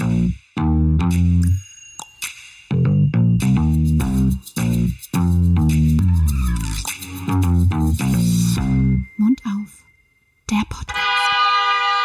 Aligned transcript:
Mund 0.00 0.16
auf. 9.44 9.84
Der 10.50 10.62
Podcast. 10.70 10.96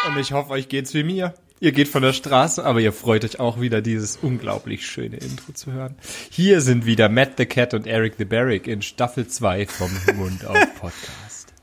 Und 0.06 0.18
ich 0.18 0.32
hoffe, 0.32 0.50
euch 0.50 0.68
geht's 0.68 0.92
wie 0.92 1.04
mir. 1.04 1.32
Ihr 1.58 1.72
geht 1.72 1.88
von 1.88 2.02
der 2.02 2.12
Straße, 2.12 2.62
aber 2.62 2.80
ihr 2.80 2.92
freut 2.92 3.24
euch 3.24 3.40
auch 3.40 3.62
wieder, 3.62 3.80
dieses 3.80 4.18
unglaublich 4.18 4.86
schöne 4.86 5.16
Intro 5.16 5.54
zu 5.54 5.72
hören. 5.72 5.96
Hier 6.30 6.60
sind 6.60 6.84
wieder 6.84 7.08
Matt 7.08 7.38
the 7.38 7.46
Cat 7.46 7.72
und 7.72 7.86
Eric 7.86 8.16
the 8.18 8.26
Barrick 8.26 8.66
in 8.66 8.82
Staffel 8.82 9.26
2 9.26 9.66
vom 9.66 9.90
Mund 10.16 10.44
auf 10.44 10.58
Podcast. 10.74 11.54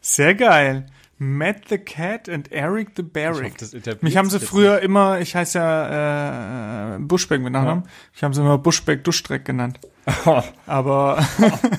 Sehr 0.00 0.36
geil. 0.36 0.86
Matt 1.18 1.68
the 1.70 1.78
Cat 1.78 2.28
and 2.28 2.52
Eric 2.52 2.90
the 2.96 3.02
Barrick. 3.02 3.54
hoffe, 3.60 3.98
Mich 4.02 4.16
haben 4.18 4.28
sie 4.28 4.38
früher 4.38 4.80
immer, 4.80 5.18
ich 5.20 5.34
heiße 5.34 5.58
ja 5.58 6.96
äh, 6.96 6.98
Buschbeck 6.98 7.40
mit 7.40 7.52
Nachnamen, 7.52 7.84
ich 8.14 8.22
habe 8.22 8.34
sie 8.34 8.42
immer 8.42 8.58
Buschbeck 8.58 9.02
Duschstreck 9.02 9.44
genannt. 9.44 9.80
Aber 10.66 11.26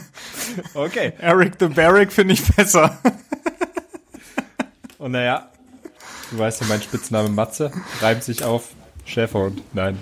Okay. 0.73 1.13
Eric 1.19 1.53
the 1.59 1.67
Barrick 1.67 2.11
finde 2.11 2.33
ich 2.33 2.43
besser. 2.55 2.97
Und 4.97 5.11
naja, 5.11 5.49
du 6.31 6.39
weißt 6.39 6.61
ja, 6.61 6.67
mein 6.67 6.81
Spitzname 6.81 7.29
Matze 7.29 7.71
reimt 8.01 8.23
sich 8.23 8.43
auf 8.43 8.69
Schäferhund. 9.05 9.61
Nein. 9.73 10.01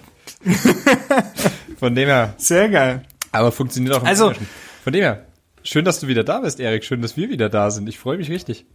Von 1.80 1.94
dem 1.94 2.08
her, 2.08 2.34
Sehr 2.38 2.70
geil. 2.70 3.04
aber 3.32 3.52
funktioniert 3.52 3.96
auch 3.96 4.02
im 4.02 4.08
Also- 4.08 4.28
Englischen. 4.30 4.48
Von 4.84 4.94
dem 4.94 5.02
her, 5.02 5.26
schön, 5.64 5.84
dass 5.84 6.00
du 6.00 6.08
wieder 6.08 6.24
da 6.24 6.40
bist, 6.40 6.60
Erik. 6.60 6.84
Schön, 6.86 7.02
dass 7.02 7.18
wir 7.18 7.30
wieder 7.30 7.50
da 7.50 7.70
sind. 7.72 7.90
Ich 7.90 7.98
freue 8.00 8.18
mich 8.18 8.30
richtig. 8.30 8.66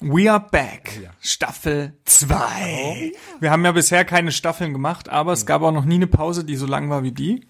We 0.00 0.30
are 0.30 0.44
back. 0.50 1.10
Staffel 1.20 1.92
2. 2.06 3.12
Wir 3.40 3.50
haben 3.50 3.64
ja 3.64 3.72
bisher 3.72 4.04
keine 4.04 4.32
Staffeln 4.32 4.72
gemacht, 4.72 5.08
aber 5.10 5.32
es 5.32 5.44
gab 5.44 5.60
auch 5.62 5.72
noch 5.72 5.84
nie 5.84 5.96
eine 5.96 6.06
Pause, 6.06 6.44
die 6.44 6.56
so 6.56 6.66
lang 6.66 6.88
war 6.88 7.02
wie 7.02 7.12
die. 7.12 7.46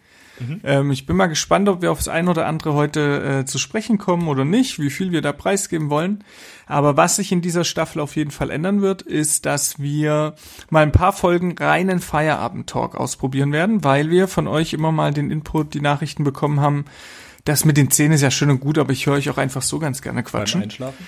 Ähm, 0.64 0.90
ich 0.90 1.06
bin 1.06 1.16
mal 1.16 1.26
gespannt, 1.26 1.68
ob 1.68 1.82
wir 1.82 1.92
aufs 1.92 2.08
ein 2.08 2.28
oder 2.28 2.46
andere 2.46 2.74
heute 2.74 3.40
äh, 3.40 3.44
zu 3.44 3.58
sprechen 3.58 3.98
kommen 3.98 4.26
oder 4.26 4.44
nicht, 4.44 4.78
wie 4.78 4.90
viel 4.90 5.12
wir 5.12 5.22
da 5.22 5.32
preisgeben 5.32 5.90
wollen. 5.90 6.24
Aber 6.66 6.96
was 6.96 7.16
sich 7.16 7.30
in 7.30 7.42
dieser 7.42 7.64
Staffel 7.64 8.00
auf 8.00 8.16
jeden 8.16 8.30
Fall 8.30 8.50
ändern 8.50 8.80
wird, 8.80 9.02
ist, 9.02 9.46
dass 9.46 9.78
wir 9.78 10.34
mal 10.70 10.82
ein 10.82 10.92
paar 10.92 11.12
Folgen 11.12 11.56
reinen 11.58 12.00
Feierabend-Talk 12.00 12.96
ausprobieren 12.96 13.52
werden, 13.52 13.84
weil 13.84 14.10
wir 14.10 14.28
von 14.28 14.48
euch 14.48 14.72
immer 14.72 14.92
mal 14.92 15.12
den 15.12 15.30
Input, 15.30 15.74
die 15.74 15.80
Nachrichten 15.80 16.24
bekommen 16.24 16.60
haben. 16.60 16.84
Das 17.44 17.64
mit 17.64 17.76
den 17.76 17.90
Zähnen 17.90 18.12
ist 18.12 18.22
ja 18.22 18.30
schön 18.30 18.50
und 18.50 18.60
gut, 18.60 18.78
aber 18.78 18.92
ich 18.92 19.06
höre 19.06 19.14
euch 19.14 19.30
auch 19.30 19.38
einfach 19.38 19.62
so 19.62 19.78
ganz 19.78 20.02
gerne 20.02 20.22
Beim 20.22 20.30
quatschen. 20.30 20.62
Einschlafen. 20.62 21.06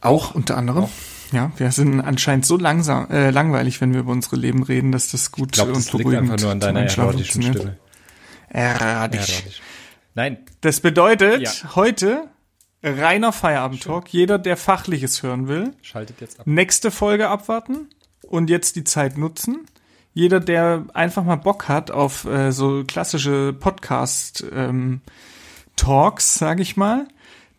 Auch 0.00 0.34
unter 0.34 0.56
anderem. 0.56 0.86
Ja, 1.32 1.50
wir 1.56 1.72
sind 1.72 2.00
anscheinend 2.00 2.46
so 2.46 2.56
langsam, 2.56 3.10
äh, 3.10 3.30
langweilig, 3.30 3.80
wenn 3.80 3.92
wir 3.92 4.00
über 4.00 4.12
unsere 4.12 4.36
Leben 4.36 4.62
reden, 4.62 4.92
dass 4.92 5.10
das 5.10 5.30
gut 5.32 5.48
Ich 5.48 5.52
glaube, 5.52 5.72
und 5.72 5.78
das 5.78 5.92
liegt 5.92 6.04
beruhigend 6.04 6.30
einfach 6.30 6.42
nur 6.42 6.52
an 6.52 6.60
deiner 6.60 6.80
erotischen. 6.80 7.42
Stimme. 7.42 7.76
Erotisch. 8.48 9.60
Nein, 10.14 10.38
Das 10.62 10.80
bedeutet 10.80 11.42
Ja. 11.42 11.50
heute 11.76 12.24
reiner 12.82 13.32
Feierabend-Talk. 13.32 14.08
Jeder, 14.12 14.38
der 14.38 14.56
Fachliches 14.56 15.22
hören 15.22 15.48
will, 15.48 15.74
schaltet 15.82 16.20
jetzt 16.20 16.40
ab. 16.40 16.46
nächste 16.46 16.90
Folge 16.90 17.28
abwarten 17.28 17.88
und 18.22 18.48
jetzt 18.50 18.76
die 18.76 18.84
Zeit 18.84 19.18
nutzen. 19.18 19.66
Jeder, 20.14 20.40
der 20.40 20.84
einfach 20.94 21.24
mal 21.24 21.36
Bock 21.36 21.68
hat 21.68 21.90
auf 21.90 22.24
äh, 22.24 22.50
so 22.52 22.84
klassische 22.84 23.52
Podcast-Talks, 23.52 26.34
sage 26.38 26.62
ich 26.62 26.76
mal, 26.76 27.06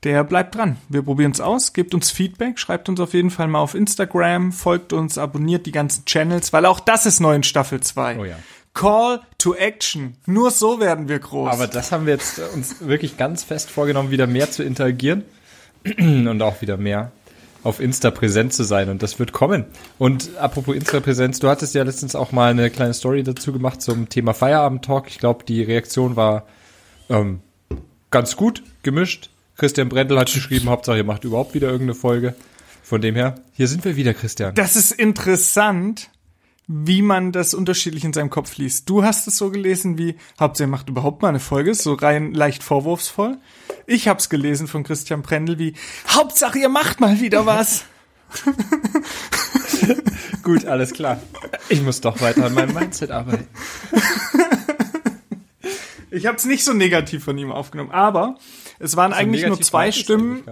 der 0.04 0.24
bleibt 0.24 0.56
dran. 0.56 0.78
Wir 0.88 1.02
probieren 1.02 1.32
es 1.32 1.42
aus, 1.42 1.74
gebt 1.74 1.94
uns 1.94 2.12
Feedback, 2.12 2.58
schreibt 2.58 2.88
uns 2.90 3.00
auf 3.00 3.14
jeden 3.14 3.32
Fall 3.32 3.48
mal 3.48 3.60
auf 3.60 3.76
Instagram, 3.76 4.52
folgt 4.52 4.94
uns, 4.94 5.18
abonniert 5.18 5.66
die 5.66 5.72
ganzen 5.72 6.06
Channels, 6.06 6.54
weil 6.54 6.66
auch 6.66 6.80
das 6.80 7.06
ist 7.06 7.20
neu 7.20 7.36
in 7.36 7.44
Staffel 7.44 7.82
2. 7.82 8.20
Oh 8.20 8.26
ja. 8.26 8.36
Call 8.74 9.22
to 9.38 9.56
Action. 9.56 10.16
Nur 10.26 10.52
so 10.52 10.80
werden 10.80 11.10
wir 11.10 11.20
groß. 11.20 11.52
Aber 11.52 11.68
das 11.68 11.92
haben 11.92 12.06
wir 12.06 12.14
jetzt 12.14 12.40
uns 12.54 12.78
wirklich 12.80 13.18
ganz 13.18 13.44
fest 13.44 13.70
vorgenommen, 13.70 14.12
wieder 14.12 14.28
mehr 14.28 14.50
zu 14.50 14.64
interagieren 14.64 15.24
und 15.98 16.42
auch 16.42 16.62
wieder 16.62 16.78
mehr 16.78 17.12
auf 17.64 17.82
Insta 17.82 18.12
präsent 18.12 18.54
zu 18.54 18.64
sein. 18.64 18.90
Und 18.90 19.04
das 19.04 19.20
wird 19.20 19.34
kommen. 19.34 19.66
Und 19.98 20.38
apropos 20.38 20.76
Insta-Präsenz, 20.76 21.40
du 21.40 21.50
hattest 21.50 21.76
ja 21.76 21.84
letztens 21.84 22.16
auch 22.16 22.32
mal 22.32 22.52
eine 22.52 22.70
kleine 22.70 22.94
Story 22.94 23.24
dazu 23.24 23.52
gemacht 23.52 23.82
zum 23.82 24.08
Thema 24.08 24.34
Feierabend-Talk. 24.34 25.08
Ich 25.08 25.20
glaube, 25.20 25.44
die 25.44 25.62
Reaktion 25.62 26.16
war 26.16 26.46
ähm, 27.10 27.42
ganz 28.12 28.38
gut 28.38 28.64
gemischt. 28.84 29.30
Christian 29.60 29.90
Brendel 29.90 30.18
hat 30.18 30.34
geschrieben, 30.34 30.70
Hauptsache 30.70 30.98
ihr 30.98 31.04
macht 31.04 31.26
überhaupt 31.26 31.54
wieder 31.54 31.68
irgendeine 31.68 31.94
Folge. 31.96 32.34
Von 32.82 33.02
dem 33.02 33.16
her, 33.16 33.36
hier 33.52 33.68
sind 33.68 33.84
wir 33.84 33.98
wieder, 33.98 34.14
Christian. 34.14 34.56
Das 34.56 34.78
ist 34.78 34.92
interessant, 34.92 36.10
wie 36.66 37.02
man 37.02 37.34
das 37.34 37.54
unterschiedlich 37.54 38.06
in 38.06 38.14
seinem 38.14 38.30
Kopf 38.30 38.56
liest. 38.56 38.90
Du 38.90 39.04
hast 39.04 39.28
es 39.28 39.38
so 39.38 39.52
gelesen 39.52 39.98
wie, 39.98 40.16
Hauptsache 40.40 40.64
ihr 40.64 40.72
macht 40.72 40.88
überhaupt 40.88 41.22
mal 41.22 41.28
eine 41.28 41.42
Folge, 41.42 41.76
so 41.76 41.94
rein 41.94 42.34
leicht 42.34 42.64
vorwurfsvoll. 42.64 43.38
Ich 43.86 44.08
hab's 44.08 44.30
gelesen 44.30 44.68
von 44.68 44.84
Christian 44.84 45.24
Brendel 45.24 45.60
wie, 45.60 45.74
Hauptsache 46.08 46.58
ihr 46.58 46.70
macht 46.70 47.02
mal 47.02 47.20
wieder 47.20 47.46
was. 47.46 47.84
Gut, 50.44 50.66
alles 50.66 50.94
klar. 50.94 51.20
Ich 51.68 51.82
muss 51.82 52.00
doch 52.00 52.22
weiter 52.22 52.46
an 52.46 52.54
meinem 52.54 52.74
Mindset 52.74 53.12
arbeiten. 53.12 53.48
Ich 56.12 56.26
hab's 56.26 56.46
nicht 56.46 56.64
so 56.64 56.74
negativ 56.74 57.24
von 57.24 57.38
ihm 57.38 57.52
aufgenommen, 57.52 57.92
aber 57.92 58.38
es 58.80 58.96
waren 58.96 59.14
eigentlich 59.14 59.46
nur 59.46 59.62
zwei 59.62 59.92
Stimmen. 59.92 60.44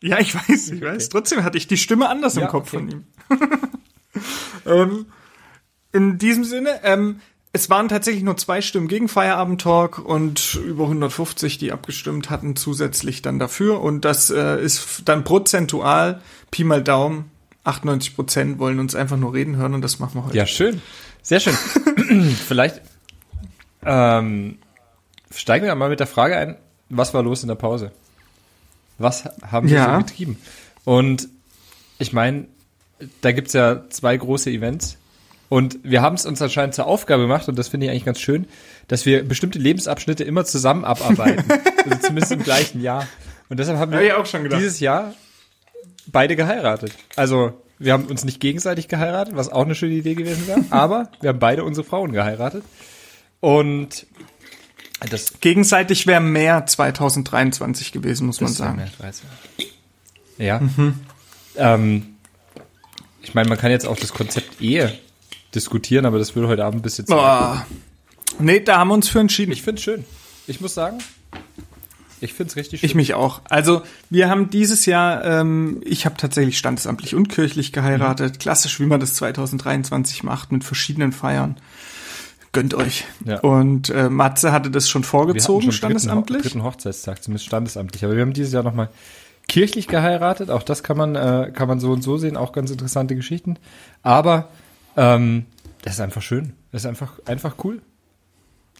Ja, 0.00 0.18
ich 0.18 0.34
weiß, 0.34 0.70
ich 0.70 0.80
weiß. 0.80 1.08
Trotzdem 1.10 1.44
hatte 1.44 1.58
ich 1.58 1.66
die 1.66 1.76
Stimme 1.76 2.08
anders 2.08 2.36
im 2.36 2.42
Ja, 2.42 2.48
Kopf 2.48 2.72
okay. 2.72 2.78
von 2.78 2.90
ihm. 2.90 3.04
ähm, 4.66 5.06
in 5.92 6.18
diesem 6.18 6.44
Sinne, 6.44 6.80
ähm, 6.84 7.20
es 7.52 7.68
waren 7.68 7.88
tatsächlich 7.88 8.22
nur 8.22 8.36
zwei 8.36 8.62
Stimmen 8.62 8.88
gegen 8.88 9.08
Feierabend-Talk 9.08 9.98
und 9.98 10.54
über 10.64 10.84
150, 10.84 11.58
die 11.58 11.72
abgestimmt 11.72 12.30
hatten, 12.30 12.54
zusätzlich 12.56 13.22
dann 13.22 13.38
dafür. 13.38 13.80
Und 13.80 14.04
das 14.04 14.30
äh, 14.30 14.62
ist 14.62 15.02
dann 15.04 15.24
prozentual, 15.24 16.22
Pi 16.50 16.64
mal 16.64 16.82
Daumen, 16.82 17.30
98 17.64 18.14
Prozent 18.14 18.58
wollen 18.58 18.78
uns 18.78 18.94
einfach 18.94 19.16
nur 19.16 19.34
reden 19.34 19.56
hören 19.56 19.74
und 19.74 19.82
das 19.82 19.98
machen 19.98 20.14
wir 20.14 20.26
heute. 20.26 20.36
Ja, 20.36 20.46
schön. 20.46 20.80
Sehr 21.22 21.40
schön. 21.40 21.54
Vielleicht 22.48 22.80
ähm, 23.84 24.58
steigen 25.34 25.66
wir 25.66 25.74
mal 25.74 25.88
mit 25.88 26.00
der 26.00 26.06
Frage 26.06 26.36
ein, 26.36 26.56
was 26.88 27.14
war 27.14 27.22
los 27.22 27.42
in 27.42 27.48
der 27.48 27.54
Pause? 27.54 27.92
Was 28.98 29.24
haben 29.50 29.68
wir 29.68 29.76
Ja. 29.76 29.92
so 29.98 30.04
getrieben? 30.04 30.38
Und 30.84 31.28
ich 31.98 32.12
meine, 32.12 32.46
da 33.20 33.32
gibt's 33.32 33.52
ja 33.52 33.88
zwei 33.90 34.16
große 34.16 34.50
Events. 34.50 34.96
Und 35.48 35.78
wir 35.82 36.00
haben 36.00 36.14
es 36.14 36.26
uns 36.26 36.40
anscheinend 36.40 36.74
zur 36.74 36.86
Aufgabe 36.86 37.22
gemacht, 37.22 37.48
und 37.48 37.58
das 37.58 37.68
finde 37.68 37.86
ich 37.86 37.90
eigentlich 37.90 38.04
ganz 38.04 38.20
schön, 38.20 38.46
dass 38.88 39.04
wir 39.04 39.24
bestimmte 39.26 39.58
Lebensabschnitte 39.58 40.22
immer 40.22 40.44
zusammen 40.44 40.84
abarbeiten. 40.84 41.44
also 41.84 41.98
zumindest 41.98 42.32
im 42.32 42.42
gleichen 42.42 42.80
Jahr. 42.80 43.08
Und 43.48 43.58
deshalb 43.58 43.78
haben 43.78 43.90
wir 43.90 43.98
gedacht. 44.44 44.60
dieses 44.60 44.78
Jahr 44.78 45.12
beide 46.06 46.36
geheiratet. 46.36 46.92
Also 47.16 47.60
wir 47.78 47.92
haben 47.94 48.04
uns 48.04 48.24
nicht 48.24 48.38
gegenseitig 48.40 48.86
geheiratet, 48.86 49.34
was 49.34 49.48
auch 49.48 49.64
eine 49.64 49.74
schöne 49.74 49.94
Idee 49.94 50.14
gewesen 50.14 50.46
wäre, 50.46 50.64
aber 50.70 51.10
wir 51.20 51.30
haben 51.30 51.38
beide 51.40 51.64
unsere 51.64 51.84
Frauen 51.86 52.12
geheiratet. 52.12 52.62
Und 53.40 54.06
das, 55.08 55.40
Gegenseitig 55.40 56.06
wäre 56.06 56.20
mehr 56.20 56.66
2023 56.66 57.92
gewesen, 57.92 58.26
muss 58.26 58.40
man 58.40 58.52
sagen. 58.52 58.76
mehr 58.76 58.86
als 58.86 58.96
13. 58.98 59.28
Ja. 60.38 60.60
Ähm, 61.56 62.16
ich 63.22 63.34
meine, 63.34 63.48
man 63.48 63.58
kann 63.58 63.70
jetzt 63.70 63.86
auch 63.86 63.98
das 63.98 64.12
Konzept 64.12 64.60
Ehe 64.60 64.98
diskutieren, 65.54 66.06
aber 66.06 66.18
das 66.18 66.34
würde 66.34 66.48
heute 66.48 66.64
Abend 66.64 66.80
ein 66.80 66.82
bisschen 66.82 67.06
zu. 67.06 67.14
Boah. 67.14 67.66
Nee, 68.38 68.60
da 68.60 68.78
haben 68.78 68.88
wir 68.88 68.94
uns 68.94 69.08
für 69.08 69.20
entschieden. 69.20 69.52
Ich 69.52 69.62
finde 69.62 69.78
es 69.78 69.84
schön. 69.84 70.04
Ich 70.46 70.60
muss 70.60 70.74
sagen, 70.74 70.98
ich 72.20 72.34
finde 72.34 72.50
es 72.50 72.56
richtig 72.56 72.80
schön. 72.80 72.86
Ich 72.86 72.94
mich 72.94 73.14
auch. 73.14 73.40
Also 73.48 73.82
wir 74.10 74.28
haben 74.28 74.50
dieses 74.50 74.86
Jahr, 74.86 75.24
ähm, 75.24 75.80
ich 75.84 76.04
habe 76.04 76.16
tatsächlich 76.16 76.58
standesamtlich 76.58 77.14
und 77.14 77.28
kirchlich 77.28 77.72
geheiratet. 77.72 78.38
Klassisch, 78.38 78.80
wie 78.80 78.86
man 78.86 79.00
das 79.00 79.14
2023 79.14 80.22
macht, 80.22 80.52
mit 80.52 80.64
verschiedenen 80.64 81.12
Feiern. 81.12 81.56
Gönnt 82.52 82.74
euch. 82.74 83.04
Ja. 83.24 83.40
Und 83.40 83.90
äh, 83.90 84.08
Matze 84.10 84.50
hatte 84.52 84.70
das 84.70 84.88
schon 84.88 85.04
vorgezogen, 85.04 85.62
schon 85.62 85.72
standesamtlich. 85.72 86.42
Dritten, 86.42 86.58
dritten 86.58 86.64
Hochzeitstag, 86.64 87.22
zumindest 87.22 87.46
standesamtlich. 87.46 88.04
Aber 88.04 88.14
wir 88.16 88.22
haben 88.22 88.32
dieses 88.32 88.52
Jahr 88.52 88.64
nochmal 88.64 88.88
kirchlich 89.46 89.86
geheiratet. 89.86 90.50
Auch 90.50 90.62
das 90.64 90.82
kann 90.82 90.96
man, 90.96 91.14
äh, 91.14 91.52
kann 91.54 91.68
man 91.68 91.78
so 91.78 91.92
und 91.92 92.02
so 92.02 92.16
sehen. 92.16 92.36
Auch 92.36 92.52
ganz 92.52 92.70
interessante 92.70 93.14
Geschichten. 93.14 93.56
Aber 94.02 94.48
ähm, 94.96 95.46
das 95.82 95.94
ist 95.94 96.00
einfach 96.00 96.22
schön. 96.22 96.54
Das 96.72 96.82
ist 96.82 96.86
einfach, 96.86 97.20
einfach 97.26 97.54
cool. 97.62 97.82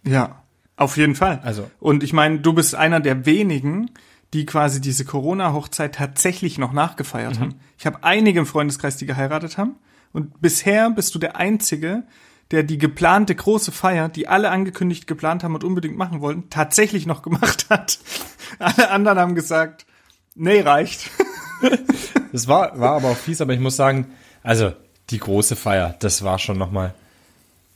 Ja, 0.04 0.42
auf 0.76 0.96
jeden 0.96 1.14
Fall. 1.14 1.40
Also- 1.44 1.70
Und 1.78 2.02
ich 2.02 2.12
meine, 2.12 2.40
du 2.40 2.52
bist 2.52 2.74
einer 2.74 2.98
der 3.00 3.24
wenigen, 3.26 3.90
die 4.32 4.46
quasi 4.46 4.80
diese 4.80 5.04
Corona-Hochzeit 5.04 5.94
tatsächlich 5.94 6.58
noch 6.58 6.72
nachgefeiert 6.72 7.36
Mhm. 7.36 7.40
haben. 7.40 7.54
Ich 7.78 7.86
habe 7.86 7.98
einige 8.02 8.40
im 8.40 8.46
Freundeskreis, 8.46 8.96
die 8.96 9.06
geheiratet 9.06 9.58
haben. 9.58 9.76
Und 10.12 10.40
bisher 10.40 10.90
bist 10.90 11.14
du 11.14 11.18
der 11.20 11.36
Einzige, 11.36 12.02
der 12.50 12.62
die 12.64 12.78
geplante 12.78 13.34
große 13.34 13.70
Feier, 13.72 14.08
die 14.08 14.26
alle 14.28 14.50
angekündigt 14.50 15.06
geplant 15.06 15.44
haben 15.44 15.54
und 15.54 15.64
unbedingt 15.64 15.96
machen 15.96 16.20
wollten, 16.20 16.50
tatsächlich 16.50 17.06
noch 17.06 17.22
gemacht 17.22 17.66
hat. 17.70 17.98
Alle 18.58 18.90
anderen 18.90 19.18
haben 19.18 19.34
gesagt, 19.34 19.86
nee, 20.34 20.60
reicht. 20.60 21.10
Das 22.32 22.46
war, 22.48 22.78
war 22.80 22.92
aber 22.96 23.08
auch 23.08 23.16
fies, 23.16 23.40
aber 23.40 23.52
ich 23.52 23.60
muss 23.60 23.74
sagen, 23.76 24.06
also 24.42 24.72
die 25.10 25.18
große 25.18 25.56
Feier, 25.56 25.96
das 25.98 26.22
war 26.22 26.38
schon 26.38 26.56
nochmal 26.56 26.94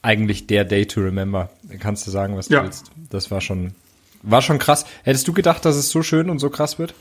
eigentlich 0.00 0.46
der 0.46 0.64
Day 0.64 0.86
to 0.86 1.00
remember. 1.00 1.50
Kannst 1.80 2.06
du 2.06 2.10
sagen, 2.12 2.36
was 2.36 2.46
du 2.48 2.54
Ja. 2.54 2.62
willst. 2.62 2.90
Das 3.10 3.30
war 3.32 3.40
schon, 3.40 3.74
war 4.22 4.42
schon 4.42 4.58
krass. 4.60 4.86
Hättest 5.02 5.26
du 5.26 5.32
gedacht, 5.32 5.64
dass 5.64 5.74
es 5.76 5.90
so 5.90 6.02
schön 6.02 6.30
und 6.30 6.38
so 6.38 6.50
krass 6.50 6.78
wird? 6.78 6.94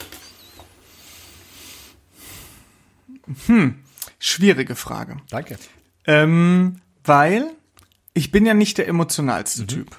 Schwierige 4.19 4.75
Frage. 4.75 5.17
Danke. 5.29 5.57
Ähm, 6.05 6.81
weil 7.03 7.51
ich 8.13 8.31
bin 8.31 8.45
ja 8.45 8.53
nicht 8.53 8.77
der 8.77 8.87
emotionalste 8.87 9.65
Typ. 9.67 9.97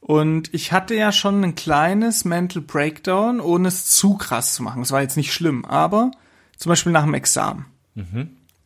Und 0.00 0.54
ich 0.54 0.70
hatte 0.70 0.94
ja 0.94 1.10
schon 1.10 1.42
ein 1.42 1.54
kleines 1.56 2.24
Mental 2.24 2.62
Breakdown, 2.62 3.40
ohne 3.40 3.68
es 3.68 3.86
zu 3.86 4.16
krass 4.16 4.54
zu 4.54 4.62
machen. 4.62 4.82
Es 4.82 4.92
war 4.92 5.02
jetzt 5.02 5.16
nicht 5.16 5.32
schlimm, 5.32 5.64
aber 5.64 6.12
zum 6.56 6.70
Beispiel 6.70 6.92
nach 6.92 7.04
dem 7.04 7.14
Examen. 7.14 7.66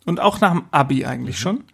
Und 0.04 0.20
auch 0.20 0.40
nach 0.40 0.52
dem 0.52 0.64
Abi 0.70 1.06
eigentlich 1.06 1.38
schon. 1.38 1.64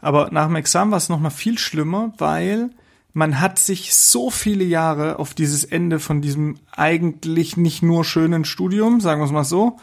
Aber 0.00 0.30
nach 0.30 0.46
dem 0.46 0.56
Examen 0.56 0.90
war 0.90 0.98
es 0.98 1.08
noch 1.08 1.20
mal 1.20 1.30
viel 1.30 1.58
schlimmer, 1.58 2.12
weil 2.18 2.70
man 3.14 3.40
hat 3.40 3.60
sich 3.60 3.94
so 3.94 4.28
viele 4.28 4.64
Jahre 4.64 5.20
auf 5.20 5.34
dieses 5.34 5.62
Ende 5.62 6.00
von 6.00 6.20
diesem 6.20 6.58
eigentlich 6.72 7.56
nicht 7.56 7.80
nur 7.80 8.04
schönen 8.04 8.44
Studium, 8.44 9.00
sagen 9.00 9.20
wir 9.20 9.26
es 9.26 9.30
mal 9.30 9.44
so, 9.44 9.78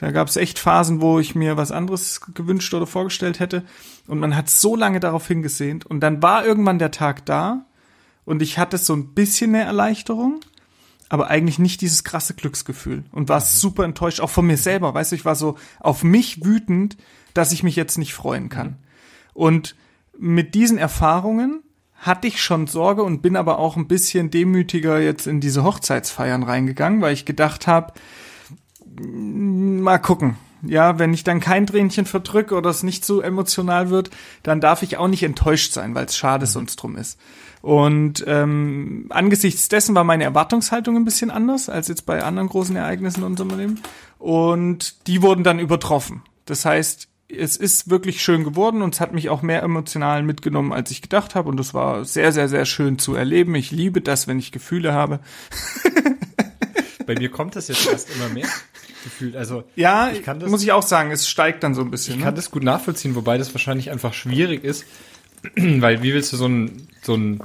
da 0.00 0.10
gab 0.10 0.28
es 0.28 0.36
echt 0.36 0.58
Phasen, 0.58 1.00
wo 1.00 1.18
ich 1.18 1.34
mir 1.34 1.56
was 1.56 1.72
anderes 1.72 2.20
gewünscht 2.34 2.74
oder 2.74 2.86
vorgestellt 2.86 3.40
hätte. 3.40 3.64
Und 4.06 4.18
man 4.18 4.36
hat 4.36 4.50
so 4.50 4.76
lange 4.76 5.00
darauf 5.00 5.26
hingesehnt. 5.26 5.86
Und 5.86 6.00
dann 6.00 6.22
war 6.22 6.44
irgendwann 6.44 6.78
der 6.78 6.90
Tag 6.90 7.24
da 7.24 7.64
und 8.26 8.42
ich 8.42 8.58
hatte 8.58 8.76
so 8.76 8.92
ein 8.92 9.14
bisschen 9.14 9.54
eine 9.54 9.64
Erleichterung, 9.64 10.40
aber 11.08 11.28
eigentlich 11.28 11.58
nicht 11.58 11.80
dieses 11.80 12.04
krasse 12.04 12.34
Glücksgefühl. 12.34 13.04
Und 13.12 13.30
war 13.30 13.40
super 13.40 13.84
enttäuscht, 13.84 14.20
auch 14.20 14.30
von 14.30 14.46
mir 14.46 14.58
selber. 14.58 14.92
Weißt 14.92 15.12
du, 15.12 15.16
ich 15.16 15.24
war 15.24 15.36
so 15.36 15.56
auf 15.80 16.04
mich 16.04 16.44
wütend, 16.44 16.98
dass 17.32 17.52
ich 17.52 17.62
mich 17.62 17.76
jetzt 17.76 17.96
nicht 17.96 18.12
freuen 18.12 18.50
kann. 18.50 18.76
Und 19.32 19.74
mit 20.18 20.54
diesen 20.54 20.76
Erfahrungen 20.76 21.62
hatte 21.96 22.28
ich 22.28 22.42
schon 22.42 22.66
Sorge 22.66 23.02
und 23.02 23.22
bin 23.22 23.36
aber 23.36 23.58
auch 23.58 23.76
ein 23.76 23.88
bisschen 23.88 24.30
demütiger 24.30 25.00
jetzt 25.00 25.26
in 25.26 25.40
diese 25.40 25.64
Hochzeitsfeiern 25.64 26.42
reingegangen, 26.42 27.00
weil 27.00 27.14
ich 27.14 27.24
gedacht 27.24 27.66
habe, 27.66 27.92
mal 29.00 29.98
gucken. 29.98 30.36
Ja, 30.66 30.98
wenn 30.98 31.12
ich 31.12 31.24
dann 31.24 31.40
kein 31.40 31.66
Tränchen 31.66 32.06
verdrücke 32.06 32.54
oder 32.54 32.70
es 32.70 32.82
nicht 32.82 33.04
so 33.04 33.20
emotional 33.20 33.90
wird, 33.90 34.10
dann 34.42 34.62
darf 34.62 34.82
ich 34.82 34.96
auch 34.96 35.08
nicht 35.08 35.22
enttäuscht 35.22 35.72
sein, 35.74 35.94
weil 35.94 36.06
es 36.06 36.16
schade 36.16 36.46
sonst 36.46 36.76
drum 36.76 36.96
ist. 36.96 37.18
Und 37.60 38.24
ähm, 38.26 39.06
angesichts 39.10 39.68
dessen 39.68 39.94
war 39.94 40.04
meine 40.04 40.24
Erwartungshaltung 40.24 40.96
ein 40.96 41.04
bisschen 41.04 41.30
anders 41.30 41.68
als 41.68 41.88
jetzt 41.88 42.06
bei 42.06 42.22
anderen 42.22 42.48
großen 42.48 42.76
Ereignissen 42.76 43.20
in 43.20 43.26
unserem 43.26 43.56
Leben. 43.58 43.80
Und 44.18 45.06
die 45.06 45.22
wurden 45.22 45.44
dann 45.44 45.58
übertroffen. 45.58 46.22
Das 46.46 46.64
heißt, 46.64 47.08
es 47.38 47.56
ist 47.56 47.90
wirklich 47.90 48.22
schön 48.22 48.44
geworden 48.44 48.82
und 48.82 48.94
es 48.94 49.00
hat 49.00 49.12
mich 49.12 49.28
auch 49.28 49.42
mehr 49.42 49.62
emotional 49.62 50.22
mitgenommen, 50.22 50.72
als 50.72 50.90
ich 50.90 51.02
gedacht 51.02 51.34
habe. 51.34 51.48
Und 51.48 51.60
es 51.60 51.74
war 51.74 52.04
sehr, 52.04 52.32
sehr, 52.32 52.48
sehr 52.48 52.64
schön 52.64 52.98
zu 52.98 53.14
erleben. 53.14 53.54
Ich 53.54 53.70
liebe 53.70 54.00
das, 54.00 54.26
wenn 54.26 54.38
ich 54.38 54.52
Gefühle 54.52 54.92
habe. 54.92 55.20
Bei 57.06 57.14
mir 57.14 57.30
kommt 57.30 57.56
das 57.56 57.68
jetzt 57.68 57.86
erst 57.86 58.14
immer 58.14 58.28
mehr 58.28 58.48
gefühlt. 59.04 59.36
Also 59.36 59.64
Ja, 59.76 60.10
ich 60.10 60.22
kann 60.22 60.40
das, 60.40 60.50
muss 60.50 60.62
ich 60.62 60.72
auch 60.72 60.82
sagen, 60.82 61.10
es 61.10 61.28
steigt 61.28 61.62
dann 61.62 61.74
so 61.74 61.82
ein 61.82 61.90
bisschen. 61.90 62.14
ich 62.14 62.18
ne? 62.20 62.24
kann 62.24 62.34
das 62.34 62.50
gut 62.50 62.62
nachvollziehen, 62.62 63.14
wobei 63.14 63.38
das 63.38 63.54
wahrscheinlich 63.54 63.90
einfach 63.90 64.14
schwierig 64.14 64.64
ist, 64.64 64.84
weil 65.56 66.02
wie 66.02 66.14
willst 66.14 66.32
du 66.32 66.36
so 66.36 66.48
ein 66.48 66.88
so 67.02 67.14
ein 67.14 67.42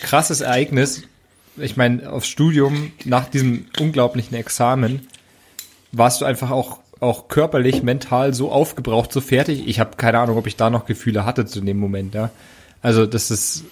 krasses 0.00 0.40
Ereignis, 0.40 1.02
ich 1.56 1.76
meine, 1.76 2.10
aufs 2.10 2.28
Studium 2.28 2.92
nach 3.04 3.28
diesem 3.28 3.66
unglaublichen 3.78 4.36
Examen 4.36 5.06
warst 5.92 6.20
du 6.20 6.24
einfach 6.24 6.50
auch 6.50 6.80
auch 7.00 7.28
körperlich, 7.28 7.82
mental 7.82 8.34
so 8.34 8.52
aufgebraucht, 8.52 9.12
so 9.12 9.20
fertig. 9.20 9.66
Ich 9.66 9.80
habe 9.80 9.96
keine 9.96 10.18
Ahnung, 10.18 10.36
ob 10.36 10.46
ich 10.46 10.56
da 10.56 10.70
noch 10.70 10.86
Gefühle 10.86 11.24
hatte 11.24 11.46
zu 11.46 11.60
dem 11.60 11.78
Moment, 11.78 12.14
ja. 12.14 12.30
Also 12.82 13.06
das 13.06 13.30
ist 13.30 13.64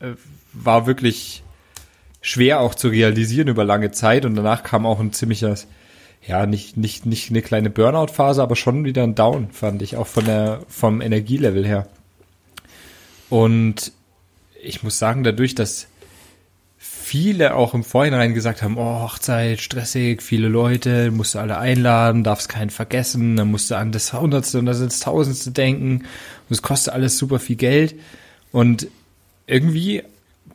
äh, 0.00 0.12
war 0.52 0.86
wirklich 0.86 1.42
schwer 2.20 2.60
auch 2.60 2.74
zu 2.74 2.88
realisieren 2.88 3.48
über 3.48 3.64
lange 3.64 3.90
Zeit 3.90 4.24
und 4.24 4.36
danach 4.36 4.62
kam 4.62 4.86
auch 4.86 5.00
ein 5.00 5.12
ziemliches 5.12 5.66
ja, 6.26 6.46
nicht, 6.46 6.76
nicht, 6.76 7.04
nicht 7.04 7.30
eine 7.30 7.42
kleine 7.42 7.70
Burnout-Phase, 7.70 8.42
aber 8.42 8.54
schon 8.54 8.84
wieder 8.84 9.02
ein 9.02 9.14
Down, 9.14 9.50
fand 9.50 9.82
ich, 9.82 9.96
auch 9.96 10.06
von 10.06 10.24
der, 10.24 10.60
vom 10.68 11.00
Energielevel 11.00 11.66
her. 11.66 11.88
Und 13.28 13.92
ich 14.62 14.82
muss 14.84 14.98
sagen, 14.98 15.24
dadurch, 15.24 15.54
dass 15.54 15.88
viele 17.02 17.54
auch 17.54 17.74
im 17.74 17.84
Vorhinein 17.84 18.34
gesagt 18.34 18.62
haben, 18.62 18.78
oh, 18.78 19.00
Hochzeit, 19.02 19.60
stressig, 19.60 20.22
viele 20.22 20.48
Leute, 20.48 21.10
musst 21.10 21.34
du 21.34 21.38
alle 21.38 21.58
einladen, 21.58 22.24
darfst 22.24 22.48
keinen 22.48 22.70
vergessen, 22.70 23.36
dann 23.36 23.50
musst 23.50 23.70
du 23.70 23.76
an 23.76 23.92
das 23.92 24.12
Hundertste 24.12 24.58
und 24.58 24.66
das 24.66 24.80
ins 24.80 25.00
Tausendste 25.00 25.50
denken 25.50 25.98
und 25.98 26.50
es 26.50 26.62
kostet 26.62 26.94
alles 26.94 27.18
super 27.18 27.38
viel 27.38 27.56
Geld. 27.56 27.96
Und 28.52 28.86
irgendwie 29.46 30.02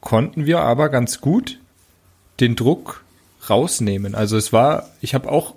konnten 0.02 0.46
wir 0.46 0.60
aber 0.60 0.90
ganz 0.90 1.22
gut 1.22 1.60
den 2.40 2.56
Druck 2.56 3.04
rausnehmen. 3.50 4.16
Also 4.16 4.38
es 4.38 4.54
war, 4.54 4.90
ich 5.02 5.14
habe 5.14 5.32
auch 5.32 5.56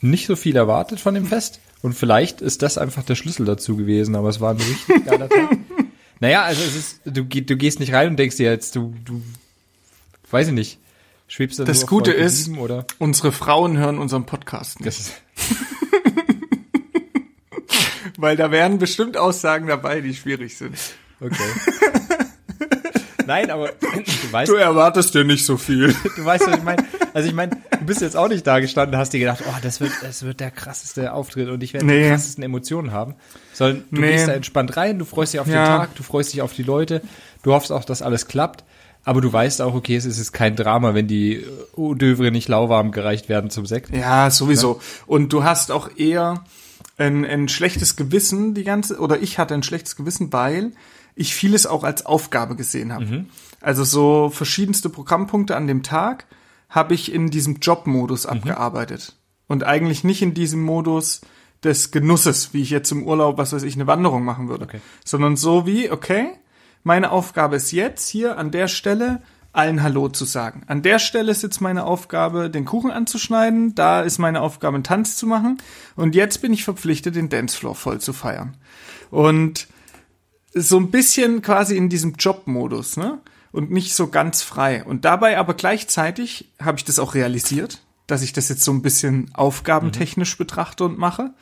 nicht 0.00 0.26
so 0.26 0.36
viel 0.36 0.56
erwartet 0.56 1.00
von 1.00 1.14
dem 1.14 1.26
Fest 1.26 1.60
und 1.82 1.94
vielleicht 1.94 2.40
ist 2.40 2.62
das 2.62 2.78
einfach 2.78 3.04
der 3.04 3.14
Schlüssel 3.14 3.46
dazu 3.46 3.76
gewesen, 3.76 4.16
aber 4.16 4.28
es 4.28 4.40
war 4.40 4.50
ein 4.50 4.58
richtig 4.58 5.04
geiler 5.06 5.28
Tag. 5.28 5.56
Naja, 6.20 6.44
also 6.44 6.62
es 6.62 6.76
ist, 6.76 7.00
du, 7.04 7.24
du 7.24 7.56
gehst 7.56 7.80
nicht 7.80 7.92
rein 7.92 8.08
und 8.08 8.16
denkst 8.16 8.36
dir 8.36 8.50
jetzt, 8.50 8.76
du, 8.76 8.94
du, 9.04 9.20
weiß 10.30 10.48
ich 10.48 10.54
nicht, 10.54 10.78
schwebst 11.28 11.58
da 11.58 11.64
Das 11.64 11.86
Gute 11.86 12.12
ist- 12.12 12.44
sieben 12.44 12.58
oder? 12.58 12.86
Unsere 12.98 13.32
Frauen 13.32 13.76
hören 13.78 13.98
unseren 13.98 14.26
Podcast 14.26 14.80
nicht, 14.80 15.12
weil 18.18 18.36
da 18.36 18.50
wären 18.50 18.78
bestimmt 18.78 19.16
Aussagen 19.16 19.66
dabei, 19.66 20.00
die 20.00 20.14
schwierig 20.14 20.56
sind. 20.56 20.76
okay. 21.20 21.36
Nein, 23.26 23.50
aber 23.50 23.68
du 23.80 24.32
weißt, 24.32 24.50
Du 24.52 24.56
erwartest 24.56 25.14
dir 25.14 25.24
nicht 25.24 25.46
so 25.46 25.56
viel. 25.56 25.94
Du 26.16 26.24
weißt, 26.24 26.46
was 26.46 26.58
ich 26.58 26.62
meine. 26.62 26.84
Also 27.14 27.26
ich 27.28 27.34
meine, 27.34 27.56
du 27.78 27.86
bist 27.86 28.02
jetzt 28.02 28.16
auch 28.16 28.28
nicht 28.28 28.46
da 28.46 28.60
gestanden, 28.60 28.98
hast 28.98 29.12
dir 29.14 29.20
gedacht, 29.20 29.42
oh, 29.48 29.54
das 29.62 29.80
wird, 29.80 29.92
das 30.02 30.24
wird 30.24 30.40
der 30.40 30.50
krasseste 30.50 31.12
Auftritt 31.12 31.48
und 31.48 31.62
ich 31.62 31.72
werde 31.72 31.86
die 31.86 31.92
Nee. 31.92 32.10
krassesten 32.10 32.44
Emotionen 32.44 32.92
haben. 32.92 33.14
Sondern 33.54 33.84
du 33.90 34.00
Nee. 34.02 34.12
gehst 34.12 34.28
da 34.28 34.32
entspannt 34.32 34.76
rein, 34.76 34.98
du 34.98 35.04
freust 35.06 35.32
dich 35.32 35.40
auf 35.40 35.46
Ja. 35.46 35.64
den 35.64 35.66
Tag, 35.66 35.94
du 35.94 36.02
freust 36.02 36.34
dich 36.34 36.42
auf 36.42 36.52
die 36.52 36.64
Leute, 36.64 37.00
du 37.42 37.52
hoffst 37.52 37.72
auch, 37.72 37.84
dass 37.84 38.02
alles 38.02 38.26
klappt. 38.26 38.64
Aber 39.04 39.20
du 39.20 39.32
weißt 39.32 39.60
auch, 39.60 39.74
okay, 39.74 39.96
es 39.96 40.06
ist 40.06 40.32
kein 40.32 40.56
Drama, 40.56 40.94
wenn 40.94 41.06
die 41.06 41.44
Dövre 41.76 42.30
nicht 42.30 42.48
lauwarm 42.48 42.90
gereicht 42.90 43.28
werden 43.28 43.50
zum 43.50 43.66
Sekt. 43.66 43.94
Ja, 43.94 44.30
sowieso. 44.30 44.80
Und 45.06 45.32
du 45.32 45.44
hast 45.44 45.70
auch 45.70 45.90
eher 45.96 46.44
ein, 46.96 47.24
ein 47.24 47.48
schlechtes 47.48 47.96
Gewissen, 47.96 48.54
die 48.54 48.64
ganze, 48.64 48.98
oder 48.98 49.20
ich 49.20 49.38
hatte 49.38 49.54
ein 49.54 49.62
schlechtes 49.62 49.96
Gewissen, 49.96 50.32
weil 50.32 50.72
ich 51.14 51.34
vieles 51.34 51.66
auch 51.66 51.84
als 51.84 52.06
Aufgabe 52.06 52.56
gesehen 52.56 52.92
habe. 52.92 53.26
Also 53.60 53.84
so 53.84 54.30
verschiedenste 54.30 54.88
Programmpunkte 54.88 55.56
an 55.56 55.66
dem 55.66 55.82
Tag 55.82 56.26
habe 56.68 56.94
ich 56.94 57.12
in 57.12 57.30
diesem 57.30 57.58
Jobmodus 57.60 58.26
abgearbeitet. 58.26 59.16
Und 59.46 59.64
eigentlich 59.64 60.04
nicht 60.04 60.22
in 60.22 60.34
diesem 60.34 60.62
Modus 60.62 61.20
des 61.62 61.90
Genusses, 61.90 62.52
wie 62.52 62.62
ich 62.62 62.70
jetzt 62.70 62.90
im 62.90 63.04
Urlaub, 63.04 63.38
was 63.38 63.52
weiß 63.52 63.62
ich, 63.62 63.74
eine 63.74 63.86
Wanderung 63.86 64.24
machen 64.24 64.48
würde. 64.48 64.64
Okay. 64.64 64.80
Sondern 65.04 65.36
so 65.36 65.66
wie, 65.66 65.90
okay, 65.90 66.30
meine 66.84 67.10
Aufgabe 67.10 67.56
ist 67.56 67.72
jetzt 67.72 68.08
hier 68.08 68.38
an 68.38 68.50
der 68.50 68.68
Stelle 68.68 69.22
allen 69.54 69.82
Hallo 69.82 70.08
zu 70.08 70.24
sagen. 70.24 70.62
An 70.66 70.82
der 70.82 70.98
Stelle 70.98 71.30
ist 71.30 71.42
jetzt 71.42 71.60
meine 71.60 71.84
Aufgabe, 71.84 72.50
den 72.50 72.64
Kuchen 72.64 72.90
anzuschneiden. 72.90 73.74
Da 73.74 74.02
ist 74.02 74.18
meine 74.18 74.40
Aufgabe, 74.40 74.74
einen 74.74 74.84
Tanz 74.84 75.16
zu 75.16 75.26
machen. 75.26 75.58
Und 75.96 76.14
jetzt 76.14 76.42
bin 76.42 76.52
ich 76.52 76.64
verpflichtet, 76.64 77.14
den 77.14 77.28
Dancefloor 77.28 77.74
voll 77.74 78.00
zu 78.00 78.12
feiern. 78.12 78.56
Und 79.10 79.68
so 80.52 80.76
ein 80.76 80.90
bisschen 80.90 81.40
quasi 81.40 81.76
in 81.76 81.88
diesem 81.88 82.14
Jobmodus, 82.14 82.96
ne? 82.96 83.20
Und 83.50 83.70
nicht 83.70 83.94
so 83.94 84.08
ganz 84.08 84.42
frei. 84.42 84.84
Und 84.84 85.04
dabei 85.04 85.38
aber 85.38 85.54
gleichzeitig 85.54 86.52
habe 86.60 86.78
ich 86.78 86.84
das 86.84 86.98
auch 86.98 87.14
realisiert, 87.14 87.82
dass 88.08 88.22
ich 88.22 88.32
das 88.32 88.48
jetzt 88.48 88.64
so 88.64 88.72
ein 88.72 88.82
bisschen 88.82 89.30
aufgabentechnisch 89.34 90.36
betrachte 90.36 90.84
und 90.84 90.98
mache 90.98 91.32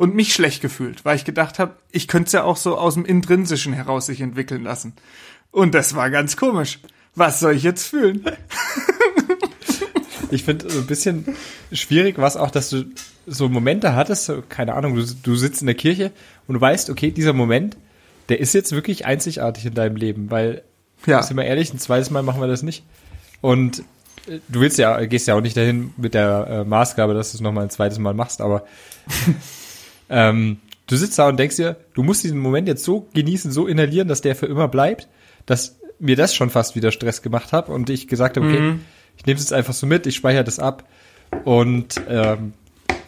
und 0.00 0.14
mich 0.14 0.32
schlecht 0.32 0.62
gefühlt, 0.62 1.04
weil 1.04 1.16
ich 1.16 1.26
gedacht 1.26 1.58
habe, 1.58 1.74
ich 1.92 2.08
könnte 2.08 2.28
es 2.28 2.32
ja 2.32 2.44
auch 2.44 2.56
so 2.56 2.78
aus 2.78 2.94
dem 2.94 3.04
Intrinsischen 3.04 3.74
heraus 3.74 4.06
sich 4.06 4.22
entwickeln 4.22 4.62
lassen. 4.62 4.94
Und 5.50 5.74
das 5.74 5.94
war 5.94 6.08
ganz 6.08 6.38
komisch. 6.38 6.80
Was 7.14 7.38
soll 7.38 7.54
ich 7.54 7.62
jetzt 7.62 7.86
fühlen? 7.86 8.24
Ich 10.32 10.44
finde 10.44 10.70
so 10.70 10.78
ein 10.78 10.86
bisschen 10.86 11.24
schwierig 11.72 12.16
was 12.16 12.36
auch, 12.36 12.52
dass 12.52 12.70
du 12.70 12.84
so 13.26 13.48
Momente 13.48 13.96
hattest, 13.96 14.26
so, 14.26 14.44
keine 14.48 14.74
Ahnung, 14.74 14.94
du, 14.94 15.04
du 15.04 15.34
sitzt 15.34 15.60
in 15.60 15.66
der 15.66 15.74
Kirche 15.74 16.12
und 16.46 16.54
du 16.54 16.60
weißt, 16.60 16.88
okay, 16.88 17.10
dieser 17.10 17.32
Moment, 17.32 17.76
der 18.28 18.38
ist 18.38 18.54
jetzt 18.54 18.70
wirklich 18.70 19.06
einzigartig 19.06 19.66
in 19.66 19.74
deinem 19.74 19.96
Leben, 19.96 20.30
weil 20.30 20.62
Ja. 21.04 21.20
Sind 21.24 21.36
wir 21.36 21.44
ehrlich, 21.46 21.74
ein 21.74 21.80
zweites 21.80 22.10
Mal 22.10 22.22
machen 22.22 22.40
wir 22.40 22.46
das 22.46 22.62
nicht. 22.62 22.84
Und 23.40 23.80
äh, 24.28 24.38
du 24.46 24.60
willst 24.60 24.78
ja, 24.78 25.04
gehst 25.06 25.26
ja 25.26 25.34
auch 25.34 25.40
nicht 25.40 25.56
dahin 25.56 25.92
mit 25.96 26.14
der 26.14 26.46
äh, 26.48 26.64
Maßgabe, 26.64 27.12
dass 27.12 27.32
du 27.32 27.38
es 27.38 27.40
nochmal 27.40 27.64
ein 27.64 27.70
zweites 27.70 27.98
Mal 27.98 28.14
machst, 28.14 28.40
aber 28.40 28.64
ähm, 30.10 30.58
du 30.86 30.96
sitzt 30.96 31.18
da 31.18 31.28
und 31.28 31.38
denkst 31.38 31.56
dir, 31.56 31.76
du 31.94 32.02
musst 32.02 32.24
diesen 32.24 32.38
Moment 32.38 32.68
jetzt 32.68 32.84
so 32.84 33.08
genießen, 33.14 33.50
so 33.52 33.66
inhalieren, 33.66 34.08
dass 34.08 34.20
der 34.20 34.36
für 34.36 34.46
immer 34.46 34.68
bleibt, 34.68 35.08
dass 35.46 35.78
mir 35.98 36.16
das 36.16 36.34
schon 36.34 36.50
fast 36.50 36.76
wieder 36.76 36.92
Stress 36.92 37.22
gemacht 37.22 37.52
hat 37.52 37.68
und 37.68 37.88
ich 37.88 38.08
gesagt 38.08 38.36
habe, 38.36 38.46
okay, 38.46 38.74
ich 39.16 39.26
nehme 39.26 39.36
es 39.36 39.44
jetzt 39.44 39.52
einfach 39.52 39.74
so 39.74 39.86
mit, 39.86 40.06
ich 40.06 40.16
speichere 40.16 40.44
das 40.44 40.58
ab 40.58 40.84
und 41.44 42.00
ähm, 42.08 42.54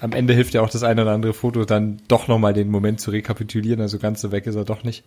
am 0.00 0.12
Ende 0.12 0.34
hilft 0.34 0.54
ja 0.54 0.62
auch 0.62 0.70
das 0.70 0.82
eine 0.82 1.02
oder 1.02 1.12
andere 1.12 1.32
Foto 1.32 1.64
dann 1.64 2.00
doch 2.08 2.28
nochmal 2.28 2.52
den 2.52 2.68
Moment 2.70 3.00
zu 3.00 3.12
rekapitulieren. 3.12 3.80
Also 3.80 3.98
ganz 3.98 4.20
so 4.20 4.32
weg 4.32 4.46
ist 4.46 4.56
er 4.56 4.64
doch 4.64 4.82
nicht. 4.82 5.04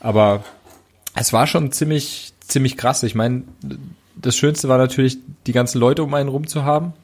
Aber 0.00 0.42
es 1.14 1.34
war 1.34 1.46
schon 1.46 1.70
ziemlich, 1.70 2.32
ziemlich 2.40 2.78
krass. 2.78 3.02
Ich 3.02 3.14
meine, 3.14 3.44
das 4.16 4.34
Schönste 4.34 4.68
war 4.70 4.78
natürlich, 4.78 5.18
die 5.46 5.52
ganzen 5.52 5.78
Leute 5.78 6.02
um 6.02 6.14
einen 6.14 6.30
rum 6.30 6.46
zu 6.46 6.64
haben. 6.64 6.94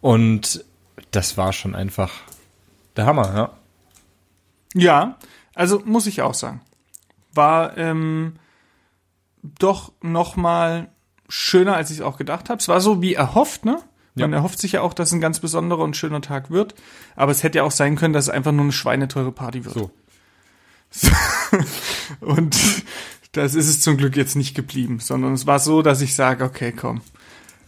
Und 0.00 0.64
das 1.10 1.36
war 1.36 1.52
schon 1.52 1.74
einfach 1.74 2.12
der 2.98 3.06
Hammer, 3.06 3.34
ja. 3.34 3.50
Ja, 4.74 5.16
also 5.54 5.80
muss 5.86 6.06
ich 6.06 6.20
auch 6.20 6.34
sagen. 6.34 6.60
War 7.32 7.78
ähm, 7.78 8.34
doch 9.42 9.92
noch 10.02 10.36
mal 10.36 10.88
schöner, 11.28 11.74
als 11.74 11.90
ich 11.90 11.98
es 11.98 12.02
auch 12.02 12.18
gedacht 12.18 12.50
habe. 12.50 12.58
Es 12.60 12.68
war 12.68 12.80
so 12.80 13.00
wie 13.00 13.14
erhofft, 13.14 13.64
ne? 13.64 13.80
Man 14.14 14.30
Ja. 14.32 14.36
erhofft 14.38 14.58
sich 14.58 14.72
ja 14.72 14.80
auch, 14.82 14.94
dass 14.94 15.08
es 15.08 15.14
ein 15.14 15.20
ganz 15.20 15.38
besonderer 15.40 15.80
und 15.84 15.96
schöner 15.96 16.20
Tag 16.20 16.50
wird. 16.50 16.74
Aber 17.16 17.30
es 17.32 17.42
hätte 17.44 17.58
ja 17.58 17.64
auch 17.64 17.70
sein 17.70 17.96
können, 17.96 18.12
dass 18.12 18.24
es 18.24 18.30
einfach 18.30 18.52
nur 18.52 18.62
eine 18.64 18.72
schweineteure 18.72 19.30
Party 19.32 19.64
wird. 19.64 19.74
So. 19.74 19.90
Und 22.20 22.56
das 23.32 23.54
ist 23.54 23.68
es 23.68 23.80
zum 23.80 23.96
Glück 23.96 24.16
jetzt 24.16 24.36
nicht 24.36 24.54
geblieben, 24.54 24.98
sondern 25.00 25.34
es 25.34 25.46
war 25.46 25.58
so, 25.58 25.82
dass 25.82 26.00
ich 26.00 26.14
sage, 26.14 26.44
okay, 26.44 26.72
komm, 26.72 27.02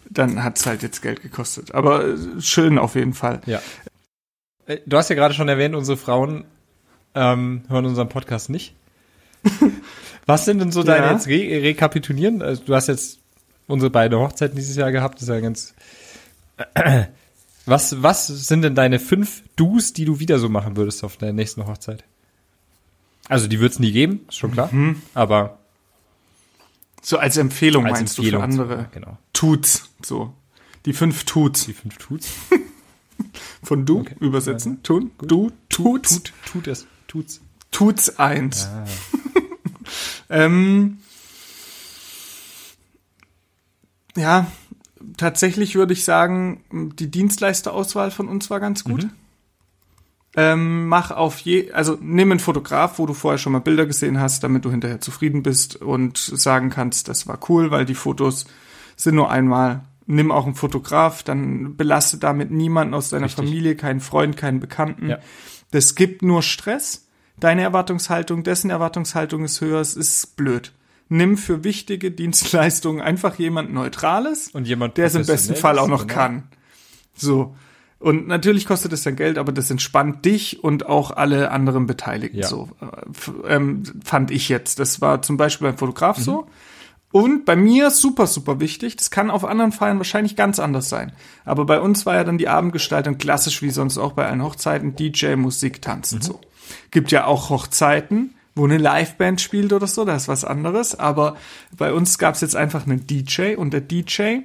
dann 0.09 0.43
hat 0.43 0.59
es 0.59 0.67
halt 0.67 0.83
jetzt 0.83 1.03
Geld 1.03 1.23
gekostet. 1.23 1.73
Aber 1.75 2.05
äh, 2.05 2.41
schön 2.41 2.79
auf 2.79 2.95
jeden 2.95 3.15
Fall. 3.15 3.43
Ja. 3.47 3.61
Äh, 4.71 4.79
Du 4.87 4.97
hast 4.97 5.09
ja 5.09 5.17
gerade 5.17 5.35
schon 5.35 5.49
erwähnt, 5.49 5.75
unsere 5.75 5.97
Frauen 5.97 6.45
ähm, 7.15 7.63
hören 7.69 7.87
unseren 7.87 8.09
Podcast 8.09 8.51
nicht. 8.51 8.75
Was 10.27 10.45
sind 10.45 10.59
denn 10.61 10.71
so 10.73 10.83
deine 10.83 11.07
Ja. 11.07 11.13
jetzt 11.13 11.27
re 11.27 11.63
rekapitulieren? 11.63 12.43
Also 12.43 12.63
du 12.65 12.75
hast 12.75 12.87
jetzt 12.89 13.19
unsere 13.67 13.91
beiden 13.91 14.19
Hochzeiten 14.19 14.57
dieses 14.57 14.77
Jahr 14.77 14.93
gehabt, 14.93 15.17
das 15.17 15.23
ist 15.23 15.29
ja 15.29 15.41
ganz. 15.41 15.75
Was, 17.67 18.03
was 18.03 18.27
sind 18.27 18.63
denn 18.63 18.75
deine 18.75 18.99
fünf 18.99 19.43
Do's, 19.57 19.93
die 19.93 20.05
du 20.05 20.19
wieder 20.21 20.39
so 20.39 20.49
machen 20.49 20.77
würdest 20.77 21.05
auf 21.05 21.17
der 21.17 21.33
nächsten 21.33 21.67
Hochzeit? 21.67 22.05
Also 23.29 23.47
die 23.49 23.61
wird 23.61 23.73
es 23.73 23.79
nie 23.79 23.93
geben, 23.93 24.25
ist 24.29 24.37
schon 24.37 24.53
klar. 24.53 24.71
Aber 25.15 25.59
So 27.01 27.17
als 27.19 27.37
Empfehlung 27.37 27.87
als 27.87 27.99
meinst 27.99 28.19
Empfehlung. 28.19 28.43
du 28.43 28.47
für 28.57 28.63
andere. 28.63 28.89
Genau. 28.93 29.19
Tuts, 29.33 29.91
so. 30.05 30.35
Die 30.85 30.93
fünf 30.93 31.25
Tuts. 31.25 31.65
Die 31.67 31.73
fünf 31.73 31.97
Tuts. 31.99 32.29
Von 33.63 33.87
du 33.87 34.01
Okay. 34.01 34.17
übersetzen. 34.21 34.83
Tun. 34.83 35.11
Du. 35.19 35.51
Tuts. 35.69 36.23
Tut, 36.23 36.33
tut 36.47 36.67
es. 36.69 36.87
Tut's. 37.07 37.41
Tuts 37.71 38.19
eins. 38.19 38.67
Ah. 38.67 38.85
ähm, 40.31 40.99
ja, 44.17 44.47
tatsächlich 45.17 45.75
würde 45.77 45.93
ich 45.93 46.05
sagen, 46.05 46.65
die 46.99 47.11
Dienstleisterauswahl 47.11 48.11
von 48.11 48.29
uns 48.29 48.51
war 48.51 48.61
ganz 48.61 48.85
gut. 48.85 49.09
Ähm, 50.37 50.87
mach 50.87 51.11
auf 51.11 51.39
je, 51.41 51.73
also 51.73 51.99
nimm 52.01 52.31
einen 52.31 52.39
Fotograf, 52.41 52.99
wo 53.01 53.07
du 53.07 53.15
vorher 53.15 53.39
schon 53.39 53.53
mal 53.53 53.59
Bilder 53.61 53.87
gesehen 53.87 54.21
hast, 54.21 54.45
damit 54.45 54.65
du 54.65 54.71
hinterher 54.71 55.01
zufrieden 55.01 55.43
bist 55.43 55.77
und 55.77 56.19
sagen 56.19 56.71
kannst, 56.71 57.09
das 57.09 57.27
war 57.27 57.39
cool, 57.49 57.73
weil 57.73 57.85
die 57.85 57.97
Fotos 57.97 58.47
sind 58.97 59.17
nur 59.17 59.31
einmal. 59.31 59.83
Nimm 60.11 60.33
auch 60.33 60.45
einen 60.47 60.55
Fotograf, 60.55 61.23
dann 61.23 61.77
belaste 61.77 62.19
damit 62.19 62.51
niemanden 62.51 62.95
aus 62.95 63.11
deiner 63.11 63.27
Richtig. 63.27 63.45
Familie, 63.45 63.77
keinen 63.77 64.01
Freund, 64.01 64.37
keinen 64.37 64.61
Bekannten. 64.61 65.11
Ja. 65.11 65.19
Das 65.71 65.95
gibt 65.95 66.23
nur 66.23 66.43
Stress. 66.43 67.07
Deine 67.39 67.63
Erwartungshaltung, 67.63 68.43
dessen 68.43 68.71
Erwartungshaltung 68.71 69.45
ist 69.45 69.61
höher, 69.61 69.81
es 69.81 69.95
ist 69.97 70.37
blöd. 70.37 70.73
Nimm 71.09 71.37
für 71.37 71.65
wichtige 71.65 72.11
Dienstleistungen 72.11 73.01
einfach 73.01 73.37
jemand 73.39 73.73
Neutrales 73.73 74.49
Und 74.49 74.67
jemand 74.69 74.97
der 74.97 75.07
es 75.07 75.15
im 75.15 75.27
besten 75.27 75.55
Fall 75.57 75.79
auch 75.79 75.89
noch 75.89 76.07
genau. 76.07 76.15
kann. 76.15 76.43
So. 77.15 77.55
Und 77.99 78.27
natürlich 78.29 78.65
kostet 78.67 78.93
es 78.93 79.03
dann 79.03 79.15
Geld, 79.17 79.37
aber 79.37 79.53
das 79.53 79.71
entspannt 79.71 80.25
dich 80.25 80.65
und 80.65 80.87
auch 80.87 81.11
alle 81.11 81.51
anderen 81.51 81.87
Beteiligten 81.87 82.39
Ja. 82.39 82.47
so. 82.49 82.69
Äh, 82.81 83.55
ähm, 83.57 83.83
fand 84.05 84.31
ich 84.31 84.49
jetzt. 84.49 84.79
Das 84.79 85.01
war 85.01 85.21
zum 85.23 85.37
Beispiel 85.37 85.69
beim 85.69 85.79
Fotograf 85.79 86.19
Mhm. 86.19 86.23
so. 86.23 86.47
Und 87.13 87.45
bei 87.45 87.57
mir 87.57 87.91
super, 87.91 88.27
super 88.27 88.61
wichtig. 88.61 88.97
Das 88.97 89.11
kann 89.11 89.31
auf 89.31 89.45
anderen 89.45 89.73
Feiern 89.73 89.99
wahrscheinlich 89.99 90.37
ganz 90.37 90.61
anders 90.61 90.89
sein. 90.89 91.13
Aber 91.45 91.65
bei 91.65 91.81
uns 91.81 92.07
war 92.07 92.15
ja 92.15 92.25
dann 92.25 92.39
die 92.39 92.49
Abendgestaltung 92.49 93.19
klassisch 93.19 93.63
wie 93.63 93.71
sonst 93.71 93.99
auch 93.99 94.13
bei 94.13 94.27
allen 94.27 94.45
Hochzeiten. 94.45 94.95
DJ, 94.95 95.35
Musik, 95.35 95.83
Tanzen, 95.83 96.19
Mhm. 96.19 96.23
so. 96.23 96.41
Gibt 96.93 97.11
ja 97.11 97.25
auch 97.25 97.51
Hochzeiten, 97.51 98.35
wo 98.55 98.65
eine 98.65 98.79
Liveband 98.79 99.41
spielt 99.41 99.73
oder 99.73 99.89
so. 99.89 100.05
Das 100.05 100.23
ist 100.23 100.29
was 100.29 100.45
anderes. 100.45 100.95
Aber 100.95 101.37
bei 101.77 101.93
uns 101.93 102.19
gab 102.19 102.37
es 102.37 102.43
jetzt 102.43 102.55
einfach 102.55 102.87
einen 102.87 103.07
DJ 103.07 103.57
und 103.57 103.73
der 103.73 103.81
DJ 103.81 104.43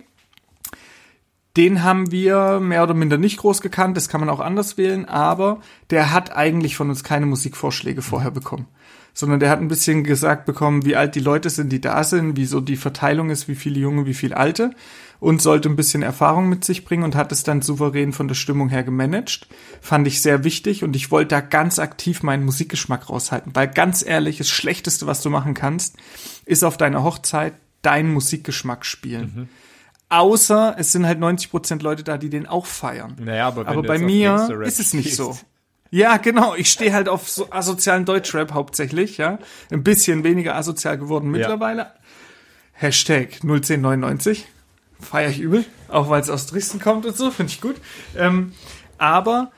den 1.58 1.84
haben 1.84 2.12
wir 2.12 2.60
mehr 2.60 2.84
oder 2.84 2.94
minder 2.94 3.18
nicht 3.18 3.38
groß 3.38 3.62
gekannt, 3.62 3.96
das 3.96 4.10
kann 4.10 4.20
man 4.20 4.30
auch 4.30 4.42
anders 4.42 4.78
wählen, 4.78 5.06
aber 5.06 5.62
der 5.90 6.12
hat 6.12 6.36
eigentlich 6.36 6.76
von 6.76 6.90
uns 6.90 7.04
keine 7.04 7.26
Musikvorschläge 7.26 8.02
vorher 8.02 8.32
bekommen. 8.32 8.68
Sondern 9.16 9.40
der 9.40 9.50
hat 9.50 9.60
ein 9.60 9.70
bisschen 9.70 10.04
gesagt 10.04 10.46
bekommen, 10.46 10.86
wie 10.86 10.96
alt 10.96 11.16
die 11.16 11.22
Leute 11.22 11.50
sind, 11.50 11.72
die 11.72 11.82
da 11.82 12.04
sind, 12.04 12.38
wie 12.38 12.46
so 12.46 12.62
die 12.62 12.76
Verteilung 12.76 13.32
ist, 13.32 13.48
wie 13.48 13.56
viele 13.56 13.80
Junge, 13.80 14.06
wie 14.06 14.14
viel 14.14 14.34
Alte 14.34 14.72
und 15.20 15.42
sollte 15.42 15.70
ein 15.70 15.76
bisschen 15.76 16.04
Erfahrung 16.04 16.50
mit 16.50 16.64
sich 16.64 16.86
bringen 16.86 17.04
und 17.04 17.16
hat 17.16 17.32
es 17.32 17.44
dann 17.44 17.62
souverän 17.62 18.14
von 18.14 18.28
der 18.28 18.36
Stimmung 18.36 18.70
her 18.70 18.84
gemanagt. 18.84 19.48
Fand 19.82 20.08
ich 20.08 20.22
sehr 20.22 20.44
wichtig 20.44 20.84
und 20.84 20.96
ich 20.96 21.12
wollte 21.12 21.30
da 21.30 21.42
ganz 21.42 21.80
aktiv 21.80 22.24
meinen 22.24 22.46
Musikgeschmack 22.46 23.10
raushalten, 23.10 23.56
weil 23.56 23.68
ganz 23.68 24.06
ehrlich, 24.06 24.38
das 24.38 24.50
Schlechteste, 24.50 25.08
was 25.08 25.22
du 25.22 25.30
machen 25.30 25.54
kannst, 25.54 25.98
ist 26.46 26.64
auf 26.64 26.78
deiner 26.78 27.04
Hochzeit 27.04 27.54
deinen 27.82 28.14
Musikgeschmack 28.14 28.86
spielen. 28.86 29.50
Außer 30.10 30.76
es 30.78 30.92
sind 30.92 31.06
halt 31.08 31.20
90% 31.20 31.82
Leute 31.82 32.04
da, 32.04 32.18
die 32.18 32.30
den 32.30 32.46
auch 32.46 32.66
feiern. 32.66 33.16
Naja, 33.20 33.48
aber 33.48 33.68
Aber 33.68 33.82
bei 33.82 33.98
mir 33.98 34.48
ist 34.64 34.80
es 34.80 34.94
nicht 34.94 35.16
so. 35.16 35.38
Ja, 35.92 36.18
genau. 36.18 36.56
Ich 36.56 36.72
stehe 36.72 36.94
halt 36.94 37.08
auf 37.08 37.30
so 37.30 37.52
asozialen 37.52 38.06
Deutschrap 38.06 38.54
hauptsächlich, 38.54 39.18
ja. 39.18 39.40
Ein 39.72 39.84
bisschen 39.84 40.24
weniger 40.24 40.56
asozial 40.56 40.98
geworden 40.98 41.30
mittlerweile. 41.32 41.94
Hashtag 42.74 43.44
01099. 43.44 44.48
Feier 45.00 45.30
ich 45.30 45.40
übel. 45.40 45.66
Auch 45.88 46.10
weil 46.10 46.22
es 46.22 46.30
aus 46.30 46.48
Dresden 46.48 46.80
kommt 46.80 47.06
und 47.06 47.16
so, 47.16 47.32
finde 47.32 47.52
ich 47.52 47.62
gut. 47.62 47.76
Ähm, 48.18 48.54
aber 48.98 49.52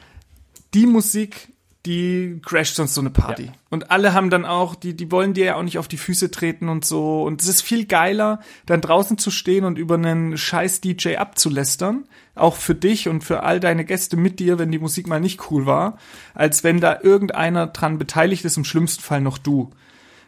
die 0.74 0.86
Musik, 0.86 1.50
die 1.88 2.42
crasht 2.44 2.76
sonst 2.76 2.94
so 2.94 3.02
eine 3.02 3.10
Party. 3.10 3.46
Ja. 3.46 3.52
Und 3.70 3.92
alle 3.92 4.14
haben 4.14 4.30
dann 4.30 4.46
auch, 4.46 4.76
die, 4.76 4.94
die 4.94 5.10
wollen 5.10 5.34
dir 5.34 5.46
ja 5.46 5.56
auch 5.56 5.64
nicht 5.64 5.78
auf 5.78 5.88
die 5.88 5.96
Füße 5.98 6.30
treten 6.32 6.68
und 6.68 6.84
so. 6.84 7.24
Und 7.24 7.42
es 7.42 7.48
ist 7.48 7.62
viel 7.62 7.86
geiler, 7.86 8.42
dann 8.66 8.82
draußen 8.82 9.18
zu 9.18 9.32
stehen 9.32 9.64
und 9.64 9.78
über 9.78 9.96
einen 9.96 10.38
scheiß 10.38 10.82
DJ 10.82 11.16
abzulästern. 11.16 12.04
Auch 12.36 12.58
für 12.58 12.76
dich 12.76 13.08
und 13.08 13.24
für 13.24 13.44
all 13.44 13.62
deine 13.62 13.86
Gäste 13.86 14.18
mit 14.18 14.40
dir, 14.40 14.60
wenn 14.60 14.72
die 14.72 14.80
Musik 14.80 15.08
mal 15.08 15.22
nicht 15.22 15.50
cool 15.50 15.66
war, 15.66 15.98
als 16.34 16.66
wenn 16.66 16.82
da 16.82 17.00
irgendeiner 17.02 17.68
dran 17.68 17.98
beteiligt 17.98 18.44
ist, 18.44 18.58
im 18.58 18.66
schlimmsten 18.66 19.02
Fall 19.02 19.22
noch 19.22 19.38
du. 19.38 19.72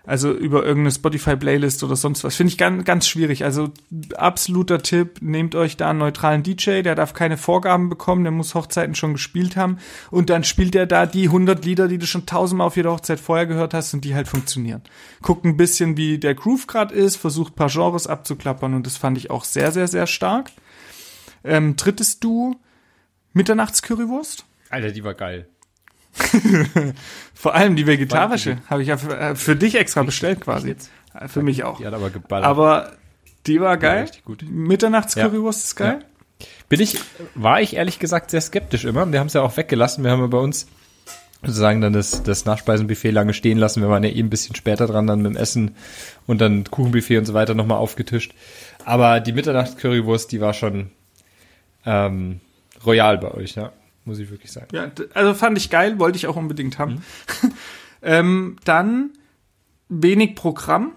Also 0.10 0.32
über 0.34 0.66
irgendeine 0.66 0.92
Spotify-Playlist 0.92 1.84
oder 1.84 1.96
sonst 1.96 2.24
was. 2.24 2.36
Finde 2.36 2.50
ich 2.50 2.58
ganz, 2.58 2.84
ganz 2.84 3.08
schwierig. 3.08 3.44
Also 3.44 3.70
absoluter 4.16 4.82
Tipp, 4.82 5.22
nehmt 5.22 5.54
euch 5.54 5.78
da 5.78 5.92
einen 5.92 6.00
neutralen 6.00 6.42
DJ, 6.42 6.82
der 6.82 6.96
darf 6.96 7.14
keine 7.14 7.38
Vorgaben 7.38 7.90
bekommen, 7.90 8.24
der 8.24 8.32
muss 8.32 8.56
Hochzeiten 8.56 8.96
schon 8.96 9.14
gespielt 9.14 9.56
haben. 9.56 9.78
Und 10.10 10.32
dann 10.32 10.44
spielt 10.44 10.74
er 10.74 10.88
da 10.88 11.06
die 11.06 11.26
100 11.26 11.64
Lieder, 11.64 11.88
die 11.88 12.00
du 12.00 12.08
schon 12.08 12.26
tausendmal 12.26 12.66
auf 12.66 12.76
jeder 12.76 12.92
Hochzeit 12.92 13.20
vorher 13.20 13.46
gehört 13.46 13.76
hast 13.76 13.94
und 13.94 14.04
die 14.04 14.16
halt 14.16 14.28
funktionieren. 14.28 14.82
Guckt 15.22 15.46
ein 15.46 15.58
bisschen, 15.58 15.96
wie 15.96 16.18
der 16.18 16.34
Groove 16.34 16.66
gerade 16.66 16.96
ist, 16.96 17.16
versucht 17.18 17.56
paar 17.56 17.70
Genres 17.70 18.08
abzuklappern 18.08 18.74
und 18.74 18.88
das 18.88 18.98
fand 18.98 19.16
ich 19.16 19.30
auch 19.30 19.44
sehr, 19.44 19.72
sehr, 19.72 19.88
sehr 19.88 20.08
stark. 20.08 20.50
Ähm, 21.44 21.76
drittes 21.76 22.20
Du, 22.20 22.56
Mitternachtscurrywurst. 23.34 24.44
Alter, 24.72 24.92
die 24.92 25.04
war 25.04 25.14
geil. 25.14 25.48
Vor 27.34 27.56
allem 27.56 27.76
die 27.76 27.88
vegetarische 27.88 28.58
habe 28.68 28.82
ich 28.82 28.90
ja 28.90 28.98
für, 28.98 29.18
äh, 29.18 29.36
für 29.36 29.56
dich 29.56 29.76
extra 29.76 30.04
bestellt 30.04 30.42
quasi. 30.42 30.70
jetzt? 30.70 30.92
Äh, 31.14 31.28
Für 31.28 31.42
mich 31.42 31.64
auch. 31.64 31.78
Die 31.78 31.86
hat 31.86 31.94
aber 31.94 32.10
geballert. 32.10 32.46
Aber 32.48 32.92
die 33.48 33.62
war 33.62 33.78
geil. 33.78 34.10
gut. 34.26 34.44
Mitternachtscurrywurst 34.50 35.64
ist 35.64 35.76
geil. 35.76 36.00
Bin 36.68 36.80
ich, 36.80 37.00
war 37.36 37.62
ich 37.62 37.76
ehrlich 37.76 38.00
gesagt 38.00 38.32
sehr 38.32 38.42
skeptisch 38.42 38.86
immer. 38.86 39.12
Wir 39.12 39.20
haben 39.20 39.28
es 39.28 39.34
ja 39.34 39.42
auch 39.42 39.56
weggelassen. 39.58 40.04
Wir 40.04 40.12
haben 40.12 40.22
ja 40.22 40.28
bei 40.28 40.38
uns 40.38 40.68
sozusagen 41.42 41.82
dann 41.82 41.94
das, 41.94 42.24
das 42.24 42.46
Nachspeisenbuffet 42.46 43.12
lange 43.12 43.34
stehen 43.34 43.58
lassen. 43.58 43.82
Wir 43.82 43.90
waren 43.90 44.04
ja 44.04 44.10
eh 44.10 44.20
ein 44.20 44.30
bisschen 44.30 44.56
später 44.56 44.88
dran 44.88 45.08
dann 45.08 45.22
mit 45.22 45.34
dem 45.34 45.38
Essen 45.38 45.76
und 46.28 46.42
dann 46.42 46.66
Kuchenbuffet 46.66 47.18
und 47.18 47.26
so 47.26 47.34
weiter 47.34 47.54
nochmal 47.56 47.78
aufgetischt. 47.78 48.34
Aber 48.86 49.20
die 49.20 49.32
Mitternachts-Currywurst, 49.32 50.32
die 50.32 50.42
war 50.42 50.54
schon 50.54 50.92
ähm, 51.86 52.42
royal 52.86 53.18
bei 53.18 53.32
euch, 53.32 53.56
ja. 53.56 53.72
Muss 54.06 54.20
ich 54.20 54.30
wirklich 54.30 54.52
sagen. 54.52 54.68
Ja, 54.74 54.92
also 55.14 55.34
fand 55.34 55.58
ich 55.58 55.70
geil, 55.70 56.00
wollte 56.00 56.18
ich 56.18 56.28
auch 56.28 56.36
unbedingt 56.36 56.80
haben. 56.80 57.04
ähm, 58.02 58.56
dann 58.64 59.12
wenig 59.90 60.36
Programm 60.36 60.94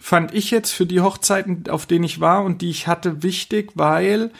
fand 0.00 0.34
ich 0.34 0.50
jetzt 0.50 0.70
für 0.70 0.86
die 0.86 1.00
Hochzeiten, 1.00 1.68
auf 1.68 1.86
denen 1.86 2.04
ich 2.04 2.20
war 2.20 2.44
und 2.44 2.62
die 2.62 2.70
ich 2.70 2.86
hatte, 2.86 3.22
wichtig, 3.22 3.72
weil 3.74 4.30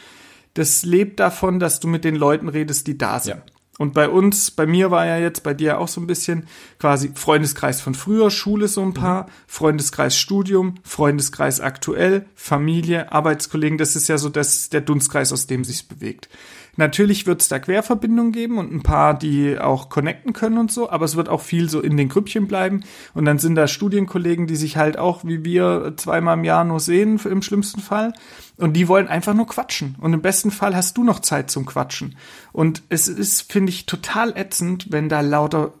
das 0.53 0.83
lebt 0.83 1.19
davon, 1.19 1.59
dass 1.59 1.79
du 1.79 1.87
mit 1.87 2.03
den 2.03 2.15
Leuten 2.15 2.49
redest, 2.49 2.87
die 2.87 2.97
da 2.97 3.19
sind. 3.19 3.37
Ja. 3.37 3.43
Und 3.77 3.93
bei 3.93 4.09
uns, 4.09 4.49
bei 4.49 4.65
mir 4.65 4.89
war 4.89 5.05
ja 5.05 5.17
jetzt, 5.17 5.43
bei 5.43 5.53
dir 5.53 5.79
auch 5.79 5.87
so 5.87 6.01
ein 6.01 6.07
bisschen 6.07 6.47
quasi 6.79 7.11
Freundeskreis 7.13 7.79
von 7.79 7.93
früher, 7.93 8.31
Schule 8.31 8.67
so 8.67 8.81
ein 8.81 8.93
paar, 8.93 9.27
Freundeskreis 9.45 10.17
Studium, 10.17 10.75
Freundeskreis 10.83 11.61
aktuell, 11.61 12.25
Familie, 12.33 13.11
Arbeitskollegen, 13.11 13.77
das 13.77 13.95
ist 13.95 14.07
ja 14.07 14.17
so 14.17 14.29
das, 14.29 14.69
der 14.69 14.81
Dunstkreis, 14.81 15.31
aus 15.31 15.45
dem 15.45 15.63
sich's 15.63 15.83
bewegt. 15.83 16.27
Natürlich 16.77 17.25
wird 17.25 17.41
es 17.41 17.47
da 17.47 17.59
Querverbindungen 17.59 18.31
geben 18.31 18.57
und 18.59 18.71
ein 18.71 18.83
paar, 18.83 19.17
die 19.17 19.59
auch 19.59 19.89
connecten 19.89 20.31
können 20.31 20.59
und 20.59 20.71
so, 20.71 20.89
aber 20.89 21.05
es 21.05 21.15
wird 21.15 21.27
auch 21.27 21.41
viel 21.41 21.69
so 21.69 21.81
in 21.81 21.97
den 21.97 22.07
Grüppchen 22.07 22.47
bleiben. 22.47 22.83
Und 23.13 23.25
dann 23.25 23.39
sind 23.39 23.55
da 23.55 23.67
Studienkollegen, 23.67 24.47
die 24.47 24.55
sich 24.55 24.77
halt 24.77 24.97
auch 24.97 25.25
wie 25.25 25.43
wir 25.43 25.93
zweimal 25.97 26.37
im 26.37 26.43
Jahr 26.43 26.63
nur 26.63 26.79
sehen, 26.79 27.19
im 27.25 27.41
schlimmsten 27.41 27.81
Fall. 27.81 28.13
Und 28.57 28.73
die 28.73 28.87
wollen 28.87 29.07
einfach 29.07 29.33
nur 29.33 29.47
quatschen. 29.47 29.95
Und 29.99 30.13
im 30.13 30.21
besten 30.21 30.51
Fall 30.51 30.75
hast 30.75 30.97
du 30.97 31.03
noch 31.03 31.19
Zeit 31.19 31.49
zum 31.51 31.65
Quatschen. 31.65 32.15
Und 32.53 32.83
es 32.89 33.07
ist, 33.07 33.51
finde 33.51 33.71
ich, 33.71 33.87
total 33.87 34.37
ätzend, 34.37 34.91
wenn 34.91 35.09
da 35.09 35.21
lauter 35.21 35.73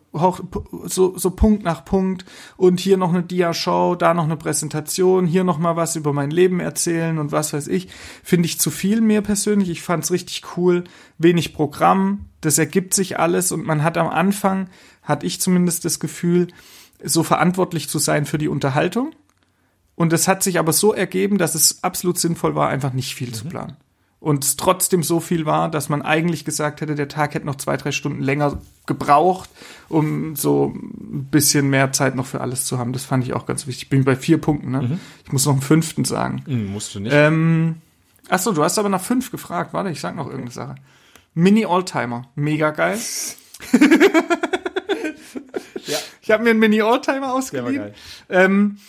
so, 0.85 1.17
so 1.17 1.31
Punkt 1.31 1.63
nach 1.63 1.85
Punkt 1.85 2.25
und 2.57 2.79
hier 2.79 2.97
noch 2.97 3.09
eine 3.09 3.23
Dia-Show, 3.23 3.95
da 3.95 4.13
noch 4.13 4.25
eine 4.25 4.37
Präsentation, 4.37 5.25
hier 5.25 5.43
noch 5.43 5.57
mal 5.57 5.75
was 5.75 5.95
über 5.95 6.13
mein 6.13 6.31
Leben 6.31 6.59
erzählen 6.59 7.17
und 7.17 7.31
was 7.31 7.53
weiß 7.53 7.67
ich, 7.67 7.89
finde 8.23 8.47
ich 8.47 8.59
zu 8.59 8.71
viel 8.71 9.01
mir 9.01 9.21
persönlich. 9.21 9.69
Ich 9.69 9.81
fand's 9.81 10.11
richtig 10.11 10.43
cool, 10.57 10.83
wenig 11.17 11.53
Programm, 11.53 12.25
das 12.41 12.57
ergibt 12.57 12.93
sich 12.93 13.19
alles 13.19 13.51
und 13.51 13.65
man 13.65 13.83
hat 13.83 13.97
am 13.97 14.09
Anfang, 14.09 14.69
hatte 15.03 15.25
ich 15.25 15.41
zumindest 15.41 15.85
das 15.85 15.99
Gefühl, 15.99 16.47
so 17.03 17.23
verantwortlich 17.23 17.89
zu 17.89 17.99
sein 17.99 18.25
für 18.25 18.37
die 18.37 18.47
Unterhaltung. 18.47 19.11
Und 19.95 20.13
es 20.13 20.27
hat 20.27 20.43
sich 20.43 20.59
aber 20.59 20.73
so 20.73 20.93
ergeben, 20.93 21.39
dass 21.39 21.55
es 21.55 21.83
absolut 21.83 22.19
sinnvoll 22.19 22.53
war, 22.53 22.69
einfach 22.69 22.93
nicht 22.93 23.15
viel 23.15 23.29
mhm. 23.29 23.33
zu 23.33 23.45
planen 23.45 23.77
und 24.19 24.43
es 24.43 24.57
trotzdem 24.57 25.03
so 25.03 25.19
viel 25.19 25.45
war, 25.45 25.69
dass 25.69 25.89
man 25.89 26.01
eigentlich 26.01 26.43
gesagt 26.43 26.81
hätte, 26.81 26.95
der 26.95 27.07
Tag 27.07 27.35
hätte 27.35 27.45
noch 27.45 27.55
zwei, 27.55 27.77
drei 27.77 27.91
Stunden 27.91 28.21
länger 28.21 28.59
gebraucht, 28.87 29.49
um 29.89 30.35
so 30.35 30.73
ein 30.75 31.27
bisschen 31.29 31.69
mehr 31.69 31.91
Zeit 31.91 32.15
noch 32.15 32.25
für 32.25 32.41
alles 32.41 32.65
zu 32.65 32.79
haben. 32.79 32.93
Das 32.93 33.05
fand 33.05 33.23
ich 33.23 33.33
auch 33.33 33.45
ganz 33.45 33.67
wichtig. 33.67 33.83
Ich 33.83 33.89
bin 33.89 34.03
bei 34.03 34.15
vier 34.15 34.39
Punkten, 34.39 34.71
ne? 34.71 34.81
Mhm. 34.81 34.99
Ich 35.23 35.31
muss 35.31 35.45
noch 35.45 35.53
einen 35.53 35.61
fünften 35.61 36.03
sagen. 36.03 36.43
Mhm, 36.47 36.71
musst 36.71 36.95
du 36.95 36.99
nicht. 36.99 37.13
Ähm, 37.13 37.75
achso, 38.29 38.53
du 38.53 38.63
hast 38.63 38.79
aber 38.79 38.89
nach 38.89 39.01
fünf 39.01 39.29
gefragt. 39.29 39.73
Warte, 39.73 39.91
ich 39.91 39.99
sag 39.99 40.15
noch 40.15 40.25
irgendeine 40.25 40.51
Sache. 40.51 40.75
Mini 41.35 41.67
Oldtimer. 41.67 42.27
Mega 42.33 42.71
geil. 42.71 42.97
ja. 45.85 45.97
Ich 46.21 46.31
habe 46.31 46.43
mir 46.43 46.49
einen 46.51 46.59
Mini 46.59 46.81
Oldtimer 46.81 47.33
ausgeliehen. 47.33 47.91
Ähm, 48.29 48.79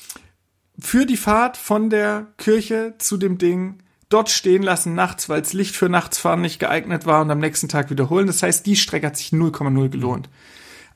für 0.78 1.04
die 1.04 1.18
Fahrt 1.18 1.58
von 1.58 1.90
der 1.90 2.28
Kirche 2.38 2.94
zu 2.98 3.18
dem 3.18 3.36
Ding 3.36 3.80
dort 4.08 4.30
stehen 4.30 4.62
lassen 4.62 4.94
nachts, 4.94 5.28
weil 5.28 5.42
das 5.42 5.52
Licht 5.52 5.76
für 5.76 5.88
Nachtsfahren 5.88 6.40
nicht 6.40 6.58
geeignet 6.58 7.06
war 7.06 7.22
und 7.22 7.30
am 7.30 7.38
nächsten 7.38 7.68
Tag 7.68 7.90
wiederholen. 7.90 8.26
Das 8.26 8.42
heißt, 8.42 8.64
die 8.66 8.76
Strecke 8.76 9.06
hat 9.06 9.16
sich 9.16 9.30
0,0 9.30 9.88
gelohnt. 9.88 10.28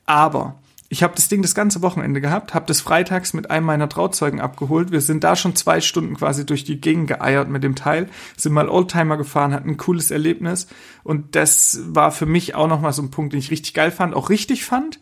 Aber 0.05 0.59
ich 0.89 1.01
habe 1.01 1.15
das 1.15 1.27
Ding 1.27 1.41
das 1.41 1.55
ganze 1.55 1.81
Wochenende 1.81 2.21
gehabt, 2.21 2.53
habe 2.53 2.65
das 2.67 2.81
freitags 2.81 3.33
mit 3.33 3.49
einem 3.49 3.65
meiner 3.65 3.89
Trauzeugen 3.89 4.39
abgeholt. 4.39 4.91
Wir 4.91 5.01
sind 5.01 5.23
da 5.23 5.35
schon 5.35 5.55
zwei 5.55 5.81
Stunden 5.81 6.15
quasi 6.15 6.45
durch 6.45 6.63
die 6.63 6.81
Gegend 6.81 7.07
geeiert 7.07 7.49
mit 7.49 7.63
dem 7.63 7.75
Teil, 7.75 8.09
sind 8.37 8.53
mal 8.53 8.69
Oldtimer 8.69 9.17
gefahren, 9.17 9.53
hatten 9.53 9.69
ein 9.69 9.77
cooles 9.77 10.11
Erlebnis 10.11 10.67
und 11.03 11.35
das 11.35 11.79
war 11.87 12.11
für 12.11 12.25
mich 12.25 12.53
auch 12.53 12.67
nochmal 12.67 12.93
so 12.93 13.01
ein 13.01 13.11
Punkt, 13.11 13.33
den 13.33 13.39
ich 13.39 13.49
richtig 13.49 13.73
geil 13.73 13.91
fand, 13.91 14.13
auch 14.13 14.29
richtig 14.29 14.65
fand, 14.65 14.99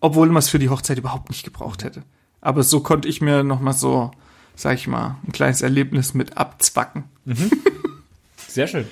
obwohl 0.00 0.28
man 0.28 0.38
es 0.38 0.48
für 0.48 0.58
die 0.58 0.70
Hochzeit 0.70 0.98
überhaupt 0.98 1.28
nicht 1.28 1.44
gebraucht 1.44 1.84
hätte. 1.84 2.04
Aber 2.40 2.62
so 2.62 2.80
konnte 2.80 3.08
ich 3.08 3.20
mir 3.20 3.42
nochmal 3.42 3.74
so 3.74 4.12
sag 4.54 4.74
ich 4.74 4.86
mal, 4.86 5.16
ein 5.26 5.32
kleines 5.32 5.62
Erlebnis 5.62 6.14
mit 6.14 6.36
abzwacken. 6.36 7.04
Mhm. 7.24 7.50
Sehr 8.48 8.66
schön. 8.66 8.86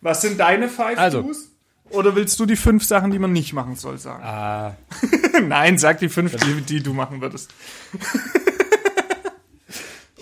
Was 0.00 0.22
sind 0.22 0.40
deine 0.40 0.68
Five 0.68 0.98
also. 0.98 1.22
Do's? 1.22 1.48
Oder 1.90 2.14
willst 2.14 2.38
du 2.38 2.46
die 2.46 2.56
fünf 2.56 2.84
Sachen, 2.84 3.10
die 3.10 3.18
man 3.18 3.32
nicht 3.32 3.52
machen 3.52 3.74
soll, 3.74 3.98
sagen? 3.98 4.22
Ah. 4.22 4.76
nein, 5.42 5.76
sag 5.76 5.98
die 5.98 6.08
fünf, 6.08 6.36
die, 6.36 6.60
die 6.60 6.82
du 6.82 6.94
machen 6.94 7.20
würdest. 7.20 7.52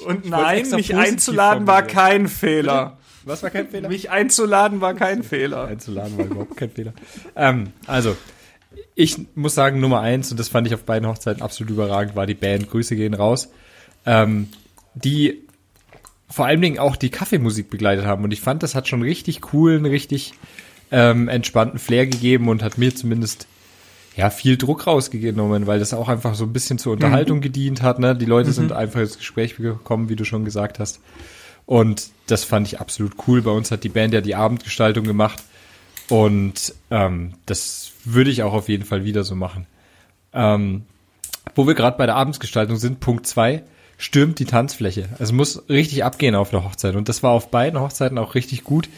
Und 0.06 0.24
nein, 0.24 0.66
mich 0.70 0.96
einzuladen 0.96 1.66
war 1.66 1.82
kein 1.82 2.28
Fehler. 2.28 2.96
Was 3.24 3.42
war 3.42 3.50
kein 3.50 3.68
Fehler? 3.68 3.90
Mich 3.90 4.10
einzuladen 4.10 4.80
war 4.80 4.94
kein 4.94 5.22
Fehler. 5.22 5.66
Einzuladen 5.66 6.16
war 6.16 6.24
überhaupt 6.24 6.56
kein 6.56 6.70
Fehler. 6.70 6.94
Ähm, 7.36 7.72
also, 7.86 8.16
ich 8.94 9.18
muss 9.34 9.54
sagen, 9.54 9.80
Nummer 9.80 10.00
eins, 10.00 10.30
und 10.30 10.40
das 10.40 10.48
fand 10.48 10.66
ich 10.66 10.72
auf 10.72 10.84
beiden 10.84 11.06
Hochzeiten 11.06 11.42
absolut 11.42 11.70
überragend, 11.70 12.16
war 12.16 12.24
die 12.24 12.32
Band. 12.32 12.70
Grüße 12.70 12.96
gehen 12.96 13.12
raus 13.12 13.50
ähm, 14.08 14.48
die 14.94 15.46
vor 16.30 16.46
allen 16.46 16.60
Dingen 16.60 16.78
auch 16.78 16.96
die 16.96 17.10
Kaffeemusik 17.10 17.70
begleitet 17.70 18.04
haben. 18.04 18.24
Und 18.24 18.32
ich 18.32 18.40
fand, 18.40 18.62
das 18.62 18.74
hat 18.74 18.88
schon 18.88 19.02
richtig 19.02 19.40
coolen, 19.40 19.86
richtig 19.86 20.34
ähm, 20.90 21.28
entspannten 21.28 21.78
Flair 21.78 22.06
gegeben 22.06 22.48
und 22.48 22.62
hat 22.62 22.78
mir 22.78 22.94
zumindest 22.94 23.46
ja 24.16 24.30
viel 24.30 24.56
Druck 24.56 24.86
rausgenommen, 24.86 25.66
weil 25.66 25.78
das 25.78 25.94
auch 25.94 26.08
einfach 26.08 26.34
so 26.34 26.44
ein 26.44 26.52
bisschen 26.52 26.78
zur 26.78 26.92
Unterhaltung 26.92 27.38
mhm. 27.38 27.42
gedient 27.42 27.82
hat. 27.82 27.98
Ne? 27.98 28.14
Die 28.16 28.26
Leute 28.26 28.50
mhm. 28.50 28.54
sind 28.54 28.72
einfach 28.72 29.00
ins 29.00 29.18
Gespräch 29.18 29.56
gekommen, 29.56 30.08
wie 30.08 30.16
du 30.16 30.24
schon 30.24 30.44
gesagt 30.44 30.78
hast. 30.78 31.00
Und 31.66 32.10
das 32.26 32.44
fand 32.44 32.66
ich 32.66 32.80
absolut 32.80 33.12
cool. 33.26 33.42
Bei 33.42 33.50
uns 33.50 33.70
hat 33.70 33.84
die 33.84 33.90
Band 33.90 34.14
ja 34.14 34.20
die 34.20 34.34
Abendgestaltung 34.34 35.04
gemacht. 35.04 35.42
Und 36.08 36.74
ähm, 36.90 37.34
das 37.46 37.92
würde 38.04 38.30
ich 38.30 38.42
auch 38.42 38.54
auf 38.54 38.68
jeden 38.68 38.84
Fall 38.84 39.04
wieder 39.04 39.22
so 39.22 39.34
machen. 39.34 39.66
Ähm, 40.32 40.84
wo 41.54 41.66
wir 41.66 41.74
gerade 41.74 41.96
bei 41.96 42.06
der 42.06 42.16
Abendsgestaltung 42.16 42.76
sind, 42.76 43.00
Punkt 43.00 43.26
zwei 43.26 43.62
stürmt 43.98 44.38
die 44.38 44.46
Tanzfläche. 44.46 45.08
Es 45.18 45.32
muss 45.32 45.68
richtig 45.68 46.04
abgehen 46.04 46.34
auf 46.34 46.50
der 46.50 46.64
Hochzeit. 46.64 46.94
Und 46.94 47.08
das 47.10 47.22
war 47.22 47.32
auf 47.32 47.50
beiden 47.50 47.78
Hochzeiten 47.80 48.16
auch 48.16 48.34
richtig 48.34 48.64
gut. 48.64 48.88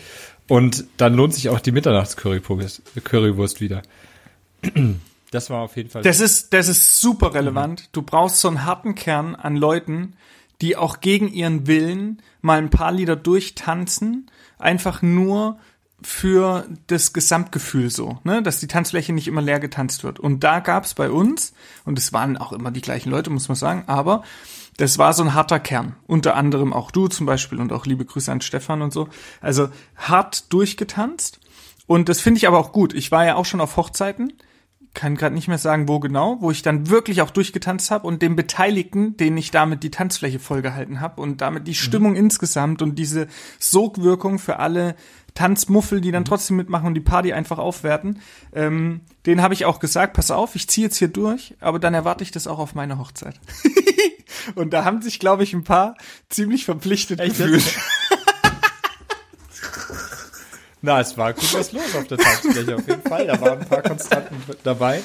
Und 0.47 0.85
dann 0.99 1.15
lohnt 1.15 1.35
sich 1.35 1.49
auch 1.49 1.59
die 1.61 1.73
Mitternachtscurrywurst 1.73 3.61
wieder. 3.61 3.83
Das 5.33 5.49
war 5.49 5.61
auf 5.61 5.77
jeden 5.77 5.91
Fall. 5.91 6.03
Das 6.03 6.19
ist, 6.19 6.53
das 6.53 6.67
ist 6.67 7.01
super 7.01 7.33
relevant. 7.35 7.83
Mhm. 7.83 7.87
Du 7.93 8.03
brauchst 8.03 8.41
so 8.41 8.49
einen 8.49 8.65
harten 8.65 8.97
Kern 8.97 9.37
an 9.37 9.55
Leuten, 9.55 10.15
die 10.61 10.77
auch 10.77 11.01
gegen 11.01 11.29
ihren 11.29 11.69
Willen 11.69 12.21
mal 12.41 12.59
ein 12.59 12.71
paar 12.71 12.91
Lieder 12.91 13.15
durchtanzen, 13.15 14.29
einfach 14.59 15.03
nur 15.03 15.61
für 16.03 16.67
das 16.89 17.13
Gesamtgefühl 17.13 17.91
so, 17.91 18.19
ne, 18.25 18.43
dass 18.43 18.59
die 18.59 18.67
Tanzfläche 18.67 19.13
nicht 19.13 19.29
immer 19.29 19.43
leer 19.43 19.61
getanzt 19.61 20.03
wird. 20.03 20.19
Und 20.19 20.43
da 20.43 20.61
gab's 20.61 20.95
bei 20.95 21.11
uns, 21.11 21.53
und 21.85 21.99
es 21.99 22.13
waren 22.13 22.37
auch 22.37 22.53
immer 22.53 22.71
die 22.71 22.81
gleichen 22.81 23.11
Leute, 23.11 23.31
muss 23.31 23.49
man 23.49 23.57
sagen, 23.57 23.85
aber 23.87 24.25
das 24.77 24.99
war 24.99 25.13
so 25.13 25.23
ein 25.23 25.35
harter 25.35 25.61
Kern. 25.61 25.97
Unter 26.07 26.37
anderem 26.37 26.73
auch 26.73 26.91
du 26.91 27.09
zum 27.09 27.27
Beispiel 27.27 27.61
und 27.61 27.73
auch 27.73 27.87
liebe 27.87 28.05
Grüße 28.05 28.31
an 28.31 28.41
Stefan 28.41 28.83
und 28.83 28.93
so. 28.93 29.09
Also 29.41 29.69
hart 29.97 30.53
durchgetanzt. 30.53 31.41
Und 31.87 32.09
das 32.09 32.21
finde 32.21 32.39
ich 32.39 32.47
aber 32.47 32.59
auch 32.59 32.73
gut. 32.73 32.95
Ich 32.95 33.11
war 33.11 33.27
ja 33.27 33.35
auch 33.35 33.45
schon 33.45 33.61
auf 33.61 33.77
Hochzeiten, 33.77 34.33
kann 34.95 35.17
gerade 35.17 35.35
nicht 35.35 35.49
mehr 35.49 35.59
sagen, 35.59 35.89
wo 35.89 36.01
genau, 36.01 36.39
wo 36.41 36.51
ich 36.51 36.63
dann 36.63 36.89
wirklich 36.89 37.23
auch 37.23 37.31
durchgetanzt 37.31 37.91
habe 37.91 38.07
und 38.07 38.23
dem 38.23 38.37
Beteiligten, 38.37 39.17
den 39.17 39.37
ich 39.37 39.51
damit 39.51 39.83
die 39.83 39.91
Tanzfläche 39.91 40.39
vollgehalten 40.39 41.01
habe 41.01 41.21
und 41.21 41.41
damit 41.41 41.69
die 41.69 41.75
Stimmung 41.75 42.13
mhm. 42.13 42.19
insgesamt 42.19 42.83
und 42.83 42.99
diese 42.99 43.29
Sogwirkung 43.59 44.39
für 44.39 44.59
alle 44.59 44.97
Tanzmuffel, 45.35 46.01
die 46.01 46.11
dann 46.11 46.23
mhm. 46.23 46.27
trotzdem 46.27 46.57
mitmachen 46.57 46.89
und 46.89 46.95
die 46.95 47.01
Party 47.01 47.33
einfach 47.33 47.59
aufwerten. 47.59 48.21
Ähm, 48.53 49.03
den 49.27 49.43
habe 49.43 49.55
ich 49.55 49.65
auch 49.65 49.79
gesagt, 49.79 50.15
pass 50.15 50.31
auf, 50.31 50.57
ich 50.57 50.69
ziehe 50.69 50.87
jetzt 50.87 50.97
hier 50.97 51.09
durch, 51.09 51.55
aber 51.61 51.79
dann 51.79 51.95
erwarte 51.95 52.25
ich 52.25 52.33
das 52.33 52.47
auch 52.47 52.59
auf 52.59 52.75
meine 52.75 52.99
Hochzeit. 52.99 53.39
und 54.55 54.73
da 54.73 54.85
haben 54.85 55.03
sich, 55.03 55.19
glaube 55.19 55.43
ich, 55.43 55.53
ein 55.53 55.65
paar 55.65 55.97
ziemlich 56.29 56.65
verpflichtet 56.65 57.21
Echt? 57.21 57.37
gefühlt. 57.39 57.63
Na, 60.83 60.99
es 61.01 61.19
war 61.19 61.35
gut 61.35 61.53
was 61.53 61.73
los 61.73 61.95
auf 61.95 62.07
der 62.07 62.17
Tanzfläche, 62.17 62.77
auf 62.77 62.89
jeden 62.89 63.03
Fall. 63.03 63.27
Da 63.27 63.39
waren 63.41 63.61
ein 63.61 63.69
paar 63.69 63.83
Konstanten 63.83 64.37
dabei. 64.65 65.03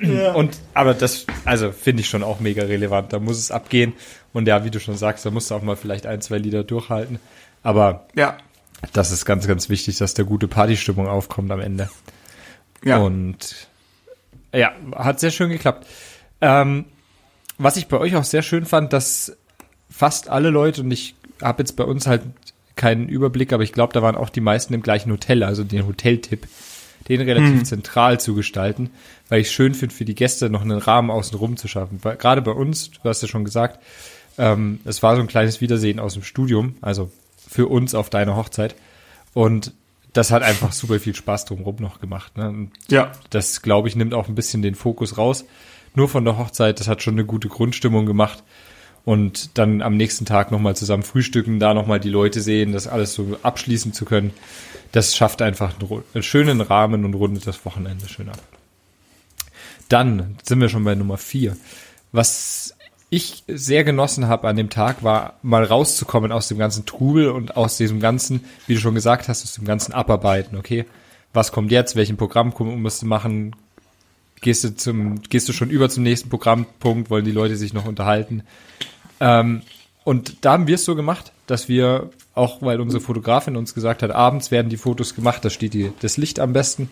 Ja. 0.00 0.32
Und, 0.32 0.56
aber 0.72 0.94
das, 0.94 1.26
also 1.44 1.70
finde 1.70 2.00
ich 2.00 2.08
schon 2.08 2.22
auch 2.22 2.40
mega 2.40 2.62
relevant. 2.62 3.12
Da 3.12 3.18
muss 3.18 3.36
es 3.38 3.50
abgehen. 3.50 3.92
Und 4.32 4.48
ja, 4.48 4.64
wie 4.64 4.70
du 4.70 4.80
schon 4.80 4.96
sagst, 4.96 5.26
da 5.26 5.30
musst 5.30 5.50
du 5.50 5.54
auch 5.54 5.62
mal 5.62 5.76
vielleicht 5.76 6.06
ein, 6.06 6.22
zwei 6.22 6.38
Lieder 6.38 6.64
durchhalten. 6.64 7.20
Aber 7.62 8.06
ja 8.14 8.38
das 8.92 9.10
ist 9.10 9.24
ganz, 9.24 9.46
ganz 9.46 9.68
wichtig, 9.68 9.98
dass 9.98 10.14
da 10.14 10.22
gute 10.22 10.48
Partystimmung 10.48 11.06
aufkommt 11.06 11.50
am 11.50 11.60
Ende. 11.60 11.88
Ja. 12.84 12.98
Und 12.98 13.68
ja, 14.52 14.72
hat 14.94 15.20
sehr 15.20 15.30
schön 15.30 15.50
geklappt. 15.50 15.86
Ähm, 16.40 16.86
was 17.58 17.76
ich 17.76 17.88
bei 17.88 17.98
euch 17.98 18.16
auch 18.16 18.24
sehr 18.24 18.42
schön 18.42 18.66
fand, 18.66 18.92
dass 18.92 19.36
fast 19.90 20.28
alle 20.28 20.50
Leute, 20.50 20.82
und 20.82 20.90
ich 20.90 21.14
habe 21.42 21.62
jetzt 21.62 21.76
bei 21.76 21.84
uns 21.84 22.06
halt 22.06 22.22
keinen 22.74 23.08
Überblick, 23.08 23.52
aber 23.52 23.62
ich 23.62 23.72
glaube, 23.72 23.92
da 23.92 24.02
waren 24.02 24.16
auch 24.16 24.30
die 24.30 24.40
meisten 24.40 24.74
im 24.74 24.82
gleichen 24.82 25.10
Hotel, 25.10 25.42
also 25.42 25.64
den 25.64 25.86
Hoteltipp, 25.86 26.46
den 27.08 27.20
relativ 27.20 27.58
hm. 27.58 27.64
zentral 27.64 28.20
zu 28.20 28.34
gestalten, 28.34 28.90
weil 29.28 29.40
ich 29.40 29.50
schön 29.50 29.74
finde, 29.74 29.94
für 29.94 30.04
die 30.04 30.14
Gäste 30.14 30.50
noch 30.50 30.62
einen 30.62 30.78
Rahmen 30.78 31.10
außenrum 31.10 31.56
zu 31.56 31.68
schaffen. 31.68 32.00
Weil 32.02 32.16
gerade 32.16 32.42
bei 32.42 32.50
uns, 32.50 32.90
du 32.90 33.08
hast 33.08 33.22
ja 33.22 33.28
schon 33.28 33.44
gesagt, 33.44 33.80
ähm, 34.38 34.80
es 34.84 35.02
war 35.02 35.16
so 35.16 35.22
ein 35.22 35.28
kleines 35.28 35.60
Wiedersehen 35.60 35.98
aus 35.98 36.14
dem 36.14 36.22
Studium, 36.22 36.76
also 36.82 37.10
für 37.48 37.68
uns 37.68 37.94
auf 37.94 38.10
deine 38.10 38.36
Hochzeit. 38.36 38.74
Und 39.32 39.72
das 40.12 40.30
hat 40.30 40.42
einfach 40.42 40.72
super 40.72 40.98
viel 40.98 41.14
Spaß 41.14 41.44
drumherum 41.44 41.76
noch 41.78 42.00
gemacht. 42.00 42.36
Ne? 42.36 42.48
Und 42.48 42.70
ja. 42.88 43.12
Das, 43.30 43.62
glaube 43.62 43.88
ich, 43.88 43.96
nimmt 43.96 44.14
auch 44.14 44.28
ein 44.28 44.34
bisschen 44.34 44.62
den 44.62 44.74
Fokus 44.74 45.16
raus. 45.16 45.44
Nur 45.96 46.08
von 46.08 46.24
der 46.24 46.38
Hochzeit, 46.38 46.78
das 46.78 46.86
hat 46.86 47.02
schon 47.02 47.14
eine 47.14 47.24
gute 47.24 47.48
Grundstimmung 47.48 48.06
gemacht. 48.06 48.44
Und 49.04 49.56
dann 49.56 49.82
am 49.82 49.96
nächsten 49.96 50.26
Tag 50.26 50.50
nochmal 50.50 50.76
zusammen 50.76 51.04
frühstücken, 51.04 51.58
da 51.58 51.74
nochmal 51.74 52.00
die 52.00 52.10
Leute 52.10 52.40
sehen, 52.40 52.72
das 52.72 52.86
alles 52.86 53.14
so 53.14 53.38
abschließen 53.42 53.92
zu 53.92 54.04
können. 54.04 54.32
Das 54.92 55.16
schafft 55.16 55.42
einfach 55.42 55.74
einen, 55.80 56.02
einen 56.12 56.22
schönen 56.22 56.60
Rahmen 56.60 57.04
und 57.04 57.14
rundet 57.14 57.46
das 57.46 57.64
Wochenende 57.64 58.08
schön 58.08 58.28
ab. 58.28 58.40
Dann 59.88 60.36
sind 60.42 60.60
wir 60.60 60.68
schon 60.68 60.84
bei 60.84 60.94
Nummer 60.94 61.18
vier. 61.18 61.56
Was 62.12 62.74
ich 63.08 63.44
sehr 63.46 63.84
genossen 63.84 64.26
habe 64.26 64.48
an 64.48 64.56
dem 64.56 64.70
Tag, 64.70 65.04
war 65.04 65.34
mal 65.42 65.64
rauszukommen 65.64 66.32
aus 66.32 66.48
dem 66.48 66.58
ganzen 66.58 66.84
Trubel 66.84 67.30
und 67.30 67.56
aus 67.56 67.76
diesem 67.76 68.00
ganzen, 68.00 68.44
wie 68.66 68.74
du 68.74 68.80
schon 68.80 68.96
gesagt 68.96 69.28
hast, 69.28 69.44
aus 69.44 69.54
dem 69.54 69.64
ganzen 69.64 69.92
Abarbeiten, 69.92 70.56
okay? 70.56 70.84
Was 71.32 71.52
kommt 71.52 71.70
jetzt? 71.70 71.94
Welchen 71.96 72.16
Programm 72.16 72.52
musst 72.58 73.02
du 73.02 73.06
machen? 73.06 73.54
Gehst 74.40 74.64
du 74.64 74.74
zum, 74.74 75.22
gehst 75.22 75.48
du 75.48 75.52
schon 75.52 75.70
über 75.70 75.88
zum 75.88 76.02
nächsten 76.02 76.28
Programmpunkt? 76.28 77.10
Wollen 77.10 77.24
die 77.24 77.32
Leute 77.32 77.56
sich 77.56 77.72
noch 77.72 77.86
unterhalten? 77.86 78.42
Ähm, 79.20 79.62
und 80.04 80.44
da 80.44 80.52
haben 80.52 80.66
wir 80.66 80.76
es 80.76 80.84
so 80.84 80.94
gemacht, 80.94 81.32
dass 81.46 81.68
wir, 81.68 82.10
auch 82.34 82.62
weil 82.62 82.80
unsere 82.80 83.00
Fotografin 83.00 83.56
uns 83.56 83.74
gesagt 83.74 84.02
hat, 84.02 84.10
abends 84.10 84.50
werden 84.50 84.68
die 84.68 84.76
Fotos 84.76 85.14
gemacht, 85.14 85.44
da 85.44 85.50
steht 85.50 85.74
die, 85.74 85.92
das 86.00 86.16
Licht 86.16 86.38
am 86.38 86.52
besten. 86.52 86.90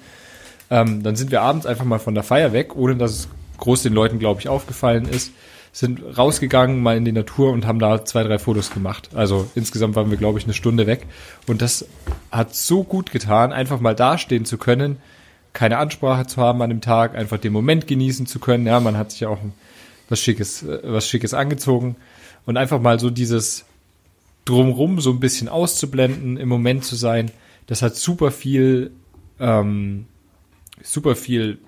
Ähm, 0.70 1.02
dann 1.02 1.14
sind 1.14 1.30
wir 1.30 1.42
abends 1.42 1.66
einfach 1.66 1.84
mal 1.84 1.98
von 1.98 2.14
der 2.14 2.24
Feier 2.24 2.52
weg, 2.52 2.74
ohne 2.74 2.96
dass 2.96 3.12
es 3.12 3.28
groß 3.58 3.82
den 3.82 3.92
Leuten, 3.92 4.18
glaube 4.18 4.40
ich, 4.40 4.48
aufgefallen 4.48 5.06
ist 5.06 5.32
sind 5.74 6.00
rausgegangen, 6.16 6.80
mal 6.80 6.96
in 6.96 7.04
die 7.04 7.12
Natur 7.12 7.50
und 7.50 7.66
haben 7.66 7.80
da 7.80 8.04
zwei, 8.04 8.22
drei 8.22 8.38
Fotos 8.38 8.70
gemacht. 8.70 9.10
Also 9.14 9.50
insgesamt 9.56 9.96
waren 9.96 10.08
wir, 10.08 10.16
glaube 10.16 10.38
ich, 10.38 10.44
eine 10.44 10.54
Stunde 10.54 10.86
weg. 10.86 11.04
Und 11.48 11.62
das 11.62 11.86
hat 12.30 12.54
so 12.54 12.84
gut 12.84 13.10
getan, 13.10 13.52
einfach 13.52 13.80
mal 13.80 13.96
dastehen 13.96 14.44
zu 14.44 14.56
können, 14.56 14.98
keine 15.54 15.78
Ansprache 15.78 16.26
zu 16.26 16.42
haben 16.42 16.60
an 16.60 16.68
dem 16.68 16.82
Tag, 16.82 17.16
einfach 17.16 17.38
den 17.38 17.52
Moment 17.52 17.86
genießen 17.86 18.26
zu 18.26 18.40
können. 18.40 18.66
Ja, 18.66 18.80
man 18.80 18.98
hat 18.98 19.12
sich 19.12 19.24
auch 19.24 19.38
was 20.10 20.20
Schickes, 20.20 20.62
äh, 20.62 20.80
was 20.84 21.08
Schickes 21.08 21.32
angezogen 21.32 21.96
und 22.44 22.58
einfach 22.58 22.80
mal 22.80 23.00
so 23.00 23.08
dieses 23.08 23.64
drumrum 24.44 25.00
so 25.00 25.10
ein 25.10 25.20
bisschen 25.20 25.48
auszublenden, 25.48 26.36
im 26.36 26.48
Moment 26.48 26.84
zu 26.84 26.96
sein. 26.96 27.30
Das 27.66 27.80
hat 27.80 27.96
super 27.96 28.30
viel, 28.30 28.90
ähm, 29.40 30.04
super 30.82 31.16
viel 31.16 31.58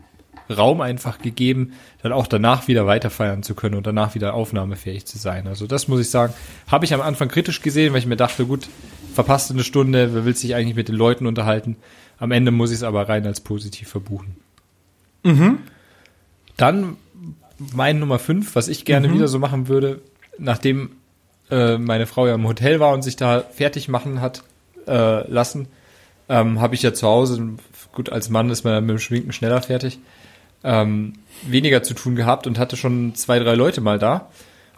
Raum 0.50 0.80
einfach 0.80 1.18
gegeben, 1.18 1.72
dann 2.02 2.12
auch 2.12 2.26
danach 2.26 2.68
wieder 2.68 2.86
weiterfeiern 2.86 3.42
zu 3.42 3.54
können 3.54 3.74
und 3.74 3.86
danach 3.86 4.14
wieder 4.14 4.34
aufnahmefähig 4.34 5.06
zu 5.06 5.18
sein. 5.18 5.46
Also 5.46 5.66
das 5.66 5.88
muss 5.88 6.00
ich 6.00 6.10
sagen, 6.10 6.34
habe 6.68 6.84
ich 6.84 6.94
am 6.94 7.00
Anfang 7.00 7.28
kritisch 7.28 7.62
gesehen, 7.62 7.92
weil 7.92 8.00
ich 8.00 8.06
mir 8.06 8.16
dachte, 8.16 8.46
gut, 8.46 8.68
verpasst 9.14 9.50
eine 9.50 9.64
Stunde, 9.64 10.14
wer 10.14 10.24
will 10.24 10.36
sich 10.36 10.54
eigentlich 10.54 10.76
mit 10.76 10.88
den 10.88 10.94
Leuten 10.94 11.26
unterhalten? 11.26 11.76
Am 12.18 12.30
Ende 12.32 12.50
muss 12.50 12.70
ich 12.70 12.76
es 12.76 12.82
aber 12.82 13.08
rein 13.08 13.26
als 13.26 13.40
positiv 13.40 13.88
verbuchen. 13.88 14.36
Mhm. 15.22 15.58
Dann 16.56 16.96
mein 17.74 17.98
Nummer 17.98 18.18
fünf, 18.18 18.54
was 18.54 18.68
ich 18.68 18.84
gerne 18.84 19.08
mhm. 19.08 19.14
wieder 19.14 19.28
so 19.28 19.38
machen 19.38 19.68
würde, 19.68 20.00
nachdem 20.38 20.90
äh, 21.50 21.78
meine 21.78 22.06
Frau 22.06 22.26
ja 22.26 22.34
im 22.34 22.46
Hotel 22.46 22.80
war 22.80 22.92
und 22.92 23.02
sich 23.02 23.16
da 23.16 23.40
fertig 23.40 23.88
machen 23.88 24.20
hat 24.20 24.42
äh, 24.86 25.28
lassen, 25.30 25.68
ähm, 26.28 26.60
habe 26.60 26.74
ich 26.74 26.82
ja 26.82 26.92
zu 26.92 27.06
Hause, 27.06 27.56
gut, 27.92 28.10
als 28.10 28.28
Mann 28.30 28.50
ist 28.50 28.64
man 28.64 28.84
mit 28.84 28.90
dem 28.90 28.98
Schminken 28.98 29.32
schneller 29.32 29.62
fertig, 29.62 29.98
ähm, 30.64 31.14
weniger 31.42 31.82
zu 31.82 31.94
tun 31.94 32.16
gehabt 32.16 32.46
und 32.46 32.58
hatte 32.58 32.76
schon 32.76 33.14
zwei, 33.14 33.38
drei 33.38 33.54
Leute 33.54 33.80
mal 33.80 33.98
da. 33.98 34.28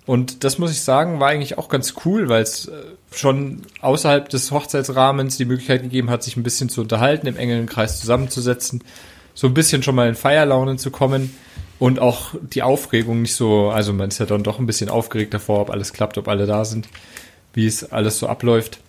Und 0.09 0.43
das 0.43 0.57
muss 0.57 0.71
ich 0.71 0.81
sagen, 0.81 1.21
war 1.21 1.29
eigentlich 1.29 1.59
auch 1.59 1.69
ganz 1.69 1.93
cool, 2.07 2.31
weil 2.31 2.43
es 2.43 2.65
äh, 2.65 2.73
schon 3.13 3.61
außerhalb 3.83 4.27
des 4.31 4.51
Hochzeitsrahmens 4.51 5.37
die 5.37 5.45
Möglichkeit 5.45 5.83
gegeben 5.83 6.09
hat, 6.09 6.23
sich 6.23 6.35
ein 6.39 6.43
bisschen 6.43 6.71
zu 6.71 6.81
unterhalten, 6.81 7.27
im 7.27 7.37
engeren 7.37 7.67
Kreis 7.67 8.01
zusammenzusetzen, 8.01 8.83
so 9.35 9.49
ein 9.49 9.53
bisschen 9.53 9.83
schon 9.83 9.95
mal 9.95 10.09
in 10.09 10.15
Feierlaune 10.15 10.79
zu 10.79 10.91
kommen 10.91 11.37
und 11.79 11.99
auch 11.99 12.35
die 12.41 12.63
Aufregung 12.63 13.21
nicht 13.21 13.35
so, 13.35 13.69
also 13.69 13.93
man 13.93 14.09
ist 14.09 14.19
ja 14.19 14.25
dann 14.25 14.43
doch 14.43 14.59
ein 14.59 14.65
bisschen 14.65 14.89
aufgeregt 14.89 15.35
davor, 15.35 15.61
ob 15.61 15.69
alles 15.69 15.93
klappt, 15.93 16.17
ob 16.17 16.27
alle 16.29 16.47
da 16.47 16.65
sind, 16.65 16.89
wie 17.53 17.67
es 17.67 17.93
alles 17.93 18.19
so 18.19 18.29
abläuft. 18.29 18.81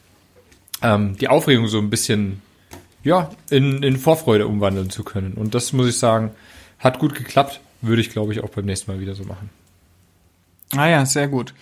Ähm, 0.81 1.17
die 1.17 1.27
Aufregung 1.27 1.67
so 1.67 1.79
ein 1.79 1.89
bisschen, 1.89 2.41
ja, 3.03 3.29
in, 3.49 3.83
in 3.83 3.97
Vorfreude 3.97 4.47
umwandeln 4.47 4.89
zu 4.89 5.03
können. 5.03 5.33
Und 5.33 5.53
das 5.53 5.73
muss 5.73 5.89
ich 5.89 5.97
sagen, 5.97 6.31
hat 6.79 6.97
gut 6.97 7.13
geklappt. 7.13 7.59
Würde 7.81 8.01
ich, 8.01 8.09
glaube 8.09 8.31
ich, 8.31 8.41
auch 8.41 8.49
beim 8.51 8.63
nächsten 8.63 8.89
Mal 8.89 9.01
wieder 9.01 9.15
so 9.15 9.25
machen. 9.25 9.49
Ah 10.75 10.87
ja, 10.87 11.05
sehr 11.05 11.27
gut. 11.27 11.53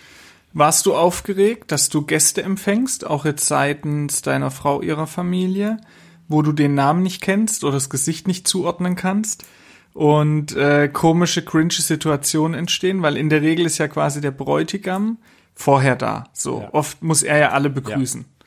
Warst 0.52 0.86
du 0.86 0.94
aufgeregt, 0.94 1.70
dass 1.72 1.88
du 1.88 2.02
Gäste 2.02 2.42
empfängst, 2.42 3.06
auch 3.06 3.24
jetzt 3.24 3.46
seitens 3.46 4.22
deiner 4.22 4.50
Frau, 4.50 4.80
ihrer 4.80 5.06
Familie, 5.06 5.78
wo 6.26 6.42
du 6.42 6.52
den 6.52 6.74
Namen 6.74 7.02
nicht 7.02 7.22
kennst 7.22 7.64
oder 7.64 7.74
das 7.74 7.90
Gesicht 7.90 8.26
nicht 8.26 8.48
zuordnen 8.48 8.96
kannst 8.96 9.44
und 9.92 10.56
äh, 10.56 10.88
komische, 10.88 11.44
cringe 11.44 11.72
Situationen 11.72 12.58
entstehen? 12.58 13.02
Weil 13.02 13.16
in 13.16 13.28
der 13.28 13.42
Regel 13.42 13.66
ist 13.66 13.78
ja 13.78 13.88
quasi 13.88 14.20
der 14.20 14.30
Bräutigam 14.30 15.18
vorher 15.54 15.96
da. 15.96 16.24
So, 16.32 16.62
ja. 16.62 16.68
oft 16.72 17.02
muss 17.02 17.22
er 17.22 17.38
ja 17.38 17.50
alle 17.50 17.70
begrüßen. 17.70 18.22
Ja. 18.22 18.46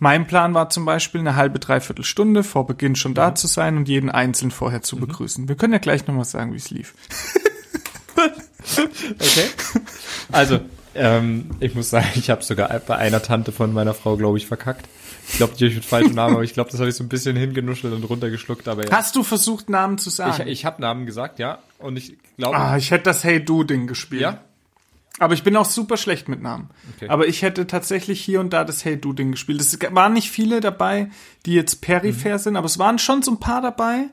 Mein 0.00 0.26
Plan 0.26 0.54
war 0.54 0.70
zum 0.70 0.84
Beispiel 0.84 1.20
eine 1.20 1.34
halbe, 1.34 1.58
dreiviertel 1.58 2.04
Stunde 2.04 2.44
vor 2.44 2.66
Beginn 2.66 2.94
schon 2.94 3.14
da 3.14 3.30
mhm. 3.30 3.36
zu 3.36 3.46
sein 3.48 3.76
und 3.76 3.88
jeden 3.88 4.10
einzeln 4.10 4.50
vorher 4.50 4.82
zu 4.82 4.96
mhm. 4.96 5.00
begrüßen. 5.00 5.48
Wir 5.48 5.56
können 5.56 5.72
ja 5.72 5.80
gleich 5.80 6.06
nochmal 6.06 6.24
sagen, 6.24 6.52
wie 6.52 6.58
es 6.58 6.70
lief. 6.70 6.94
okay. 8.76 9.48
Also, 10.32 10.60
ähm, 10.94 11.50
ich 11.60 11.74
muss 11.74 11.90
sagen, 11.90 12.08
ich 12.14 12.30
habe 12.30 12.42
sogar 12.42 12.68
bei 12.80 12.96
einer 12.96 13.22
Tante 13.22 13.52
von 13.52 13.72
meiner 13.72 13.94
Frau, 13.94 14.16
glaube 14.16 14.38
ich, 14.38 14.46
verkackt. 14.46 14.86
Ich 15.30 15.36
glaube, 15.36 15.54
die 15.56 15.68
mit 15.68 15.84
falschem 15.84 16.14
Namen, 16.14 16.34
aber 16.34 16.44
ich 16.44 16.54
glaube, 16.54 16.70
das 16.70 16.80
habe 16.80 16.88
ich 16.88 16.96
so 16.96 17.04
ein 17.04 17.08
bisschen 17.08 17.36
hingenuschelt 17.36 17.92
und 17.92 18.02
runtergeschluckt. 18.04 18.66
Aber 18.66 18.84
ja. 18.84 18.90
Hast 18.90 19.14
du 19.14 19.22
versucht, 19.22 19.68
Namen 19.68 19.98
zu 19.98 20.10
sagen? 20.10 20.42
Ich, 20.46 20.60
ich 20.60 20.64
habe 20.64 20.80
Namen 20.80 21.06
gesagt, 21.06 21.38
ja. 21.38 21.58
Und 21.78 21.96
ich 21.96 22.16
glaube. 22.36 22.56
Ah, 22.56 22.76
ich 22.76 22.90
hätte 22.90 23.04
das 23.04 23.24
Hey 23.24 23.44
Du 23.44 23.62
Ding 23.62 23.86
gespielt. 23.86 24.22
Ja. 24.22 24.40
Aber 25.18 25.34
ich 25.34 25.42
bin 25.42 25.56
auch 25.56 25.64
super 25.64 25.96
schlecht 25.96 26.28
mit 26.28 26.42
Namen. 26.42 26.70
Okay. 26.96 27.08
Aber 27.08 27.26
ich 27.26 27.42
hätte 27.42 27.66
tatsächlich 27.66 28.20
hier 28.20 28.40
und 28.40 28.52
da 28.52 28.64
das 28.64 28.84
Hey 28.84 28.98
Du 29.00 29.12
Ding 29.12 29.32
gespielt. 29.32 29.60
Es 29.60 29.78
waren 29.90 30.12
nicht 30.12 30.30
viele 30.30 30.60
dabei, 30.60 31.10
die 31.44 31.54
jetzt 31.54 31.80
peripher 31.80 32.34
mhm. 32.34 32.38
sind, 32.38 32.56
aber 32.56 32.66
es 32.66 32.78
waren 32.78 32.98
schon 32.98 33.22
so 33.22 33.32
ein 33.32 33.40
paar 33.40 33.60
dabei, 33.60 34.06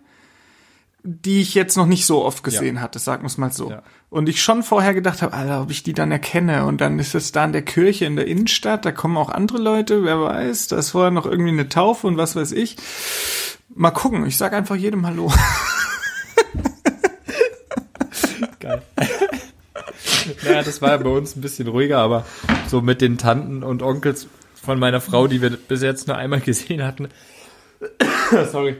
die 1.08 1.40
ich 1.40 1.54
jetzt 1.54 1.78
noch 1.78 1.86
nicht 1.86 2.08
so 2.08 2.26
oft 2.26 2.44
gesehen 2.44 2.78
ja. 2.78 2.82
hatte, 2.82 2.98
sagen 2.98 3.22
wir 3.22 3.28
es 3.28 3.38
mal 3.38 3.52
so. 3.52 3.70
Ja. 3.70 3.84
Und 4.10 4.28
ich 4.28 4.42
schon 4.42 4.64
vorher 4.64 4.96
gedacht 4.96 5.22
habe, 5.22 5.34
Alter, 5.34 5.62
ob 5.62 5.70
ich 5.70 5.84
die 5.84 5.94
dann 5.94 6.12
erkenne. 6.12 6.66
Und 6.66 6.82
dann 6.82 6.98
ist 6.98 7.14
es 7.14 7.32
da 7.32 7.46
in 7.46 7.52
der 7.52 7.62
Kirche 7.62 8.06
in 8.06 8.16
der 8.16 8.26
Innenstadt, 8.26 8.86
da 8.86 8.92
kommen 8.92 9.16
auch 9.16 9.30
andere 9.30 9.60
Leute, 9.60 10.04
wer 10.04 10.20
weiß, 10.20 10.70
da 10.70 10.78
ist 10.78 10.90
vorher 10.90 11.12
noch 11.12 11.28
irgendwie 11.28 11.52
eine 11.52 11.70
Taufe 11.70 12.08
und 12.08 12.18
was 12.18 12.36
weiß 12.36 12.54
ich. 12.54 12.78
Mal 13.70 13.92
gucken, 13.92 14.26
ich 14.26 14.36
sag 14.36 14.54
einfach 14.54 14.76
jedem 14.76 15.06
Hallo. 15.06 15.32
Geil. 18.60 18.82
naja, 20.44 20.64
das 20.64 20.82
war 20.82 20.90
ja 20.90 20.98
bei 20.98 21.12
uns 21.12 21.36
ein 21.36 21.42
bisschen 21.42 21.68
ruhiger, 21.68 22.00
aber 22.00 22.26
so 22.68 22.82
mit 22.82 23.02
den 23.02 23.20
Tanten 23.20 23.62
und 23.62 23.84
Onkels 23.84 24.26
von 24.56 24.80
meiner 24.80 25.02
Frau, 25.02 25.28
die 25.28 25.44
wir 25.44 25.52
bis 25.52 25.84
jetzt 25.84 26.08
nur 26.08 26.18
einmal 26.18 26.40
gesehen 26.40 26.84
hatten, 26.84 27.10
sorry, 28.52 28.78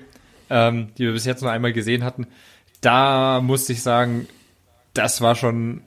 ähm, 0.50 0.90
die 0.98 1.06
wir 1.06 1.14
bis 1.14 1.26
jetzt 1.26 1.42
nur 1.42 1.52
einmal 1.52 1.74
gesehen 1.74 2.04
hatten, 2.04 2.28
da 2.82 3.42
musste 3.42 3.74
ich 3.74 3.82
sagen, 3.82 4.28
das 4.94 5.22
war 5.22 5.36
schon 5.36 5.82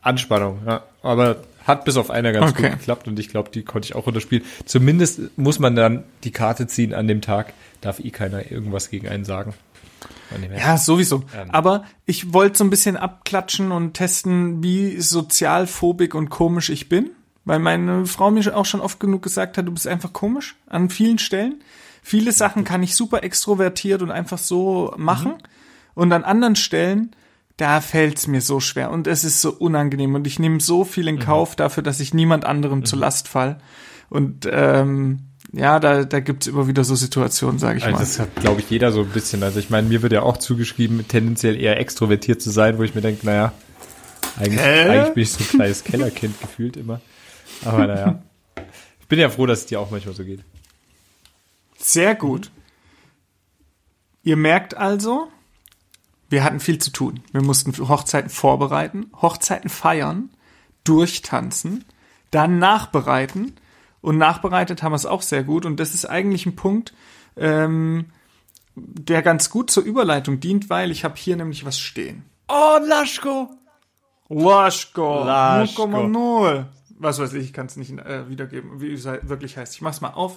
Anspannung. 0.00 0.62
Ja. 0.66 0.82
Aber 1.02 1.36
hat 1.66 1.84
bis 1.84 1.96
auf 1.96 2.10
einer 2.10 2.32
ganz 2.32 2.52
okay. 2.52 2.70
gut 2.70 2.78
geklappt 2.78 3.08
und 3.08 3.18
ich 3.18 3.28
glaube, 3.28 3.50
die 3.50 3.62
konnte 3.62 3.86
ich 3.86 3.94
auch 3.94 4.06
unterspielen. 4.06 4.44
Zumindest 4.64 5.20
muss 5.36 5.58
man 5.58 5.76
dann 5.76 6.04
die 6.24 6.32
Karte 6.32 6.66
ziehen 6.66 6.92
an 6.92 7.06
dem 7.06 7.20
Tag, 7.20 7.52
darf 7.80 8.00
eh 8.00 8.10
keiner 8.10 8.50
irgendwas 8.50 8.90
gegen 8.90 9.08
einen 9.08 9.24
sagen. 9.24 9.54
Ja, 10.56 10.78
sowieso. 10.78 11.24
Ähm. 11.36 11.50
Aber 11.50 11.84
ich 12.06 12.32
wollte 12.32 12.58
so 12.58 12.64
ein 12.64 12.70
bisschen 12.70 12.96
abklatschen 12.96 13.70
und 13.70 13.94
testen, 13.94 14.62
wie 14.62 15.00
sozialphobik 15.00 16.14
und 16.14 16.30
komisch 16.30 16.70
ich 16.70 16.88
bin. 16.88 17.10
Weil 17.44 17.58
meine 17.58 18.06
Frau 18.06 18.30
mir 18.30 18.56
auch 18.56 18.66
schon 18.66 18.80
oft 18.80 19.00
genug 19.00 19.22
gesagt 19.22 19.58
hat, 19.58 19.66
du 19.66 19.72
bist 19.72 19.86
einfach 19.86 20.12
komisch 20.12 20.56
an 20.68 20.90
vielen 20.90 21.18
Stellen. 21.18 21.62
Viele 22.02 22.32
Sachen 22.32 22.64
kann 22.64 22.82
ich 22.82 22.96
super 22.96 23.22
extrovertiert 23.22 24.02
und 24.02 24.10
einfach 24.10 24.38
so 24.38 24.92
machen. 24.96 25.32
Mhm. 25.32 25.38
Und 25.94 26.12
an 26.12 26.24
anderen 26.24 26.56
Stellen, 26.56 27.14
da 27.56 27.80
fällt's 27.80 28.26
mir 28.26 28.40
so 28.40 28.60
schwer 28.60 28.90
und 28.90 29.06
es 29.06 29.24
ist 29.24 29.40
so 29.40 29.52
unangenehm 29.52 30.14
und 30.14 30.26
ich 30.26 30.38
nehme 30.38 30.60
so 30.60 30.84
viel 30.84 31.06
in 31.06 31.16
mhm. 31.16 31.20
Kauf 31.20 31.54
dafür, 31.54 31.82
dass 31.82 32.00
ich 32.00 32.12
niemand 32.12 32.44
anderem 32.44 32.80
mhm. 32.80 32.84
zur 32.84 32.98
Last 32.98 33.28
fall. 33.28 33.60
Und 34.10 34.48
ähm, 34.50 35.20
ja, 35.52 35.78
da, 35.80 36.04
da 36.04 36.20
gibt 36.20 36.42
es 36.42 36.48
immer 36.48 36.66
wieder 36.66 36.82
so 36.82 36.94
Situationen, 36.94 37.58
sage 37.58 37.78
ich 37.78 37.84
also 37.84 37.94
mal. 37.94 38.00
Das 38.00 38.18
hat, 38.18 38.34
glaube 38.36 38.60
ich, 38.60 38.70
jeder 38.70 38.90
so 38.90 39.00
ein 39.00 39.08
bisschen. 39.08 39.42
Also 39.42 39.58
ich 39.58 39.70
meine, 39.70 39.88
mir 39.88 40.02
wird 40.02 40.12
ja 40.12 40.22
auch 40.22 40.38
zugeschrieben, 40.38 41.06
tendenziell 41.06 41.60
eher 41.60 41.78
extrovertiert 41.78 42.40
zu 42.40 42.50
sein, 42.50 42.78
wo 42.78 42.82
ich 42.82 42.94
mir 42.94 43.00
denke, 43.00 43.24
naja, 43.26 43.52
eigentlich, 44.38 44.60
eigentlich 44.60 45.14
bin 45.14 45.22
ich 45.22 45.32
so 45.32 45.44
ein 45.44 45.48
kleines 45.48 45.84
Kellerkind 45.84 46.40
gefühlt 46.40 46.76
immer. 46.76 47.00
Aber 47.64 47.86
naja. 47.86 48.22
Ich 49.00 49.06
bin 49.08 49.18
ja 49.18 49.28
froh, 49.28 49.46
dass 49.46 49.60
es 49.60 49.66
dir 49.66 49.78
auch 49.78 49.90
manchmal 49.90 50.14
so 50.14 50.24
geht. 50.24 50.40
Sehr 51.82 52.14
gut. 52.14 52.50
Ihr 54.22 54.36
merkt 54.36 54.76
also, 54.76 55.28
wir 56.28 56.44
hatten 56.44 56.60
viel 56.60 56.78
zu 56.78 56.92
tun. 56.92 57.20
Wir 57.32 57.42
mussten 57.42 57.76
Hochzeiten 57.88 58.30
vorbereiten, 58.30 59.10
Hochzeiten 59.20 59.68
feiern, 59.68 60.30
durchtanzen, 60.84 61.84
dann 62.30 62.58
nachbereiten 62.58 63.56
und 64.00 64.16
nachbereitet 64.16 64.82
haben 64.82 64.92
wir 64.92 64.96
es 64.96 65.06
auch 65.06 65.22
sehr 65.22 65.42
gut. 65.42 65.66
Und 65.66 65.80
das 65.80 65.92
ist 65.92 66.04
eigentlich 66.04 66.46
ein 66.46 66.56
Punkt, 66.56 66.94
ähm, 67.36 68.06
der 68.76 69.22
ganz 69.22 69.50
gut 69.50 69.70
zur 69.70 69.82
Überleitung 69.82 70.38
dient, 70.38 70.70
weil 70.70 70.92
ich 70.92 71.04
habe 71.04 71.16
hier 71.16 71.36
nämlich 71.36 71.64
was 71.64 71.78
stehen. 71.78 72.24
Oh, 72.48 72.78
Laschko! 72.86 73.50
Laschko! 74.28 75.24
Laschko. 75.24 75.82
0,0. 75.84 76.64
Was 76.98 77.18
weiß 77.18 77.32
ich, 77.34 77.44
ich 77.46 77.52
kann 77.52 77.66
es 77.66 77.76
nicht 77.76 77.90
äh, 77.98 78.28
wiedergeben, 78.28 78.80
wie 78.80 78.92
es 78.92 79.04
wirklich 79.04 79.56
heißt. 79.56 79.74
Ich 79.74 79.82
mach's 79.82 80.00
mal 80.00 80.10
auf. 80.10 80.36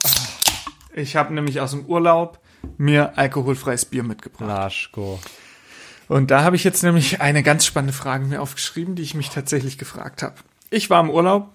Ich 0.95 1.17
habe 1.17 1.34
nämlich 1.34 1.60
aus 1.60 1.71
dem 1.71 1.86
Urlaub 1.86 2.39
mir 2.77 3.17
alkoholfreies 3.17 3.86
Bier 3.86 4.03
mitgebracht. 4.03 4.47
Laschko. 4.47 5.19
Und 6.08 6.31
da 6.31 6.43
habe 6.43 6.55
ich 6.55 6.63
jetzt 6.63 6.84
nämlich 6.84 7.19
eine 7.19 7.43
ganz 7.43 7.65
spannende 7.65 7.93
Frage 7.93 8.25
mir 8.25 8.41
aufgeschrieben, 8.41 8.95
die 8.95 9.01
ich 9.03 9.13
mich 9.13 9.29
tatsächlich 9.29 9.77
gefragt 9.77 10.23
habe. 10.23 10.36
Ich 10.69 10.89
war 10.89 11.01
im 11.01 11.10
Urlaub, 11.10 11.49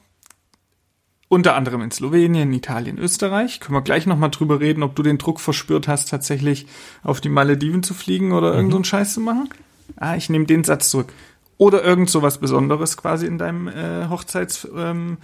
unter 1.29 1.55
anderem 1.55 1.81
in 1.83 1.91
Slowenien, 1.91 2.53
Italien, 2.53 2.99
Österreich. 2.99 3.61
Können 3.61 3.77
wir 3.77 3.83
gleich 3.83 4.05
nochmal 4.05 4.31
drüber 4.31 4.61
reden, 4.61 4.83
ob 4.83 4.95
du 4.95 5.03
den 5.03 5.17
Druck 5.17 5.41
verspürt 5.41 5.89
hast, 5.89 6.11
tatsächlich 6.11 6.67
auf 7.03 7.21
die 7.21 7.29
Malediven 7.29 7.83
zu 7.83 7.95
fliegen 7.95 8.33
oder 8.33 8.53
irgend 8.53 8.73
so 8.73 8.79
einen 8.79 8.85
Scheiß 8.85 9.15
zu 9.15 9.21
machen? 9.21 9.49
Ah, 9.97 10.17
ich 10.17 10.29
nehme 10.29 10.45
den 10.45 10.65
Satz 10.65 10.91
zurück. 10.91 11.13
Oder 11.57 11.83
irgend 11.83 12.11
so 12.11 12.21
was 12.23 12.39
Besonderes 12.39 12.97
quasi 12.97 13.27
in 13.27 13.39
deinem 13.39 13.69
äh, 13.69 14.09
Hochzeitsferien 14.09 15.19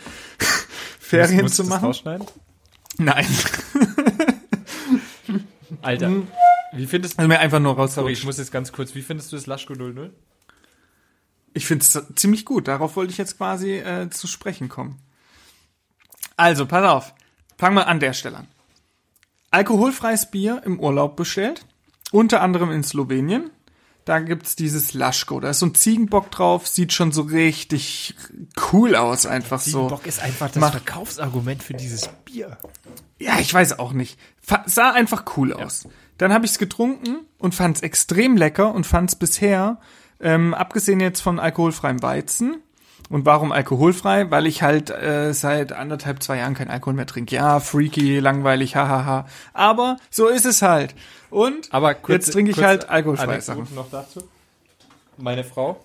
ähm, 1.00 1.48
zu 1.48 1.62
das 1.62 1.66
machen? 1.68 1.86
rausschneiden? 1.86 2.26
Nein. 2.98 3.26
Alter, 5.82 6.10
wie 6.72 6.86
findest 6.86 7.14
du, 7.14 7.18
Also 7.18 7.28
mir 7.28 7.38
einfach 7.40 7.60
nur 7.60 7.72
sorry, 7.74 7.82
rausgerutscht. 7.82 8.18
ich 8.18 8.24
muss 8.24 8.38
jetzt 8.38 8.52
ganz 8.52 8.72
kurz, 8.72 8.94
wie 8.94 9.02
findest 9.02 9.32
du 9.32 9.36
das 9.36 9.46
Laschko 9.46 9.74
00? 9.74 10.12
Ich 11.54 11.66
finde 11.66 11.84
es 11.84 12.02
ziemlich 12.16 12.44
gut. 12.44 12.68
Darauf 12.68 12.96
wollte 12.96 13.12
ich 13.12 13.18
jetzt 13.18 13.38
quasi 13.38 13.78
äh, 13.78 14.10
zu 14.10 14.26
sprechen 14.26 14.68
kommen. 14.68 14.98
Also, 16.36 16.66
pass 16.66 16.84
auf. 16.84 17.14
Fangen 17.56 17.76
wir 17.76 17.86
an 17.86 18.00
der 18.00 18.12
Stelle 18.12 18.36
an. 18.38 18.48
Alkoholfreies 19.50 20.30
Bier 20.30 20.60
im 20.66 20.78
Urlaub 20.78 21.16
bestellt. 21.16 21.64
Unter 22.12 22.42
anderem 22.42 22.70
in 22.72 22.82
Slowenien. 22.84 23.50
Da 24.06 24.20
gibt's 24.20 24.54
dieses 24.56 24.94
Laschko. 24.94 25.40
Da 25.40 25.50
ist 25.50 25.58
so 25.58 25.66
ein 25.66 25.74
Ziegenbock 25.74 26.30
drauf. 26.30 26.66
Sieht 26.68 26.92
schon 26.92 27.10
so 27.12 27.22
richtig 27.22 28.14
cool 28.72 28.94
aus. 28.94 29.26
Einfach 29.26 29.60
so. 29.60 29.88
Bock 29.88 30.06
ist 30.06 30.22
einfach 30.22 30.46
das 30.46 30.56
Mach- 30.60 30.70
Verkaufsargument 30.70 31.62
für 31.62 31.74
dieses 31.74 32.08
Bier. 32.24 32.56
Ja, 33.18 33.38
ich 33.40 33.52
weiß 33.52 33.78
auch 33.80 33.92
nicht. 33.92 34.18
Fa 34.40 34.62
sah 34.66 34.92
einfach 34.92 35.24
cool 35.36 35.52
aus. 35.52 35.88
Dann 36.18 36.32
habe 36.32 36.44
ich 36.46 36.52
es 36.52 36.58
getrunken 36.58 37.26
und 37.38 37.54
fand 37.54 37.76
es 37.78 37.82
extrem 37.82 38.36
lecker 38.36 38.72
und 38.72 38.86
fand 38.86 39.10
es 39.10 39.16
bisher, 39.16 39.80
ähm, 40.20 40.54
abgesehen 40.54 41.00
jetzt 41.00 41.20
von 41.20 41.38
alkoholfreiem 41.40 42.00
Weizen. 42.00 42.62
Und 43.08 43.24
warum 43.24 43.52
alkoholfrei? 43.52 44.30
Weil 44.30 44.46
ich 44.46 44.62
halt 44.62 44.90
äh, 44.90 45.32
seit 45.32 45.72
anderthalb, 45.72 46.22
zwei 46.22 46.38
Jahren 46.38 46.54
kein 46.54 46.70
Alkohol 46.70 46.94
mehr 46.94 47.06
trinke. 47.06 47.34
Ja, 47.36 47.60
freaky, 47.60 48.18
langweilig, 48.18 48.74
hahaha. 48.76 49.26
Aber 49.52 49.96
so 50.10 50.26
ist 50.28 50.44
es 50.46 50.62
halt. 50.62 50.94
Und 51.30 51.72
Aber 51.72 51.94
kurz, 51.94 52.26
jetzt 52.26 52.32
trinke 52.32 52.50
ich 52.52 52.62
halt 52.62 52.88
alkoholfreie 52.88 53.40
Sachen. 53.40 53.66
Noch 53.74 53.90
dazu. 53.90 54.22
Meine 55.18 55.44
Frau, 55.44 55.80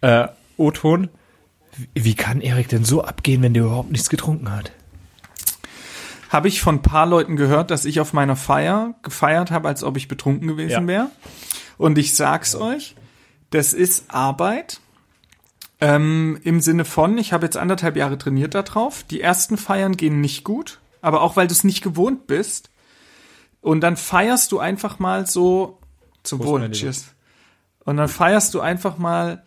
äh, 0.00 0.28
O-Ton. 0.56 1.08
Wie- 1.76 2.04
Wie 2.04 2.14
kann 2.14 2.40
Erik 2.40 2.68
denn 2.68 2.84
so 2.84 3.02
abgehen, 3.04 3.42
wenn 3.42 3.54
der 3.54 3.64
überhaupt 3.64 3.90
nichts 3.92 4.08
getrunken 4.10 4.50
hat? 4.54 4.72
Habe 6.30 6.48
ich 6.48 6.60
von 6.60 6.76
ein 6.76 6.82
paar 6.82 7.06
Leuten 7.06 7.36
gehört, 7.36 7.70
dass 7.70 7.84
ich 7.84 8.00
auf 8.00 8.12
meiner 8.12 8.36
Feier 8.36 8.94
gefeiert 9.02 9.50
habe, 9.50 9.68
als 9.68 9.82
ob 9.82 9.96
ich 9.96 10.08
betrunken 10.08 10.46
gewesen 10.48 10.70
Ja. 10.82 10.86
wäre. 10.86 11.10
Und 11.76 11.98
ich 11.98 12.14
sag's 12.14 12.54
euch, 12.54 12.94
das 13.50 13.72
ist 13.72 14.04
Arbeit. 14.14 14.80
Ähm, 15.80 16.38
Im 16.44 16.60
Sinne 16.60 16.84
von, 16.84 17.16
ich 17.18 17.32
habe 17.32 17.46
jetzt 17.46 17.56
anderthalb 17.56 17.96
Jahre 17.96 18.18
trainiert 18.18 18.54
darauf. 18.54 19.02
Die 19.04 19.20
ersten 19.20 19.56
Feiern 19.56 19.96
gehen 19.96 20.20
nicht 20.20 20.44
gut, 20.44 20.78
aber 21.00 21.22
auch 21.22 21.36
weil 21.36 21.46
du 21.46 21.52
es 21.52 21.64
nicht 21.64 21.82
gewohnt 21.82 22.26
bist. 22.26 22.70
Und 23.60 23.80
dann 23.80 23.96
feierst 23.96 24.52
du 24.52 24.58
einfach 24.58 24.98
mal 24.98 25.26
so 25.26 25.78
zum 26.22 26.44
Wohl. 26.44 26.70
Cheers. 26.70 27.06
Und 27.84 27.96
dann 27.96 28.08
feierst 28.08 28.54
du 28.54 28.60
einfach 28.60 28.98
mal 28.98 29.42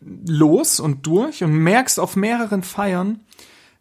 los 0.00 0.80
und 0.80 1.06
durch 1.06 1.42
und 1.42 1.52
merkst 1.52 2.00
auf 2.00 2.16
mehreren 2.16 2.62
Feiern, 2.62 3.20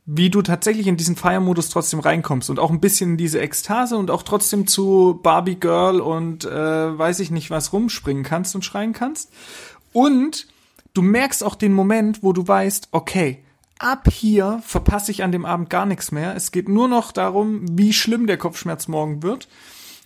wie 0.05 0.29
du 0.29 0.41
tatsächlich 0.41 0.87
in 0.87 0.95
diesen 0.95 1.15
Feiermodus 1.15 1.69
trotzdem 1.69 1.99
reinkommst 1.99 2.49
und 2.49 2.59
auch 2.59 2.71
ein 2.71 2.79
bisschen 2.79 3.11
in 3.11 3.17
diese 3.17 3.41
Ekstase 3.41 3.97
und 3.97 4.09
auch 4.09 4.23
trotzdem 4.23 4.65
zu 4.65 5.19
Barbie 5.21 5.59
Girl 5.59 5.99
und 5.99 6.45
äh, 6.45 6.97
weiß 6.97 7.19
ich 7.19 7.29
nicht 7.29 7.49
was 7.49 7.73
rumspringen 7.73 8.23
kannst 8.23 8.55
und 8.55 8.63
schreien 8.63 8.93
kannst. 8.93 9.31
Und 9.91 10.47
du 10.93 11.01
merkst 11.01 11.43
auch 11.43 11.55
den 11.55 11.73
Moment, 11.73 12.23
wo 12.23 12.31
du 12.31 12.47
weißt, 12.47 12.89
okay, 12.91 13.43
ab 13.79 14.09
hier 14.11 14.61
verpasse 14.65 15.11
ich 15.11 15.23
an 15.23 15.31
dem 15.31 15.45
Abend 15.45 15.69
gar 15.69 15.85
nichts 15.85 16.11
mehr. 16.11 16.35
Es 16.35 16.51
geht 16.51 16.69
nur 16.69 16.87
noch 16.87 17.11
darum, 17.11 17.65
wie 17.77 17.93
schlimm 17.93 18.27
der 18.27 18.37
Kopfschmerz 18.37 18.87
morgen 18.87 19.23
wird. 19.23 19.47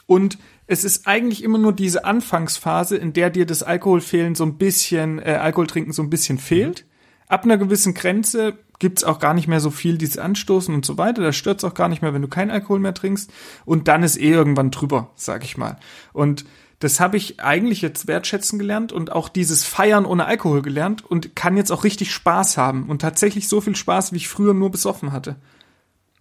Und 0.05 0.37
es 0.67 0.83
ist 0.83 1.07
eigentlich 1.07 1.43
immer 1.43 1.57
nur 1.57 1.73
diese 1.73 2.05
Anfangsphase, 2.05 2.97
in 2.97 3.13
der 3.13 3.29
dir 3.29 3.45
das 3.45 3.63
Alkoholfehlen 3.63 4.35
so 4.35 4.45
ein 4.45 4.57
bisschen, 4.57 5.19
äh, 5.19 5.37
Alkoholtrinken 5.41 5.93
so 5.93 6.01
ein 6.01 6.09
bisschen 6.09 6.37
fehlt. 6.37 6.85
Ab 7.27 7.43
einer 7.43 7.57
gewissen 7.57 7.93
Grenze 7.93 8.57
gibt's 8.79 9.03
auch 9.03 9.19
gar 9.19 9.33
nicht 9.33 9.47
mehr 9.47 9.59
so 9.59 9.69
viel, 9.69 9.97
dieses 9.97 10.17
Anstoßen 10.17 10.73
und 10.73 10.85
so 10.85 10.97
weiter. 10.97 11.21
Da 11.21 11.31
stört's 11.33 11.63
auch 11.63 11.73
gar 11.73 11.87
nicht 11.87 12.01
mehr, 12.01 12.13
wenn 12.13 12.21
du 12.21 12.27
keinen 12.27 12.51
Alkohol 12.51 12.79
mehr 12.79 12.93
trinkst. 12.93 13.31
Und 13.63 13.87
dann 13.87 14.03
ist 14.03 14.17
eh 14.17 14.31
irgendwann 14.31 14.71
drüber, 14.71 15.11
sag 15.15 15.43
ich 15.43 15.57
mal. 15.57 15.77
Und 16.13 16.45
das 16.81 16.99
habe 16.99 17.15
ich 17.15 17.39
eigentlich 17.39 17.83
jetzt 17.83 18.07
wertschätzen 18.07 18.57
gelernt 18.57 18.91
und 18.91 19.11
auch 19.11 19.29
dieses 19.29 19.63
Feiern 19.63 20.03
ohne 20.03 20.25
Alkohol 20.25 20.63
gelernt 20.63 21.05
und 21.05 21.35
kann 21.35 21.55
jetzt 21.55 21.71
auch 21.71 21.83
richtig 21.83 22.11
Spaß 22.11 22.57
haben. 22.57 22.89
Und 22.89 23.03
tatsächlich 23.03 23.47
so 23.47 23.61
viel 23.61 23.75
Spaß, 23.75 24.13
wie 24.13 24.17
ich 24.17 24.27
früher 24.27 24.55
nur 24.55 24.71
besoffen 24.71 25.11
hatte. 25.11 25.35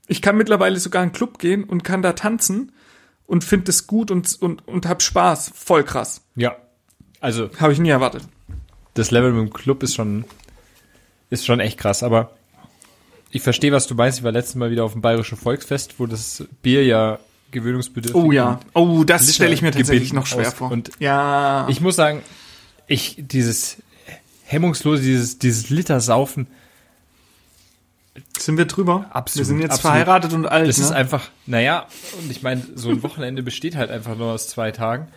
Ich 0.06 0.20
kann 0.20 0.36
mittlerweile 0.36 0.78
sogar 0.78 1.02
in 1.02 1.08
einen 1.08 1.12
Club 1.14 1.38
gehen 1.38 1.64
und 1.64 1.82
kann 1.82 2.02
da 2.02 2.12
tanzen 2.12 2.72
und 3.26 3.42
finde 3.42 3.70
es 3.70 3.86
gut 3.86 4.10
und, 4.10 4.36
und, 4.42 4.68
und 4.68 4.86
hab 4.86 5.00
Spaß. 5.00 5.52
Voll 5.54 5.82
krass. 5.82 6.20
Ja. 6.36 6.56
Also, 7.20 7.48
Habe 7.58 7.72
ich 7.72 7.78
nie 7.78 7.88
erwartet. 7.88 8.24
das 8.92 9.10
Level 9.10 9.32
mit 9.32 9.48
dem 9.48 9.52
Club 9.54 9.82
ist 9.82 9.94
schon, 9.94 10.26
ist 11.30 11.46
schon 11.46 11.60
echt 11.60 11.78
krass, 11.78 12.02
aber 12.02 12.32
ich 13.30 13.40
verstehe, 13.40 13.72
was 13.72 13.86
du 13.86 13.94
meinst. 13.94 14.18
Ich 14.18 14.24
war 14.24 14.32
letztes 14.32 14.56
Mal 14.56 14.70
wieder 14.70 14.84
auf 14.84 14.92
dem 14.92 15.00
Bayerischen 15.00 15.38
Volksfest, 15.38 15.98
wo 15.98 16.06
das 16.06 16.44
Bier 16.60 16.84
ja 16.84 17.18
gewöhnungsbedürftig 17.50 18.22
Oh 18.22 18.32
ja. 18.32 18.60
Oh, 18.74 19.04
das 19.04 19.34
stelle 19.34 19.52
ich 19.54 19.62
mir 19.62 19.70
tatsächlich 19.72 20.10
Gebinden 20.10 20.16
noch 20.16 20.26
schwer 20.26 20.48
aus- 20.48 20.54
vor. 20.54 20.70
und 20.70 20.90
ja. 20.98 21.66
Ich 21.68 21.80
muss 21.80 21.96
sagen, 21.96 22.22
ich, 22.86 23.16
dieses 23.18 23.76
hemmungslose, 24.44 25.02
dieses, 25.02 25.38
dieses 25.38 25.70
Liter 25.70 26.00
Saufen, 26.00 26.46
sind 28.38 28.58
wir 28.58 28.64
drüber? 28.66 29.06
Absolut, 29.10 29.38
Wir 29.38 29.44
sind 29.46 29.60
jetzt 29.60 29.72
absolut. 29.72 29.96
verheiratet 29.96 30.32
und 30.32 30.46
alt. 30.46 30.68
das 30.68 30.78
ne? 30.78 30.84
ist 30.84 30.90
einfach, 30.90 31.28
naja, 31.46 31.86
und 32.20 32.30
ich 32.30 32.42
meine, 32.42 32.62
so 32.74 32.90
ein 32.90 33.02
Wochenende 33.02 33.42
besteht 33.42 33.76
halt 33.76 33.90
einfach 33.90 34.16
nur 34.16 34.32
aus 34.32 34.48
zwei 34.48 34.72
Tagen. 34.72 35.08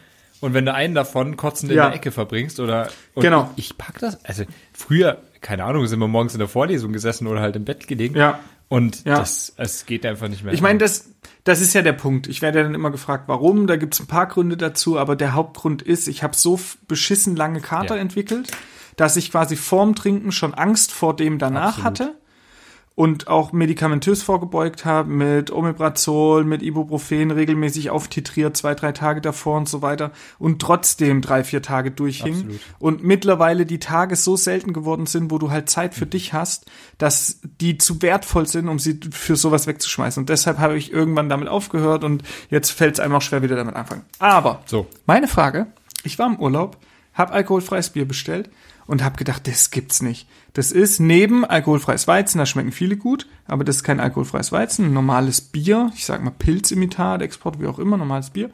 Und 0.43 0.53
wenn 0.53 0.65
du 0.65 0.73
einen 0.73 0.93
davon 0.93 1.37
kotzend 1.37 1.71
in 1.71 1.77
Ja. 1.77 1.85
der 1.87 1.95
Ecke 1.95 2.11
verbringst 2.11 2.59
oder 2.59 2.89
Genau. 3.15 3.49
ich 3.55 3.77
pack 3.77 3.99
das, 3.99 4.23
also 4.25 4.43
früher, 4.73 5.17
keine 5.41 5.63
Ahnung, 5.63 5.87
sind 5.87 5.99
wir 5.99 6.07
morgens 6.07 6.33
in 6.33 6.39
der 6.39 6.47
Vorlesung 6.49 6.91
gesessen 6.91 7.27
oder 7.27 7.39
halt 7.39 7.55
im 7.55 7.63
Bett 7.65 7.87
gelegen. 7.87 8.15
Ja. 8.17 8.39
Und 8.67 9.05
Ja. 9.05 9.17
das, 9.19 9.53
es 9.57 9.85
geht 9.85 10.05
einfach 10.05 10.27
nicht 10.27 10.43
mehr. 10.43 10.53
Ich 10.53 10.61
meine, 10.61 10.79
das, 10.79 11.09
das 11.43 11.61
ist 11.61 11.73
ja 11.73 11.81
der 11.81 11.93
Punkt. 11.93 12.27
Ich 12.27 12.41
werde 12.41 12.57
ja 12.59 12.63
dann 12.63 12.75
immer 12.75 12.91
gefragt, 12.91 13.25
warum. 13.27 13.67
Da 13.67 13.75
gibt's 13.77 13.99
ein 13.99 14.07
paar 14.07 14.25
Gründe 14.27 14.57
dazu, 14.57 14.97
aber 14.99 15.15
der 15.15 15.33
Hauptgrund 15.33 15.81
ist, 15.81 16.07
ich 16.07 16.23
habe 16.23 16.35
so 16.35 16.59
beschissen 16.87 17.35
lange 17.35 17.61
Kater 17.61 17.95
Ja. 17.95 18.01
entwickelt, 18.01 18.51
dass 18.97 19.15
ich 19.15 19.31
quasi 19.31 19.55
vorm 19.55 19.95
Trinken 19.95 20.31
schon 20.31 20.53
Angst 20.53 20.91
vor 20.91 21.15
dem 21.15 21.39
danach 21.39 21.77
Absolut. 21.79 21.85
hatte 21.85 22.15
und 22.95 23.27
auch 23.27 23.53
medikamentös 23.53 24.21
vorgebeugt 24.21 24.85
habe 24.85 25.09
mit 25.09 25.51
Omeprazol, 25.51 26.43
mit 26.43 26.61
Ibuprofen 26.61 27.31
regelmäßig 27.31 27.89
auftitriert, 27.89 28.55
zwei, 28.55 28.75
drei 28.75 28.91
Tage 28.91 29.19
davor 29.19 29.57
und 29.57 29.67
so 29.67 29.81
weiter 29.81 30.11
und 30.37 30.61
trotzdem 30.61 31.21
drei, 31.21 31.43
vier 31.43 31.63
Tage 31.63 31.89
durchhing. 31.89 32.35
Absolut. 32.35 32.59
Und 32.77 33.03
mittlerweile 33.03 33.65
die 33.65 33.79
Tage 33.79 34.15
so 34.15 34.35
selten 34.35 34.73
geworden 34.73 35.07
sind, 35.07 35.31
wo 35.31 35.39
du 35.39 35.49
halt 35.49 35.69
Zeit 35.69 35.95
für 35.95 36.05
dich 36.05 36.33
hast, 36.33 36.69
dass 36.99 37.39
die 37.59 37.79
zu 37.79 38.03
wertvoll 38.03 38.47
sind, 38.47 38.67
um 38.67 38.77
sie 38.77 38.99
für 39.11 39.35
sowas 39.35 39.65
wegzuschmeißen. 39.65 40.21
Und 40.21 40.29
deshalb 40.29 40.59
habe 40.59 40.77
ich 40.77 40.93
irgendwann 40.93 41.29
damit 41.29 41.47
aufgehört 41.47 42.03
und 42.03 42.21
jetzt 42.51 42.69
fällt 42.69 42.93
es 42.93 42.99
einem 42.99 43.15
auch 43.15 43.23
schwer, 43.23 43.41
wieder 43.41 43.55
damit 43.55 43.75
anfangen. 43.75 44.03
Aber 44.19 44.61
So. 44.67 44.85
meine 45.07 45.27
Frage, 45.27 45.67
ich 46.03 46.19
war 46.19 46.27
im 46.27 46.39
Urlaub, 46.39 46.77
habe 47.15 47.33
alkoholfreies 47.33 47.89
Bier 47.89 48.07
bestellt 48.07 48.51
und 48.87 49.03
habe 49.03 49.17
gedacht, 49.17 49.47
das 49.47 49.71
gibt's 49.71 50.01
nicht. 50.01 50.27
Das 50.53 50.71
ist 50.71 50.99
neben 50.99 51.45
alkoholfreies 51.45 52.07
Weizen, 52.07 52.37
da 52.37 52.45
schmecken 52.45 52.71
viele 52.71 52.97
gut, 52.97 53.27
aber 53.45 53.63
das 53.63 53.77
ist 53.77 53.83
kein 53.83 53.99
alkoholfreies 53.99 54.51
Weizen, 54.51 54.85
ein 54.85 54.93
normales 54.93 55.41
Bier, 55.41 55.91
ich 55.95 56.05
sag 56.05 56.23
mal 56.23 56.31
Pilzimitat, 56.31 57.21
Export, 57.21 57.59
wie 57.59 57.67
auch 57.67 57.79
immer, 57.79 57.97
normales 57.97 58.29
Bier. 58.29 58.49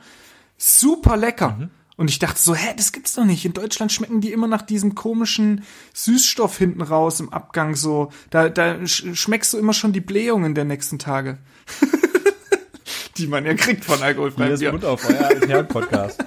Super 0.57 1.17
lecker. 1.17 1.69
Und 1.97 2.09
ich 2.09 2.19
dachte 2.19 2.39
so, 2.39 2.55
hä, 2.55 2.73
das 2.77 2.93
gibt's 2.93 3.15
doch 3.15 3.25
nicht. 3.25 3.43
In 3.43 3.51
Deutschland 3.51 3.91
schmecken 3.91 4.21
die 4.21 4.31
immer 4.31 4.47
nach 4.47 4.61
diesem 4.61 4.95
komischen 4.95 5.63
Süßstoff 5.93 6.57
hinten 6.57 6.81
raus 6.81 7.19
im 7.19 7.33
Abgang 7.33 7.75
so. 7.75 8.09
Da, 8.29 8.47
da 8.47 8.75
sch- 8.75 9.15
schmeckst 9.15 9.51
du 9.51 9.57
immer 9.57 9.73
schon 9.73 9.91
die 9.91 9.99
Blähungen 9.99 10.55
der 10.55 10.63
nächsten 10.63 10.97
Tage. 10.97 11.39
die 13.17 13.27
man 13.27 13.45
ja 13.45 13.53
kriegt 13.53 13.83
von 13.83 13.97
Hier 13.97 14.05
alkoholfreiem 14.05 14.53
ist 14.53 14.59
Bier. 14.61 14.89
Auf 14.89 15.09
euer 15.09 15.25
Altherren-Podcast. 15.25 16.23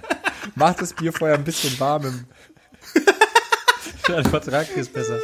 Macht 0.56 0.82
das 0.82 0.92
Bier 0.92 1.12
vorher 1.12 1.36
ein 1.38 1.44
bisschen 1.44 1.80
warm 1.80 2.04
im 2.04 2.24
Dann 4.08 4.24
vertragt 4.24 4.70
ihr 4.76 4.82
es 4.82 4.88
besser. 4.88 5.18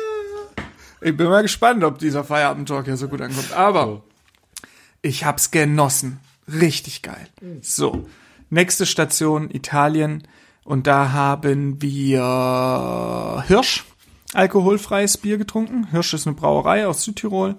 Ich 1.01 1.17
bin 1.17 1.29
mal 1.29 1.43
gespannt, 1.43 1.83
ob 1.85 1.99
dieser 1.99 2.25
Feierabend-Talk 2.25 2.85
hier 2.85 2.97
so 2.97 3.09
gut 3.09 3.21
ankommt. 3.21 3.53
Aber 3.53 3.85
So. 3.87 4.03
ich 5.03 5.25
hab's 5.25 5.51
genossen. 5.51 6.21
Richtig 6.49 7.03
geil. 7.03 7.27
So, 7.63 8.09
nächste 8.51 8.87
Station 8.87 9.51
Italien. 9.51 10.27
Und 10.65 10.87
da 10.87 11.13
haben 11.13 11.81
wir 11.81 13.45
Hirsch, 13.47 13.85
alkoholfreies 14.35 15.17
Bier 15.19 15.39
getrunken. 15.39 15.89
Hirsch 15.91 16.13
ist 16.15 16.27
eine 16.27 16.37
Brauerei 16.37 16.87
aus 16.87 17.03
Südtirol. 17.03 17.57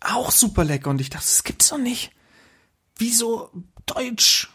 Auch 0.00 0.30
super 0.30 0.64
lecker. 0.64 0.90
Und 0.90 1.00
ich 1.00 1.10
dachte, 1.10 1.24
das 1.26 1.44
gibt's 1.44 1.68
doch 1.68 1.78
nicht. 1.78 2.10
Wieso 2.96 3.50
Deutsch, 3.86 4.48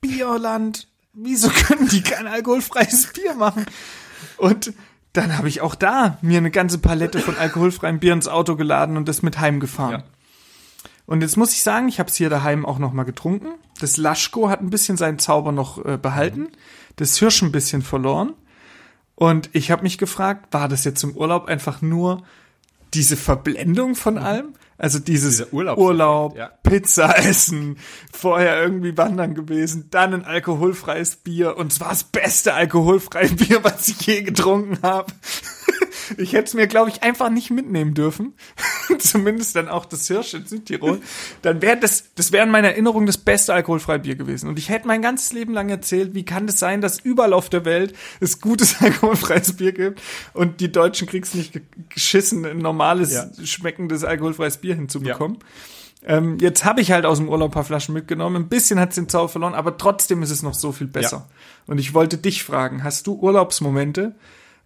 Bierland, 0.00 0.88
wieso 1.12 1.48
können 1.66 1.88
die 1.88 2.02
kein 2.02 2.26
alkoholfreies 2.26 3.12
Bier 3.12 3.34
machen? 3.34 3.66
Und 4.38 4.72
dann 5.12 5.36
habe 5.36 5.48
ich 5.48 5.60
auch 5.60 5.74
da 5.74 6.18
mir 6.22 6.38
eine 6.38 6.50
ganze 6.50 6.78
Palette 6.78 7.20
von 7.20 7.36
alkoholfreiem 7.36 7.98
Bier 7.98 8.12
ins 8.12 8.28
Auto 8.28 8.56
geladen 8.56 8.96
und 8.96 9.08
das 9.08 9.22
mit 9.22 9.38
heimgefahren. 9.38 10.00
Ja. 10.00 10.04
Und 11.06 11.22
jetzt 11.22 11.38
muss 11.38 11.54
ich 11.54 11.62
sagen, 11.62 11.88
ich 11.88 11.98
habe 11.98 12.10
es 12.10 12.16
hier 12.16 12.28
daheim 12.28 12.66
auch 12.66 12.78
noch 12.78 12.92
mal 12.92 13.04
getrunken. 13.04 13.54
Das 13.80 13.96
Laschko 13.96 14.50
hat 14.50 14.60
ein 14.60 14.70
bisschen 14.70 14.98
seinen 14.98 15.18
Zauber 15.18 15.52
noch 15.52 15.84
äh, 15.84 15.96
behalten, 15.96 16.48
das 16.96 17.16
Hirsch 17.18 17.42
ein 17.42 17.52
bisschen 17.52 17.80
verloren. 17.80 18.34
Und 19.14 19.48
ich 19.52 19.70
habe 19.70 19.82
mich 19.82 19.98
gefragt, 19.98 20.52
war 20.52 20.68
das 20.68 20.84
jetzt 20.84 21.02
im 21.02 21.16
Urlaub 21.16 21.46
einfach 21.46 21.80
nur 21.80 22.22
diese 22.92 23.16
Verblendung 23.16 23.94
von 23.94 24.18
allem? 24.18 24.54
Also 24.78 25.00
dieses 25.00 25.52
Urlaub, 25.52 26.36
ja. 26.36 26.52
Pizza 26.62 27.18
essen, 27.18 27.78
vorher 28.12 28.62
irgendwie 28.62 28.96
wandern 28.96 29.34
gewesen, 29.34 29.88
dann 29.90 30.14
ein 30.14 30.24
alkoholfreies 30.24 31.16
Bier 31.16 31.56
und 31.56 31.72
zwar 31.72 31.90
das 31.90 32.04
beste 32.04 32.54
alkoholfreie 32.54 33.28
Bier, 33.30 33.64
was 33.64 33.88
ich 33.88 34.00
je 34.02 34.22
getrunken 34.22 34.78
habe. 34.82 35.12
Ich 36.16 36.32
hätte 36.32 36.44
es 36.44 36.54
mir, 36.54 36.66
glaube 36.66 36.90
ich, 36.90 37.02
einfach 37.02 37.30
nicht 37.30 37.50
mitnehmen 37.50 37.94
dürfen. 37.94 38.32
Zumindest 38.98 39.54
dann 39.56 39.68
auch 39.68 39.84
das 39.84 40.06
Hirsch 40.08 40.34
in 40.34 40.46
Südtirol. 40.46 41.00
Dann 41.42 41.60
wäre 41.62 41.76
das, 41.76 42.04
das 42.14 42.32
wäre 42.32 42.44
in 42.46 42.50
meiner 42.50 42.68
Erinnerung 42.68 43.06
das 43.06 43.18
beste 43.18 43.52
alkoholfreie 43.54 43.98
Bier 43.98 44.16
gewesen. 44.16 44.48
Und 44.48 44.58
ich 44.58 44.68
hätte 44.68 44.86
mein 44.86 45.02
ganzes 45.02 45.32
Leben 45.32 45.52
lang 45.52 45.68
erzählt, 45.68 46.14
wie 46.14 46.24
kann 46.24 46.46
das 46.46 46.58
sein, 46.58 46.80
dass 46.80 46.98
überall 47.00 47.32
auf 47.32 47.48
der 47.50 47.64
Welt 47.64 47.94
es 48.20 48.40
gutes 48.40 48.76
alkoholfreies 48.80 49.56
Bier 49.56 49.72
gibt 49.72 50.00
und 50.32 50.60
die 50.60 50.72
Deutschen 50.72 51.06
krieg's 51.06 51.34
nicht 51.34 51.52
ge- 51.52 51.62
geschissen, 51.88 52.44
ein 52.46 52.58
normales, 52.58 53.12
Ja. 53.12 53.26
schmeckendes 53.44 54.04
alkoholfreies 54.04 54.58
Bier 54.58 54.74
hinzubekommen. 54.74 55.38
Ähm, 56.06 56.38
jetzt 56.40 56.64
habe 56.64 56.80
ich 56.80 56.92
halt 56.92 57.04
aus 57.04 57.18
dem 57.18 57.28
Urlaub 57.28 57.50
ein 57.50 57.54
paar 57.54 57.64
Flaschen 57.64 57.92
mitgenommen. 57.92 58.44
Ein 58.44 58.48
bisschen 58.48 58.78
hat's 58.78 58.94
den 58.94 59.08
Zauber 59.08 59.28
verloren, 59.28 59.54
aber 59.54 59.76
trotzdem 59.76 60.22
ist 60.22 60.30
es 60.30 60.42
noch 60.42 60.54
so 60.54 60.70
viel 60.70 60.86
besser. 60.86 61.28
Und 61.66 61.78
ich 61.78 61.92
wollte 61.92 62.18
dich 62.18 62.44
fragen, 62.44 62.84
hast 62.84 63.06
du 63.08 63.14
Urlaubsmomente, 63.14 64.14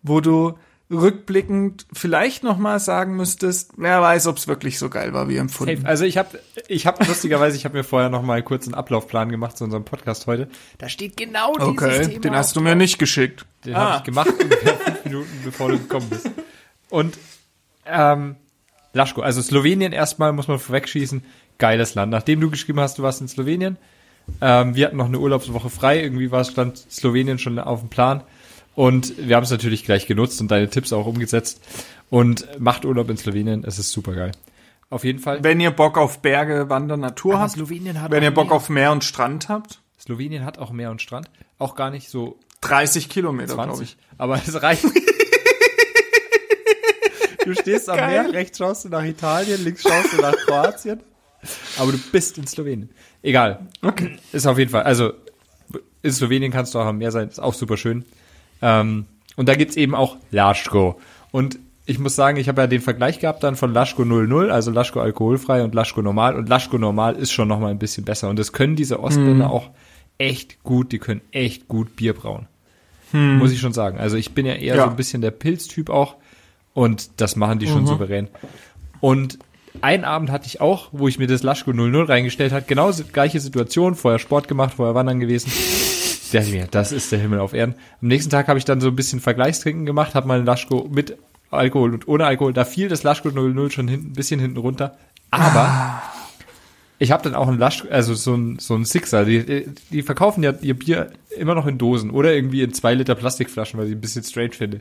wo 0.03 0.21
du 0.21 0.55
rückblickend 0.93 1.87
vielleicht 1.93 2.45
noch 2.45 2.59
mal 2.59 2.79
sagen 2.79 3.17
müsstest, 3.17 3.73
wer 3.77 4.01
weiß, 4.03 4.27
ob 4.27 4.37
es 4.37 4.47
wirklich 4.47 4.79
so 4.79 4.89
geil 4.91 5.13
war 5.15 5.29
wie 5.29 5.37
empfunden. 5.39 5.87
Also 5.87 6.05
ich 6.05 6.19
habe, 6.19 6.39
ich 6.69 6.87
habe 6.87 7.05
lustigerweise, 7.05 7.57
ich 7.57 7.65
habe 7.65 7.77
mir 7.77 7.85
vorher 7.85 8.11
noch 8.11 8.23
mal 8.23 8.43
kurz 8.43 8.67
einen 8.67 8.75
Ablaufplan 8.75 9.31
gemacht 9.31 9.57
zu 9.57 9.65
unserem 9.65 9.85
Podcast 9.85 10.27
heute. 10.27 10.49
Da 10.79 10.89
steht 10.89 11.17
genau 11.17 11.55
dieses 11.55 11.69
Okay, 11.69 12.07
Thema. 12.09 12.21
den 12.21 12.35
hast 12.37 12.55
du 12.57 12.61
mir 12.61 12.75
nicht 12.77 12.99
geschickt. 12.99 13.47
Den 13.65 13.75
Ah. 13.75 13.79
habe 13.87 13.97
ich 13.99 14.03
gemacht 14.05 14.31
ungefähr 14.41 14.75
fünf 14.77 15.05
Minuten, 15.05 15.41
bevor 15.45 15.71
du 15.71 15.79
gekommen 15.79 16.07
bist. 16.11 16.31
Und 16.91 17.19
ähm, 17.87 18.37
Laschko, 18.93 19.23
also 19.23 19.41
Slowenien 19.41 19.93
erstmal 19.93 20.33
muss 20.33 20.49
man 20.49 20.59
vorwegschießen. 20.59 21.25
Geiles 21.59 21.95
Land. 21.95 22.11
Nachdem 22.11 22.41
du 22.41 22.51
geschrieben 22.51 22.81
hast, 22.81 22.99
du 22.99 23.03
warst 23.03 23.21
in 23.21 23.29
Slowenien, 23.29 23.77
ähm, 24.41 24.75
wir 24.75 24.87
hatten 24.87 24.97
noch 24.97 25.07
eine 25.07 25.19
Urlaubswoche 25.19 25.71
frei. 25.71 26.03
Irgendwie 26.03 26.31
war 26.31 26.45
stand 26.45 26.77
Slowenien 26.91 27.39
schon 27.39 27.59
auf 27.59 27.81
dem 27.81 27.89
Plan. 27.89 28.23
Und 28.75 29.15
wir 29.19 29.37
haben 29.37 29.45
es 29.45 29.51
natürlich 29.51 29.85
gleich 29.85 30.07
genutzt 30.07 30.41
und 30.41 30.51
deine 30.51 30.69
Tipps 30.69 30.93
auch 30.93 31.07
umgesetzt. 31.07 31.63
Und 32.11 32.47
macht 32.61 32.85
Urlaub 32.85 33.09
in 33.11 33.17
Slowenien, 33.17 33.65
es 33.65 33.79
ist 33.79 33.93
super 33.93 34.15
geil. 34.15 34.33
Auf 34.91 35.05
jeden 35.05 35.19
Fall. 35.19 35.43
Wenn 35.43 35.61
ihr 35.61 35.71
Bock 35.71 35.97
auf 35.97 36.21
Berge, 36.21 36.69
Wandern, 36.69 37.01
Natur 37.01 37.35
Aber 37.35 37.45
habt, 37.45 37.53
Slowenien 37.53 38.03
hat 38.03 38.11
wenn 38.11 38.23
ihr 38.23 38.31
Bock 38.31 38.49
Meer. 38.49 38.57
auf 38.57 38.69
Meer 38.69 38.93
und 38.93 39.05
Strand 39.05 39.49
habt, 39.49 39.81
Slowenien 39.99 40.45
hat 40.45 40.59
auch 40.59 40.71
Meer 40.71 40.91
und 40.91 41.01
Strand. 41.01 41.31
Auch 41.59 41.77
gar 41.77 41.91
nicht 41.91 42.11
so 42.11 42.39
30 42.61 43.09
Kilometer, 43.09 43.55
glaube 43.55 43.75
20. 43.75 43.97
ich. 43.97 44.19
Aber 44.19 44.39
es 44.47 44.63
reicht. 44.63 44.85
du 47.45 47.55
stehst 47.55 47.89
am 47.89 47.97
Geil. 47.97 48.25
Meer, 48.25 48.33
rechts 48.35 48.59
schaust 48.59 48.85
du 48.85 48.91
nach 48.91 49.05
Italien, 49.05 49.65
links 49.65 49.83
schaust 49.83 50.13
du 50.13 50.21
nach 50.21 50.37
Kroatien. 50.37 51.01
Aber 51.79 51.93
du 51.93 51.99
bist 52.13 52.37
in 52.37 52.47
Slowenien. 52.47 52.91
Egal. 53.23 53.67
Okay. 53.81 54.19
Ist 54.33 54.47
auf 54.47 54.59
jeden 54.59 54.71
Fall. 54.71 54.83
Also, 54.83 55.13
in 56.03 56.13
Slowenien 56.13 56.53
kannst 56.53 56.75
du 56.75 56.79
auch 56.79 56.87
am 56.87 56.99
Meer 56.99 57.13
sein. 57.13 57.29
Ist 57.29 57.41
auch 57.41 57.55
super 57.55 57.77
schön. 57.77 58.05
Ähm, 58.63 59.07
und 59.37 59.49
da 59.49 59.55
gibt's 59.55 59.77
eben 59.77 59.95
auch 59.95 60.17
Laschko. 60.31 60.99
Und 61.31 61.59
ich 61.85 61.99
muss 61.99 62.15
sagen, 62.15 62.37
ich 62.39 62.49
habe 62.49 62.61
ja 62.63 62.67
den 62.69 62.81
Vergleich 62.81 63.19
gehabt 63.19 63.43
dann 63.43 63.57
von 63.57 63.73
Laschko 63.73 64.05
00, 64.05 64.51
also 64.51 64.71
Laschko 64.71 65.01
alkoholfrei 65.01 65.65
und 65.65 65.75
Laschko 65.75 66.01
normal. 66.01 66.37
Und 66.37 66.49
Laschko 66.49 66.79
normal 66.79 67.17
ist 67.17 67.33
schon 67.33 67.49
nochmal 67.49 67.71
ein 67.73 67.79
bisschen 67.79 68.05
besser. 68.05 68.29
Und 68.29 68.39
das 68.39 68.53
können 68.53 68.77
diese 68.77 69.01
Ostländer 69.01 69.51
auch 69.51 69.71
echt 70.19 70.63
gut. 70.63 70.93
Die 70.93 70.99
können 70.99 71.23
echt 71.33 71.67
gut 71.69 71.97
Bier 71.97 72.13
brauen. 72.15 72.47
Muss 73.13 73.53
ich 73.53 73.61
schon 73.61 73.73
sagen. 73.75 73.99
Also 73.99 74.17
ich 74.17 74.33
bin 74.33 74.47
ja 74.47 74.55
eher 74.55 74.77
Ja. 74.77 74.85
so 74.85 74.91
ein 74.91 74.97
bisschen 74.97 75.21
der 75.21 75.33
Pilztyp 75.33 75.91
auch. 75.91 76.17
Und 76.73 77.21
das 77.21 77.37
machen 77.37 77.59
die 77.59 77.67
schon 77.67 77.87
souverän. 77.87 78.29
Und 79.01 79.39
einen 79.83 80.05
Abend 80.05 80.31
hatte 80.31 80.47
ich 80.47 80.61
auch, 80.61 80.89
wo 80.93 81.09
ich 81.09 81.19
mir 81.19 81.27
das 81.27 81.43
Laschko 81.43 81.73
00 81.73 82.05
reingestellt 82.07 82.53
hat, 82.53 82.69
genau 82.69 82.91
gleiche 83.13 83.41
Situation, 83.41 83.95
vorher 83.97 84.19
Sport 84.19 84.47
gemacht, 84.49 84.75
vorher 84.75 84.95
wandern 84.95 85.19
gewesen. 85.21 85.51
Der 86.33 86.43
mir, 86.45 86.67
das 86.71 86.93
ist 86.93 87.13
der 87.13 87.19
Himmel 87.19 87.41
auf 87.41 87.53
Erden. 87.53 87.75
Am 88.01 88.09
nächsten 88.09 88.31
Tag 88.31 88.49
habe 88.49 88.59
ich 88.59 88.65
dann 88.65 88.81
so 88.81 88.89
ein 88.89 88.97
bisschen 88.97 89.21
Vergleichstrinken 89.21 89.87
gemacht, 89.87 90.15
habe 90.15 90.29
mal 90.29 90.39
ein 90.39 90.47
Laschko 90.47 90.89
mit 90.91 91.17
Alkohol 91.51 91.93
und 91.95 92.09
ohne 92.09 92.27
Alkohol. 92.27 92.53
Da 92.53 92.65
fiel 92.65 92.89
das 92.89 93.03
Laschko 93.03 93.31
00 93.31 93.71
schon 93.71 93.89
hinten, 93.89 94.09
ein 94.09 94.13
bisschen 94.15 94.41
hinten 94.41 94.57
runter. 94.57 94.97
Aber 95.31 96.03
ich 96.99 97.11
habe 97.11 97.23
dann 97.23 97.35
auch 97.35 97.49
ein 97.49 97.59
Laschko, 97.59 97.89
also 97.89 98.15
so 98.15 98.35
ein, 98.35 98.59
so 98.59 98.75
ein 98.75 98.85
Sixer. 98.85 99.25
Die, 99.25 99.67
die 99.91 100.03
verkaufen 100.03 100.43
ja 100.43 100.55
ihr 100.63 100.79
Bier 100.79 101.11
immer 101.37 101.55
noch 101.55 101.67
in 101.67 101.79
Dosen 101.79 102.11
oder 102.11 102.35
irgendwie 102.35 102.63
in 102.63 102.73
zwei 102.73 102.95
Liter 102.95 103.15
Plastikflaschen, 103.15 103.79
weil 103.79 103.89
ich 103.89 103.95
ein 103.95 104.01
bisschen 104.01 104.23
strange 104.23 104.53
finde. 104.53 104.81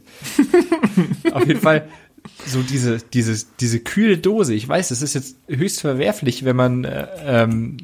Auf 1.33 1.47
jeden 1.47 1.61
Fall 1.61 1.87
so 2.45 2.61
diese, 2.61 2.99
diese, 3.13 3.45
diese 3.59 3.79
kühle 3.79 4.17
Dose. 4.17 4.53
Ich 4.53 4.67
weiß, 4.67 4.91
es 4.91 5.01
ist 5.01 5.15
jetzt 5.15 5.37
höchst 5.47 5.81
verwerflich, 5.81 6.45
wenn 6.45 6.55
man, 6.55 6.83
äh, 6.83 7.07
ähm, 7.25 7.77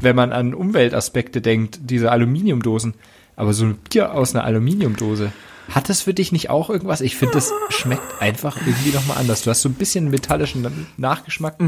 wenn 0.00 0.16
man 0.16 0.32
an 0.32 0.54
Umweltaspekte 0.54 1.40
denkt, 1.40 1.80
diese 1.82 2.10
Aluminiumdosen. 2.10 2.94
Aber 3.36 3.52
so 3.52 3.64
ein 3.64 3.76
Bier 3.76 4.14
aus 4.14 4.34
einer 4.34 4.44
Aluminiumdose, 4.44 5.32
hat 5.70 5.88
das 5.88 6.02
für 6.02 6.12
dich 6.12 6.32
nicht 6.32 6.50
auch 6.50 6.68
irgendwas? 6.68 7.00
Ich 7.00 7.16
finde, 7.16 7.34
das 7.34 7.52
schmeckt 7.68 8.20
einfach 8.20 8.56
irgendwie 8.66 8.90
nochmal 8.90 9.18
anders. 9.18 9.42
Du 9.42 9.50
hast 9.50 9.62
so 9.62 9.68
ein 9.68 9.74
bisschen 9.74 10.10
metallischen 10.10 10.66
Nachgeschmack. 10.96 11.60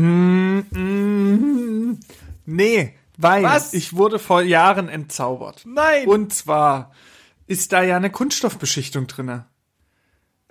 Nee, 2.45 2.95
weil 3.17 3.43
Was? 3.45 3.73
ich 3.75 3.95
wurde 3.95 4.19
vor 4.19 4.43
Jahren 4.43 4.89
entzaubert. 4.89 5.63
Nein! 5.65 6.09
Und 6.09 6.35
zwar 6.35 6.91
ist 7.47 7.73
da 7.73 7.83
ja 7.83 7.97
eine 7.97 8.11
Kunststoffbeschichtung 8.11 9.07
drinne. 9.07 9.47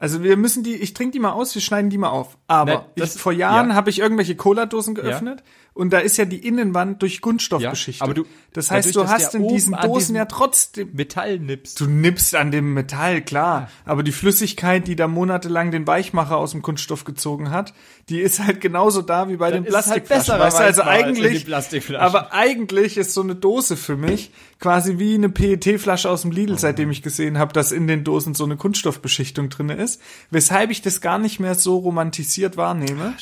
Also 0.01 0.23
wir 0.23 0.35
müssen 0.35 0.63
die, 0.63 0.73
ich 0.75 0.93
trinke 0.95 1.11
die 1.13 1.19
mal 1.19 1.31
aus, 1.31 1.53
wir 1.53 1.61
schneiden 1.61 1.91
die 1.91 1.97
mal 1.99 2.09
auf. 2.09 2.37
Aber 2.47 2.71
Ne, 2.73 2.85
das- 2.95 3.15
ich, 3.15 3.21
vor 3.21 3.31
Jahren 3.31 3.69
ja. 3.69 3.75
habe 3.75 3.91
ich 3.91 3.99
irgendwelche 3.99 4.35
Cola-Dosen 4.35 4.95
geöffnet 4.95 5.43
und 5.73 5.93
da 5.93 5.99
ist 5.99 6.17
ja 6.17 6.25
die 6.25 6.45
Innenwand 6.45 7.01
durch 7.03 7.21
Kunststoff 7.21 7.61
Ja, 7.61 7.69
beschichtet. 7.69 8.01
aber 8.01 8.13
du- 8.15 8.25
das 8.51 8.71
heißt, 8.71 8.89
dadurch, 8.89 9.07
du 9.07 9.13
hast 9.13 9.35
in 9.35 9.47
diesen 9.47 9.73
Dosen 9.81 10.15
ja 10.15 10.25
trotzdem 10.25 10.89
Metall 10.93 11.37
nippst. 11.39 11.79
Du 11.79 11.85
nippst 11.85 12.35
an 12.35 12.49
dem 12.51 12.73
Metall, 12.73 13.21
klar. 13.21 13.69
Aber 13.85 14.01
die 14.03 14.11
Flüssigkeit, 14.11 14.87
die 14.87 14.95
da 14.97 15.07
monatelang 15.07 15.69
den 15.71 15.85
Weichmacher 15.87 16.35
aus 16.35 16.51
dem 16.51 16.61
Kunststoff 16.63 17.05
gezogen 17.05 17.51
hat, 17.51 17.73
die 18.09 18.19
ist 18.19 18.43
halt 18.43 18.59
genauso 18.59 19.01
da 19.03 19.29
wie 19.29 19.37
bei 19.37 19.51
Dann 19.51 19.63
den 19.63 19.73
halt 19.73 19.83
Plastikflaschen. 19.85 20.19
besserer 20.33 20.39
weißt 20.39 20.59
du, 20.59 20.63
also 20.63 20.81
als 20.81 21.03
eigentlich, 21.05 21.45
Plastikflaschen. 21.45 22.03
aber 22.05 22.33
eigentlich 22.33 22.97
ist 22.97 23.13
so 23.13 23.21
eine 23.21 23.35
Dose 23.35 23.77
für 23.77 23.95
mich 23.95 24.31
quasi 24.59 24.97
wie 24.99 25.13
eine 25.13 25.29
PET-Flasche 25.29 26.09
aus 26.09 26.23
dem 26.23 26.31
Lidl, 26.31 26.57
seitdem 26.57 26.89
ich 26.91 27.01
gesehen 27.03 27.37
habe, 27.37 27.53
dass 27.53 27.71
in 27.71 27.87
den 27.87 28.03
Dosen 28.03 28.33
so 28.33 28.43
eine 28.43 28.57
Kunststoffbeschichtung 28.57 29.49
drinne 29.49 29.75
ist. 29.75 29.90
Weshalb 30.29 30.69
ich 30.71 30.81
das 30.81 31.01
gar 31.01 31.17
nicht 31.19 31.39
mehr 31.39 31.55
so 31.55 31.77
romantisiert 31.77 32.57
wahrnehme. 32.57 33.13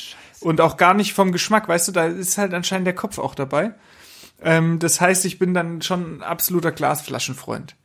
und 0.41 0.61
auch 0.61 0.77
gar 0.77 0.93
nicht 0.93 1.13
vom 1.13 1.31
Geschmack, 1.31 1.67
weißt 1.67 1.87
du, 1.89 1.91
da 1.91 2.05
ist 2.05 2.37
halt 2.37 2.53
anscheinend 2.53 2.87
der 2.87 2.95
Kopf 2.95 3.17
auch 3.17 3.35
dabei. 3.35 3.73
Ähm, 4.41 4.79
das 4.79 5.01
heißt, 5.01 5.25
ich 5.25 5.37
bin 5.39 5.53
dann 5.53 5.81
schon 5.81 6.17
ein 6.17 6.23
absoluter 6.23 6.71
Glasflaschenfreund. 6.71 7.75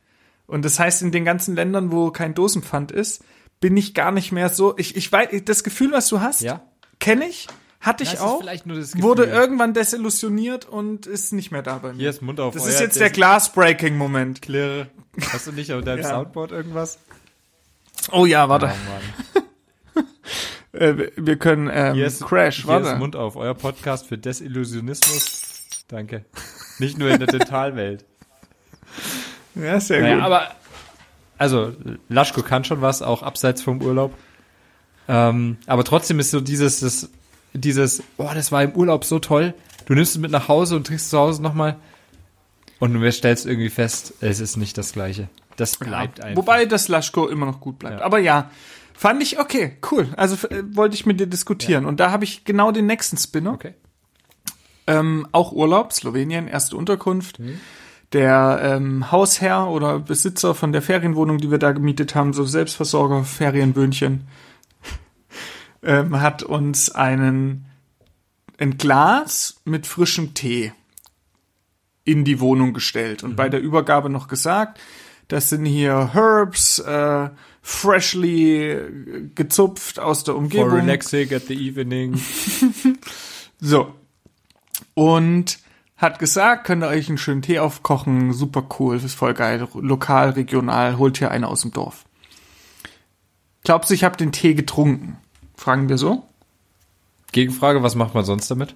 Und 0.47 0.63
das 0.63 0.79
heißt, 0.79 1.01
in 1.01 1.11
den 1.11 1.25
ganzen 1.25 1.55
Ländern, 1.55 1.91
wo 1.91 2.11
kein 2.11 2.33
Dosenpfand 2.33 2.91
ist, 2.91 3.23
bin 3.59 3.75
ich 3.75 3.93
gar 3.93 4.11
nicht 4.11 4.31
mehr 4.31 4.49
so. 4.49 4.77
Ich, 4.77 4.95
ich 4.95 5.11
weiß, 5.11 5.29
das 5.45 5.63
Gefühl, 5.63 5.91
was 5.91 6.07
du 6.07 6.21
hast, 6.21 6.41
Ja. 6.41 6.61
kenne 6.99 7.27
ich, 7.27 7.47
hatte 7.81 8.03
ich 8.03 8.11
Das 8.11 8.19
ist 8.19 8.25
auch. 8.25 8.39
vielleicht 8.39 8.65
nur 8.65 8.77
das 8.77 9.01
wurde 9.01 9.25
irgendwann 9.25 9.73
desillusioniert 9.73 10.65
und 10.65 11.07
ist 11.07 11.33
nicht 11.33 11.51
mehr 11.51 11.61
da 11.63 11.77
bei 11.79 11.91
mir. 11.93 11.99
Hier 11.99 12.09
ist 12.11 12.21
Mund 12.21 12.39
auf 12.39 12.53
das 12.53 12.63
euer 12.63 12.69
ist 12.69 12.79
jetzt 12.79 12.99
der 12.99 13.09
Glass-Breaking-Moment. 13.09 14.41
Klirre. 14.41 14.87
Hast 15.33 15.47
du 15.47 15.51
nicht 15.51 15.73
auf 15.73 15.83
deinem 15.83 15.99
Ja. 16.03 16.09
Soundboard 16.09 16.51
irgendwas? 16.51 16.99
Oh 18.11 18.25
ja, 18.25 18.49
warte. 18.49 18.67
Mann. 18.67 18.75
Äh, 20.73 21.09
wir 21.15 21.37
können 21.37 21.69
ähm, 21.71 21.93
Hier 21.93 22.05
ist, 22.05 22.25
Crash, 22.25 22.57
hier 22.63 22.67
warte. 22.67 22.89
ist 22.89 22.97
Mund 22.97 23.15
auf, 23.15 23.37
euer 23.37 23.53
Podcast 23.53 24.07
für 24.07 24.17
Desillusionismus. 24.17 25.85
Danke. 25.87 26.25
Nicht 26.79 26.97
nur 26.97 27.09
in 27.09 27.19
der 27.19 27.27
Dentalwelt. 27.27 28.03
ja, 29.55 29.79
sehr 29.79 30.01
Naja, 30.01 30.15
gut. 30.15 30.23
aber, 30.25 30.51
also, 31.37 31.71
Laschko 32.09 32.41
kann 32.41 32.65
schon 32.65 32.81
was, 32.81 33.01
auch 33.01 33.23
abseits 33.23 33.61
vom 33.61 33.81
Urlaub. 33.81 34.13
Ähm, 35.07 35.57
aber 35.65 35.85
trotzdem 35.85 36.19
ist 36.19 36.31
so 36.31 36.41
dieses, 36.41 36.81
das, 36.81 37.09
dieses, 37.53 38.03
boah, 38.17 38.33
das 38.35 38.51
war 38.51 38.61
im 38.61 38.73
Urlaub 38.73 39.05
so 39.05 39.19
toll. 39.19 39.53
Du 39.85 39.93
nimmst 39.93 40.15
es 40.15 40.21
mit 40.21 40.31
nach 40.31 40.49
Hause 40.49 40.75
und 40.75 40.87
trinkst 40.87 41.09
zu 41.09 41.17
Hause 41.17 41.41
nochmal. 41.41 41.77
Und 42.79 42.93
du 42.93 43.11
stellst 43.11 43.45
irgendwie 43.45 43.69
fest, 43.69 44.13
es 44.19 44.41
ist 44.41 44.57
nicht 44.57 44.77
das 44.77 44.91
Gleiche. 44.91 45.29
Das 45.57 45.77
bleibt 45.77 46.19
Ja. 46.19 46.25
einfach. 46.25 46.37
Wobei 46.37 46.65
das 46.65 46.87
Laschko 46.87 47.27
immer 47.27 47.45
noch 47.45 47.59
gut 47.59 47.79
bleibt. 47.79 47.99
Ja. 47.99 48.05
Aber 48.05 48.19
ja, 48.19 48.49
fand 48.93 49.21
ich 49.23 49.39
okay, 49.39 49.77
cool. 49.91 50.07
Also 50.17 50.35
äh, 50.47 50.63
wollte 50.75 50.95
ich 50.95 51.05
mit 51.05 51.19
dir 51.19 51.27
diskutieren. 51.27 51.85
Und 51.85 51.99
da 51.99 52.11
habe 52.11 52.23
ich 52.23 52.43
genau 52.45 52.71
den 52.71 52.85
nächsten 52.85 53.17
Spinner. 53.17 53.53
Okay. 53.53 53.73
Ähm, 54.87 55.27
auch 55.31 55.51
Urlaub, 55.51 55.93
Slowenien, 55.93 56.47
erste 56.47 56.75
Unterkunft. 56.77 57.39
Mhm. 57.39 57.59
der 58.13 58.59
ähm, 58.63 59.11
Hausherr 59.11 59.67
oder 59.67 59.99
Besitzer 59.99 60.53
von 60.55 60.71
der 60.71 60.81
Ferienwohnung, 60.81 61.39
die 61.39 61.51
wir 61.51 61.57
da 61.57 61.71
gemietet 61.71 62.15
haben, 62.15 62.33
so 62.33 62.45
Selbstversorger, 62.45 63.23
Ferienböhnchen, 63.25 64.27
ähm, 65.83 66.21
hat 66.21 66.43
uns 66.43 66.91
einen 66.91 67.65
ein 68.57 68.77
Glas 68.77 69.59
mit 69.65 69.85
frischem 69.87 70.33
Tee 70.33 70.71
in 72.05 72.23
die 72.23 72.39
Wohnung 72.39 72.73
gestellt 72.73 73.23
und 73.23 73.35
bei 73.35 73.49
der 73.49 73.59
Übergabe 73.59 74.09
noch 74.09 74.27
gesagt, 74.29 74.79
das 75.27 75.49
sind 75.49 75.65
hier 75.65 76.13
Herbs, 76.13 76.79
äh, 76.79 77.29
freshly 77.61 79.31
gezupft 79.33 79.99
aus 79.99 80.23
der 80.23 80.35
For 80.35 80.41
Umgebung. 80.41 80.71
relaxing 80.71 81.33
at 81.33 81.43
the 81.47 81.55
evening. 81.55 82.19
So. 83.59 83.93
Und 84.93 85.59
hat 85.97 86.19
gesagt, 86.19 86.67
könnt 86.67 86.83
ihr 86.83 86.89
euch 86.89 87.07
einen 87.07 87.17
schönen 87.17 87.41
Tee 87.41 87.59
aufkochen, 87.59 88.33
super 88.33 88.67
cool, 88.79 88.97
ist 88.97 89.15
voll 89.15 89.33
geil, 89.33 89.67
lokal, 89.73 90.31
regional, 90.31 90.97
holt 90.97 91.17
hier 91.17 91.31
einer 91.31 91.49
aus 91.49 91.61
dem 91.61 91.71
Dorf. 91.71 92.05
Glaubst 93.63 93.89
du, 93.89 93.93
ich 93.93 94.03
habe 94.03 94.17
den 94.17 94.31
Tee 94.31 94.53
getrunken? 94.53 95.17
Fragen 95.55 95.89
wir 95.89 95.97
so. 95.97 96.27
Gegenfrage, 97.31 97.81
was 97.81 97.95
macht 97.95 98.13
man 98.13 98.25
sonst 98.25 98.51
damit? 98.51 98.75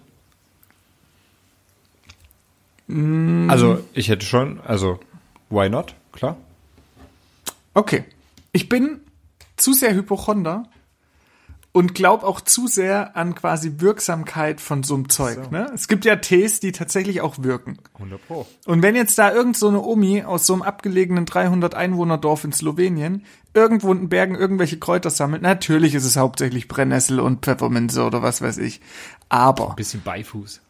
Mm. 2.88 3.50
Also, 3.50 3.84
ich 3.94 4.10
hätte 4.10 4.26
schon, 4.26 4.60
also, 4.62 5.00
why 5.50 5.70
not? 5.70 5.94
Klar. 6.12 6.38
Okay. 7.74 8.06
Ich 8.52 8.70
bin 8.70 9.02
zu 9.58 9.74
sehr 9.74 9.94
Hypochonder 9.94 10.64
und 11.72 11.94
glaube 11.94 12.26
auch 12.26 12.42
zu 12.42 12.68
sehr 12.68 13.16
an 13.16 13.36
quasi 13.36 13.76
Wirksamkeit 13.78 14.60
von 14.60 14.84
so 14.84 14.96
einem 14.96 15.10
Zeug. 15.10 15.52
Ne? 15.52 15.70
Es 15.74 15.88
gibt 15.88 16.04
ja 16.04 16.16
Tees, 16.16 16.60
die 16.60 16.72
tatsächlich 16.72 17.22
auch 17.22 17.36
wirken. 17.40 17.78
100 17.96 18.28
Pro. 18.28 18.48
Und 18.66 18.82
wenn 18.82 18.96
jetzt 18.96 19.18
da 19.20 19.32
irgend 19.32 19.56
so 19.56 19.68
eine 19.68 19.82
Omi 19.82 20.24
aus 20.24 20.48
so 20.48 20.54
einem 20.54 20.64
abgelegenen 20.64 21.26
300 21.26 21.76
Einwohnerdorf 21.76 22.44
in 22.44 22.54
Slowenien 22.54 23.26
irgendwo 23.54 23.92
in 23.92 24.00
den 24.00 24.10
Bergen 24.10 24.36
irgendwelche 24.36 24.80
Kräuter 24.80 25.10
sammelt, 25.10 25.42
natürlich 25.42 25.94
ist 25.94 26.06
es 26.06 26.18
hauptsächlich 26.18 26.68
Brennnessel 26.68 27.20
und 27.20 27.46
Pfefferminze 27.46 28.04
oder 28.04 28.22
was 28.22 28.42
weiß 28.42 28.58
ich. 28.58 28.82
Aber 29.30 29.76
Bisschen 29.76 30.02
Beifuß. 30.02 30.62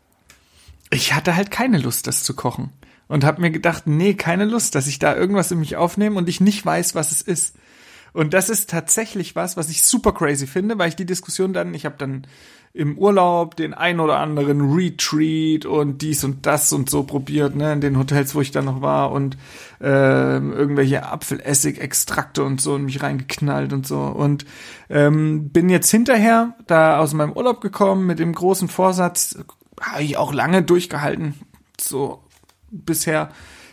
ich 0.91 1.13
hatte 1.13 1.35
halt 1.35 1.49
keine 1.49 1.77
Lust, 1.77 2.07
das 2.07 2.23
zu 2.23 2.35
kochen. 2.35 2.71
Und 3.09 3.25
habe 3.25 3.41
mir 3.41 3.51
gedacht, 3.51 3.87
nee, 3.87 4.13
keine 4.13 4.45
Lust, 4.45 4.75
dass 4.75 4.87
ich 4.87 4.99
da 4.99 5.15
irgendwas 5.15 5.51
in 5.51 5.59
mich 5.59 5.75
aufnehme 5.75 6.15
und 6.15 6.29
ich 6.29 6.39
nicht 6.39 6.65
weiß, 6.65 6.95
was 6.95 7.11
es 7.11 7.21
ist. 7.21 7.55
Und 8.13 8.33
das 8.33 8.49
ist 8.49 8.69
tatsächlich 8.69 9.35
was, 9.35 9.57
was 9.57 9.69
ich 9.69 9.83
super 9.83 10.13
crazy 10.13 10.47
finde, 10.47 10.77
weil 10.77 10.89
ich 10.89 10.95
die 10.95 11.05
Diskussion 11.05 11.51
dann, 11.51 11.73
ich 11.73 11.85
habe 11.85 11.95
dann 11.97 12.25
im 12.73 12.97
Urlaub 12.97 13.55
den 13.55 13.73
ein 13.73 13.99
oder 13.99 14.19
anderen 14.19 14.73
Retreat 14.73 15.65
und 15.65 16.01
dies 16.03 16.23
und 16.23 16.45
das 16.45 16.71
und 16.71 16.89
so 16.89 17.03
probiert, 17.03 17.55
ne, 17.55 17.73
in 17.73 17.81
den 17.81 17.97
Hotels, 17.97 18.35
wo 18.35 18.41
ich 18.41 18.51
dann 18.51 18.65
noch 18.65 18.81
war 18.81 19.11
und 19.11 19.37
ähm, 19.81 20.53
irgendwelche 20.53 21.05
Apfelessig-Extrakte 21.07 22.43
und 22.43 22.61
so 22.61 22.75
in 22.75 22.85
mich 22.85 23.01
reingeknallt 23.01 23.73
und 23.73 23.87
so. 23.87 24.01
Und 24.01 24.45
ähm, 24.89 25.49
bin 25.49 25.69
jetzt 25.69 25.89
hinterher 25.89 26.55
da 26.67 26.99
aus 26.99 27.13
meinem 27.13 27.33
Urlaub 27.33 27.59
gekommen 27.59 28.05
mit 28.05 28.19
dem 28.19 28.33
großen 28.33 28.67
Vorsatz, 28.67 29.39
habe 29.81 30.03
ich 30.03 30.17
auch 30.17 30.31
lange 30.31 30.61
durchgehalten, 30.61 31.33
so 31.79 32.23
bisher 32.71 33.29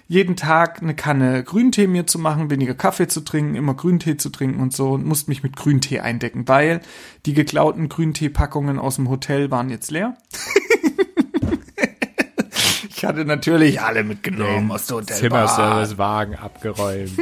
jeden 0.09 0.36
Tag 0.36 0.82
eine 0.82 0.94
Kanne 0.94 1.42
Grüntee 1.42 1.86
mir 1.86 2.07
zu 2.07 2.18
machen, 2.18 2.51
weniger 2.51 2.74
Kaffee 2.74 3.09
zu 3.09 3.22
trinken, 3.22 3.57
immer 3.57 3.74
Grüntee 3.74 4.16
zu 4.16 4.30
trinken 4.30 4.61
und 4.61 4.72
so 4.72 4.90
und 4.90 5.05
musste 5.05 5.30
mich 5.30 5.42
mit 5.42 5.57
Grüntee 5.57 6.01
eindecken, 6.01 6.47
weil 6.47 6.80
die 7.26 7.34
geklauten 7.34 7.88
Grüntee-Packungen 7.88 8.78
aus 8.78 8.97
dem 8.97 9.09
Hotel 9.11 9.51
waren 9.51 9.68
jetzt 9.68 9.90
leer. 9.90 10.16
ich 12.88 13.05
hatte 13.05 13.24
natürlich 13.24 13.80
alle 13.80 14.05
mitgenommen 14.05 14.70
aus 14.70 14.86
der 14.86 14.99
Hotelbar. 14.99 15.18
Zimmerservice-Wagen 15.49 16.36
abgeräumt. 16.36 17.12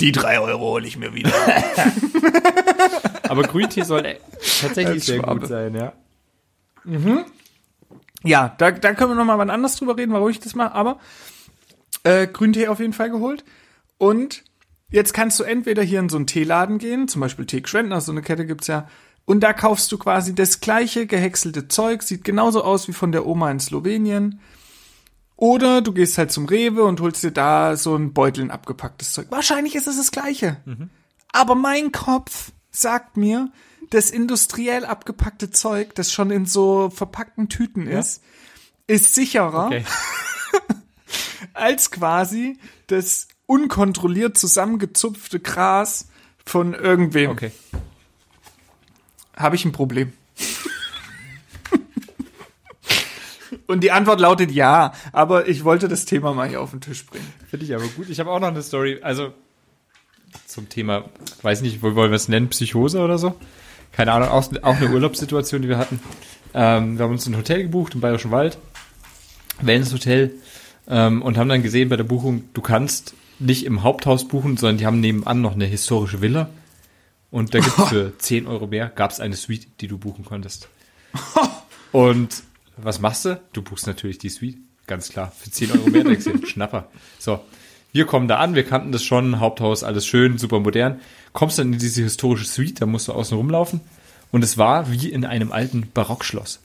Die 0.00 0.10
drei 0.10 0.40
Euro 0.40 0.72
hole 0.72 0.86
ich 0.86 0.96
mir 0.96 1.14
wieder. 1.14 1.30
Aber 3.28 3.42
Grüntee 3.42 3.82
soll 3.82 4.16
tatsächlich 4.60 5.04
sehr 5.04 5.20
gut 5.20 5.46
sein, 5.46 5.74
ja. 5.76 5.92
Ja, 8.24 8.54
da, 8.58 8.70
da 8.70 8.94
können 8.94 9.10
wir 9.10 9.14
noch 9.14 9.24
mal 9.24 9.38
wann 9.38 9.50
anders 9.50 9.76
drüber 9.76 9.96
reden, 9.96 10.12
warum 10.12 10.28
ich 10.28 10.40
das 10.40 10.54
mache. 10.54 10.74
Aber 10.74 10.98
äh, 12.04 12.26
Grüntee 12.26 12.68
auf 12.68 12.80
jeden 12.80 12.92
Fall 12.92 13.10
geholt. 13.10 13.44
Und 13.98 14.44
jetzt 14.90 15.14
kannst 15.14 15.38
du 15.40 15.44
entweder 15.44 15.82
hier 15.82 16.00
in 16.00 16.08
so 16.08 16.16
einen 16.16 16.26
Teeladen 16.26 16.78
gehen, 16.78 17.08
zum 17.08 17.20
Beispiel 17.20 17.46
Tee 17.46 17.62
Schwendner, 17.64 18.00
so 18.00 18.12
eine 18.12 18.22
Kette 18.22 18.46
gibt's 18.46 18.66
ja. 18.66 18.88
Und 19.24 19.40
da 19.40 19.52
kaufst 19.52 19.90
du 19.92 19.98
quasi 19.98 20.34
das 20.34 20.60
gleiche 20.60 21.06
gehäckselte 21.06 21.68
Zeug, 21.68 22.02
sieht 22.02 22.24
genauso 22.24 22.64
aus 22.64 22.88
wie 22.88 22.92
von 22.92 23.12
der 23.12 23.26
Oma 23.26 23.50
in 23.50 23.60
Slowenien. 23.60 24.40
Oder 25.36 25.80
du 25.80 25.92
gehst 25.92 26.18
halt 26.18 26.30
zum 26.30 26.46
Rewe 26.46 26.84
und 26.84 27.00
holst 27.00 27.22
dir 27.22 27.30
da 27.30 27.76
so 27.76 27.96
ein 27.96 28.12
Beutel 28.12 28.44
in 28.44 28.50
abgepacktes 28.50 29.12
Zeug. 29.12 29.26
Wahrscheinlich 29.30 29.74
ist 29.74 29.86
es 29.86 29.96
das 29.96 30.10
gleiche. 30.10 30.58
Aber 31.32 31.54
mein 31.54 31.92
Kopf 31.92 32.52
sagt 32.72 33.16
mir, 33.16 33.52
das 33.90 34.10
industriell 34.10 34.84
abgepackte 34.84 35.50
Zeug, 35.50 35.94
das 35.94 36.10
schon 36.10 36.30
in 36.30 36.46
so 36.46 36.90
verpackten 36.90 37.48
Tüten 37.48 37.86
ist, 37.86 38.22
ist 38.86 39.14
sicherer 39.14 39.66
Okay. 39.66 39.84
als 41.54 41.90
quasi 41.90 42.58
das 42.86 43.28
unkontrolliert 43.46 44.38
zusammengezupfte 44.38 45.40
Gras 45.40 46.08
von 46.44 46.74
irgendwem. 46.74 47.30
Okay. 47.30 47.52
Habe 49.36 49.56
ich 49.56 49.64
ein 49.64 49.72
Problem? 49.72 50.12
Und 53.66 53.80
die 53.80 53.90
Antwort 53.90 54.20
lautet 54.20 54.50
ja, 54.50 54.92
aber 55.12 55.48
ich 55.48 55.64
wollte 55.64 55.88
das 55.88 56.04
Thema 56.06 56.32
mal 56.34 56.48
hier 56.48 56.60
auf 56.60 56.70
den 56.70 56.80
Tisch 56.80 57.04
bringen. 57.06 57.30
Finde 57.48 57.66
ich 57.66 57.74
aber 57.74 57.86
gut. 57.88 58.08
Ich 58.08 58.20
habe 58.20 58.30
auch 58.30 58.40
noch 58.40 58.48
eine 58.48 58.62
Story, 58.62 59.00
also 59.02 59.34
zum 60.46 60.68
Thema, 60.68 61.04
weiß 61.42 61.62
nicht, 61.62 61.82
wo 61.82 61.94
wollen 61.94 62.10
wir 62.10 62.16
es 62.16 62.28
nennen, 62.28 62.48
Psychose 62.48 63.00
oder 63.00 63.18
so? 63.18 63.34
Keine 63.92 64.12
Ahnung, 64.12 64.28
auch, 64.28 64.50
auch 64.62 64.76
eine 64.76 64.90
Urlaubssituation, 64.90 65.62
die 65.62 65.68
wir 65.68 65.78
hatten. 65.78 66.00
Ähm, 66.54 66.98
wir 66.98 67.04
haben 67.04 67.12
uns 67.12 67.26
ein 67.26 67.36
Hotel 67.36 67.62
gebucht 67.62 67.94
im 67.94 68.00
Bayerischen 68.00 68.30
Wald, 68.30 68.58
Wellness-Hotel, 69.60 70.32
ähm, 70.88 71.22
und 71.22 71.36
haben 71.36 71.48
dann 71.48 71.62
gesehen 71.62 71.88
bei 71.88 71.96
der 71.96 72.04
Buchung, 72.04 72.44
du 72.54 72.60
kannst 72.60 73.14
nicht 73.38 73.64
im 73.66 73.82
Haupthaus 73.82 74.28
buchen, 74.28 74.56
sondern 74.56 74.78
die 74.78 74.86
haben 74.86 75.00
nebenan 75.00 75.40
noch 75.40 75.54
eine 75.54 75.66
historische 75.66 76.20
Villa. 76.20 76.48
Und 77.30 77.54
da 77.54 77.60
gibt's 77.60 77.88
für 77.88 78.12
10 78.18 78.46
Euro 78.46 78.66
mehr, 78.66 78.88
gab's 78.94 79.20
eine 79.20 79.36
Suite, 79.36 79.66
die 79.80 79.88
du 79.88 79.98
buchen 79.98 80.24
konntest. 80.24 80.68
Und 81.92 82.42
was 82.76 83.00
machst 83.00 83.24
du? 83.24 83.40
Du 83.52 83.62
buchst 83.62 83.86
natürlich 83.86 84.18
die 84.18 84.28
Suite, 84.28 84.58
ganz 84.86 85.08
klar. 85.08 85.32
Für 85.36 85.50
10 85.50 85.72
Euro 85.72 85.90
mehr 85.90 86.04
denkst 86.04 86.24
du, 86.24 86.46
Schnapper. 86.46 86.88
So, 87.18 87.40
wir 87.92 88.06
kommen 88.06 88.26
da 88.26 88.38
an, 88.38 88.54
wir 88.54 88.64
kannten 88.64 88.90
das 88.90 89.04
schon, 89.04 89.38
Haupthaus, 89.38 89.84
alles 89.84 90.06
schön, 90.06 90.38
super 90.38 90.60
modern. 90.60 91.00
Kommst 91.32 91.58
dann 91.58 91.74
in 91.74 91.78
diese 91.78 92.02
historische 92.02 92.46
Suite, 92.46 92.80
da 92.80 92.86
musst 92.86 93.08
du 93.08 93.12
außen 93.12 93.36
rumlaufen. 93.36 93.80
Und 94.30 94.42
es 94.42 94.56
war 94.56 94.90
wie 94.90 95.10
in 95.10 95.26
einem 95.26 95.52
alten 95.52 95.88
Barockschloss. 95.92 96.60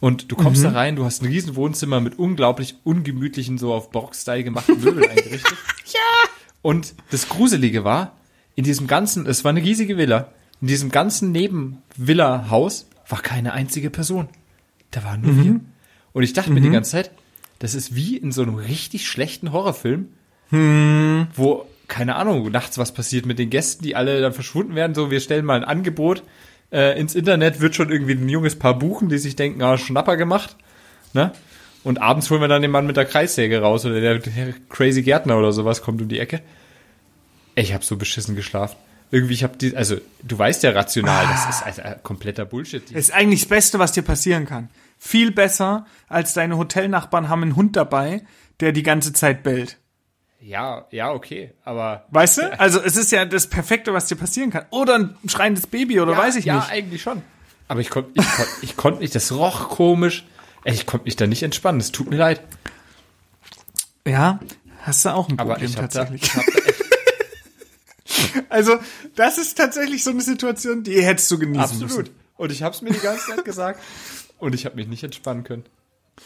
Und 0.00 0.30
du 0.30 0.36
kommst 0.36 0.64
da 0.64 0.70
rein, 0.70 0.96
du 0.96 1.04
hast 1.04 1.22
ein 1.22 1.28
riesen 1.28 1.56
Wohnzimmer 1.56 2.00
mit 2.00 2.18
unglaublich 2.18 2.74
ungemütlichen, 2.84 3.56
so 3.56 3.72
auf 3.72 3.90
Barock-Style 3.90 4.44
gemachten 4.44 4.80
Möbeln 4.80 5.08
eingerichtet. 5.08 5.56
ja! 5.86 6.28
Und 6.60 6.94
das 7.10 7.28
Gruselige 7.28 7.84
war, 7.84 8.12
in 8.54 8.64
diesem 8.64 8.86
ganzen, 8.86 9.26
es 9.26 9.44
war 9.44 9.50
eine 9.50 9.62
riesige 9.62 9.96
Villa, 9.96 10.32
in 10.60 10.66
diesem 10.66 10.90
ganzen 10.90 11.32
Neben-Villa-Haus 11.32 12.86
war 13.08 13.22
keine 13.22 13.52
einzige 13.52 13.90
Person. 13.90 14.28
Da 14.90 15.04
waren 15.04 15.20
nur 15.20 15.42
wir. 15.42 15.60
Und 16.12 16.22
ich 16.22 16.32
dachte 16.32 16.50
mir 16.50 16.60
die 16.60 16.70
ganze 16.70 16.92
Zeit, 16.92 17.10
das 17.58 17.74
ist 17.74 17.94
wie 17.94 18.16
in 18.16 18.32
so 18.32 18.42
einem 18.42 18.56
richtig 18.56 19.06
schlechten 19.06 19.52
Horrorfilm, 19.52 20.08
wo, 21.34 21.66
keine 21.88 22.16
Ahnung, 22.16 22.50
nachts 22.50 22.78
was 22.78 22.92
passiert 22.92 23.26
mit 23.26 23.38
den 23.38 23.50
Gästen, 23.50 23.84
die 23.84 23.96
alle 23.96 24.20
dann 24.20 24.32
verschwunden 24.32 24.74
werden. 24.74 24.94
So, 24.94 25.10
wir 25.10 25.20
stellen 25.20 25.44
mal 25.44 25.56
ein 25.56 25.64
Angebot 25.64 26.22
äh, 26.72 26.98
ins 26.98 27.14
Internet, 27.14 27.60
wird 27.60 27.74
schon 27.74 27.90
irgendwie 27.90 28.12
ein 28.12 28.28
junges 28.28 28.58
Paar 28.58 28.78
buchen, 28.78 29.08
die 29.08 29.18
sich 29.18 29.36
denken, 29.36 29.62
ah, 29.62 29.78
Schnapper 29.78 30.16
gemacht. 30.16 30.56
Ne? 31.12 31.32
Und 31.84 32.00
abends 32.00 32.30
holen 32.30 32.40
wir 32.40 32.48
dann 32.48 32.62
den 32.62 32.70
Mann 32.70 32.86
mit 32.86 32.96
der 32.96 33.04
Kreissäge 33.04 33.60
raus 33.60 33.84
oder 33.84 34.00
der, 34.00 34.18
der 34.18 34.54
crazy 34.70 35.02
Gärtner 35.02 35.38
oder 35.38 35.52
sowas 35.52 35.82
kommt 35.82 36.00
um 36.00 36.08
die 36.08 36.18
Ecke. 36.18 36.40
Ich 37.54 37.74
habe 37.74 37.84
so 37.84 37.96
beschissen 37.96 38.34
geschlafen. 38.34 38.76
Irgendwie, 39.10 39.34
ich 39.34 39.44
habe 39.44 39.56
die, 39.56 39.76
also 39.76 39.96
du 40.22 40.36
weißt 40.36 40.62
ja 40.64 40.70
rational, 40.70 41.26
das 41.26 41.56
ist 41.56 41.62
also, 41.64 41.82
kompletter 42.02 42.44
Bullshit. 42.44 42.90
Ist 42.90 43.12
eigentlich 43.12 43.42
das 43.42 43.48
Beste, 43.48 43.78
was 43.78 43.92
dir 43.92 44.02
passieren 44.02 44.46
kann. 44.46 44.70
Viel 44.98 45.30
besser, 45.30 45.86
als 46.08 46.32
deine 46.32 46.56
Hotelnachbarn 46.56 47.28
haben 47.28 47.42
einen 47.42 47.54
Hund 47.54 47.76
dabei, 47.76 48.22
der 48.60 48.72
die 48.72 48.82
ganze 48.82 49.12
Zeit 49.12 49.42
bellt. 49.42 49.76
Ja, 50.44 50.86
ja, 50.90 51.10
okay, 51.10 51.54
aber 51.64 52.04
Weißt 52.10 52.36
du? 52.36 52.60
Also 52.60 52.78
es 52.78 52.96
ist 52.96 53.10
ja 53.10 53.24
das 53.24 53.46
Perfekte, 53.46 53.94
was 53.94 54.08
dir 54.08 54.16
passieren 54.16 54.50
kann. 54.50 54.66
Oder 54.68 54.96
ein 54.96 55.16
schreiendes 55.26 55.66
Baby 55.66 56.00
oder 56.00 56.12
ja, 56.12 56.18
weiß 56.18 56.36
ich 56.36 56.44
ja, 56.44 56.56
nicht. 56.56 56.70
eigentlich 56.70 57.00
schon. 57.00 57.22
Aber 57.66 57.80
ich 57.80 57.88
konnte, 57.88 58.10
ich 58.14 58.26
konnte, 58.26 58.50
ich 58.60 58.76
konnte 58.76 59.00
nicht, 59.00 59.14
das 59.14 59.32
roch 59.32 59.70
komisch. 59.70 60.26
Ich 60.64 60.84
konnte 60.84 61.04
mich 61.06 61.16
da 61.16 61.26
nicht 61.26 61.42
entspannen. 61.42 61.80
Es 61.80 61.92
tut 61.92 62.10
mir 62.10 62.18
leid. 62.18 62.42
Ja, 64.06 64.38
hast 64.82 65.06
du 65.06 65.14
auch 65.14 65.30
ein 65.30 65.38
Aber 65.38 65.54
Problem 65.54 65.70
ich 65.70 65.78
habe 65.78 65.88
da, 65.88 66.04
tatsächlich. 66.04 66.22
ich 66.24 66.36
hab 66.36 66.44
da 66.44 66.52
echt, 68.28 68.44
Also 68.50 68.76
das 69.16 69.38
ist 69.38 69.56
tatsächlich 69.56 70.04
so 70.04 70.10
eine 70.10 70.20
Situation, 70.20 70.82
die 70.82 71.02
hättest 71.02 71.30
du 71.30 71.38
genießen 71.38 71.62
absolut. 71.62 71.96
müssen. 71.96 72.14
Und 72.36 72.52
ich 72.52 72.62
habe 72.62 72.74
es 72.74 72.82
mir 72.82 72.92
die 72.92 73.00
ganze 73.00 73.30
Zeit 73.30 73.46
gesagt. 73.46 73.80
Und 74.38 74.54
ich 74.54 74.66
habe 74.66 74.76
mich 74.76 74.88
nicht 74.88 75.02
entspannen 75.04 75.42
können. 75.42 75.64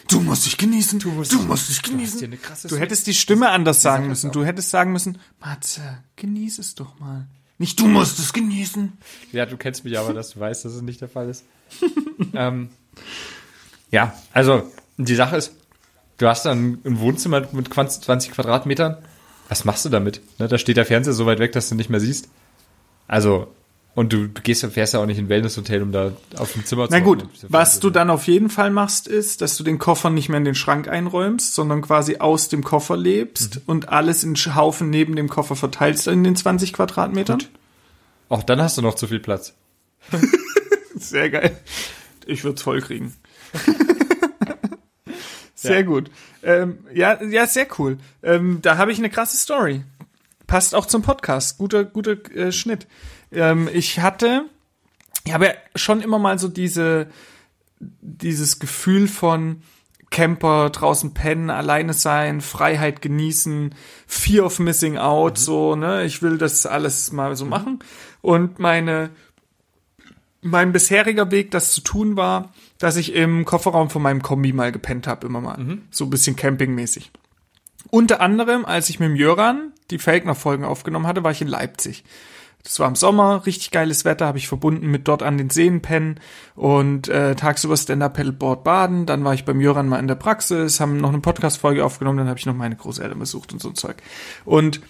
Du 0.09 0.21
musst 0.21 0.47
dich 0.47 0.57
genießen. 0.57 0.99
Du 0.99 1.11
musst, 1.11 1.33
du 1.33 1.43
musst 1.43 1.69
dich 1.69 1.83
genießen. 1.83 2.41
krasse 2.41 2.69
Du 2.69 2.77
hättest 2.77 3.07
die 3.07 3.15
Stimme 3.15 3.51
anders 3.51 3.83
sagen 3.83 4.09
müssen. 4.09 4.33
Du 4.33 4.45
hättest 4.45 4.71
sagen 4.71 4.93
müssen, 4.93 5.19
Matze, 5.41 6.03
genieß 6.17 6.59
es 6.59 6.75
doch 6.75 6.99
mal. 6.99 7.27
Nicht 7.59 7.81
du 7.81 7.89
musst 7.89 8.19
es 8.19 8.33
genießen. 8.33 8.93
Ja, 9.33 9.45
du 9.45 9.57
kennst 9.57 9.85
mich 9.85 9.99
aber, 9.99 10.15
dass 10.15 10.31
du 10.31 10.41
weißt, 10.41 10.65
dass 10.65 10.73
es 10.73 10.83
nicht 10.83 11.01
der 11.01 11.09
Fall 11.09 11.29
ist. 11.29 11.45
ähm, 12.35 12.71
ja, 13.91 14.15
also 14.33 14.71
die 14.97 15.15
Sache 15.15 15.37
ist, 15.37 15.53
du 16.19 16.29
hast 16.29 16.45
dann 16.45 16.81
ein 16.85 17.01
Wohnzimmer 17.01 17.49
mit 17.53 17.73
20 17.73 18.33
Quadratmetern. 18.33 18.99
Was 19.49 19.65
machst 19.65 19.85
du 19.85 19.89
damit? 19.89 20.21
Ne, 20.39 20.47
da 20.47 20.59
steht 20.59 20.77
der 20.77 20.87
Fernseher 20.87 21.15
so 21.15 21.27
weit 21.27 21.39
weg, 21.41 21.53
dass 21.53 21.69
du 21.69 21.75
nicht 21.75 21.91
mehr 21.91 22.01
siehst. 22.01 22.29
Also, 23.09 23.53
und 23.99 24.13
du, 24.13 24.29
du 24.29 24.43
gehst, 24.43 24.65
fährst 24.67 24.95
ja 24.95 25.01
auch 25.01 25.07
nicht 25.07 25.19
in 25.19 25.27
ein 25.27 25.29
Wellnesshotel, 25.29 25.83
um 25.83 25.93
da 25.93 26.13
auf 26.37 26.53
dem 26.53 26.65
Zimmer 26.65 26.87
Na 26.91 26.99
zu 26.99 27.03
gut, 27.05 27.23
hocken. 27.25 27.31
was 27.49 27.81
du 27.81 27.91
dann 27.91 28.11
auf 28.11 28.27
jeden 28.29 28.49
Fall 28.49 28.71
machst, 28.71 29.09
ist, 29.09 29.41
dass 29.43 29.57
du 29.57 29.65
den 29.65 29.79
Koffer 29.79 30.11
nicht 30.11 30.29
mehr 30.29 30.39
in 30.39 30.45
den 30.45 30.55
Schrank 30.55 30.89
einräumst, 30.89 31.55
sondern 31.55 31.83
quasi 31.83 32.19
aus 32.19 32.49
dem 32.49 32.63
Koffer 32.65 32.97
lebst 32.97 33.57
Mhm. 33.57 33.63
und 33.67 33.89
alles 33.89 34.25
in 34.25 34.35
Haufen 34.37 34.91
neben 34.91 35.17
dem 35.17 35.29
Koffer 35.29 35.57
verteilst 35.57 36.07
in 36.07 36.25
den 36.25 36.37
20 36.37 36.73
Quadratmetern. 36.73 37.43
Auch 38.29 38.43
dann 38.43 38.61
hast 38.63 38.79
du 38.79 38.83
noch 38.83 38.95
zu 38.95 39.07
viel 39.07 39.21
Platz. 39.21 39.55
Sehr 40.97 41.31
geil. 41.31 41.57
Ich 42.27 42.45
würde 42.45 42.57
es 42.57 42.63
voll 42.63 42.81
kriegen. 42.81 43.15
sehr 45.55 45.81
Ja. 45.81 45.83
gut. 45.83 46.11
Ähm, 46.43 46.79
ja, 46.95 47.23
ja, 47.23 47.47
sehr 47.47 47.67
cool. 47.79 47.99
Ähm, 48.23 48.61
da 48.63 48.77
habe 48.79 48.93
ich 48.93 48.99
eine 48.99 49.11
krasse 49.11 49.37
Story. 49.37 49.83
Passt 50.47 50.75
auch 50.75 50.87
zum 50.87 51.03
Podcast. 51.03 51.59
Guter, 51.59 51.85
guter 51.85 52.13
äh, 52.35 52.53
Schnitt. 52.53 52.87
Ähm, 53.33 53.69
ich 53.73 54.01
hatte, 54.01 54.47
ich 55.25 55.33
habe 55.33 55.47
ja 55.47 55.53
schon 55.75 56.01
immer 56.01 56.19
mal 56.19 56.39
so 56.39 56.49
diese, 56.49 57.09
dieses 57.81 58.59
Gefühl 58.59 59.09
von 59.09 59.63
Camper, 60.11 60.71
draußen 60.71 61.13
pennen, 61.13 61.51
alleine 61.51 61.93
sein, 61.93 62.41
Freiheit 62.41 63.03
genießen, 63.03 63.75
Fear 64.07 64.47
of 64.47 64.59
Missing 64.59 64.97
Out, 64.97 65.37
so, 65.39 65.77
ne? 65.77 66.05
Ich 66.05 66.23
will 66.23 66.39
das 66.39 66.65
alles 66.65 67.13
mal 67.13 67.37
so 67.37 67.45
machen. 67.45 67.81
Und 68.23 68.59
meine 68.59 69.11
mein 70.41 70.73
bisheriger 70.73 71.31
Weg, 71.31 71.51
das 71.51 71.73
zu 71.73 71.81
tun, 71.81 72.17
war, 72.17 72.53
dass 72.79 72.97
ich 72.97 73.15
im 73.15 73.45
Kofferraum 73.45 73.91
von 73.91 74.03
meinem 74.03 74.23
Kombi 74.23 74.53
mal 74.53 74.73
gepennt 74.73 75.07
habe, 75.07 75.27
immer 75.27 75.41
mal. 75.41 75.59
So 75.91 76.05
ein 76.05 76.11
bisschen 76.11 76.37
campingmäßig. 76.37 77.11
Unter 77.91 78.21
anderem, 78.21 78.65
als 78.65 78.89
ich 78.91 79.01
mit 79.01 79.09
dem 79.09 79.17
Jöran 79.17 79.73
die 79.91 79.99
Felkner-Folgen 79.99 80.65
aufgenommen 80.65 81.07
hatte, 81.07 81.25
war 81.25 81.31
ich 81.31 81.41
in 81.41 81.49
Leipzig. 81.49 82.05
Das 82.69 82.81
war 82.81 82.89
im 82.89 82.97
Sommer, 82.97 83.47
richtig 83.47 83.71
geiles 83.71 84.05
Wetter, 84.05 84.27
habe 84.27 84.37
ich 84.37 84.47
verbunden 84.47 84.89
mit 84.89 85.09
dort 85.09 85.23
an 85.23 85.39
den 85.39 85.49
Seen 85.49 85.81
pennen 85.81 86.21
und 86.55 87.09
äh, 87.09 87.35
tagsüber 87.35 87.79
Stand-Up-Paddleboard 87.79 88.63
baden. 88.63 89.07
Dann 89.07 89.25
war 89.25 89.33
ich 89.33 89.47
beim 89.47 89.59
Jöran 89.59 89.89
mal 89.89 89.99
in 89.99 90.07
der 90.07 90.17
Praxis, 90.17 90.79
haben 90.79 90.99
noch 90.99 91.09
eine 91.09 91.21
Podcast-Folge 91.21 91.83
aufgenommen, 91.83 92.19
dann 92.19 92.29
habe 92.29 92.39
ich 92.39 92.45
noch 92.45 92.55
meine 92.55 92.77
Großeltern 92.77 93.19
besucht 93.19 93.55
und 93.55 93.63
so 93.63 93.71
ein 93.71 93.75
Zeug. 93.75 94.03
Und 94.45 94.83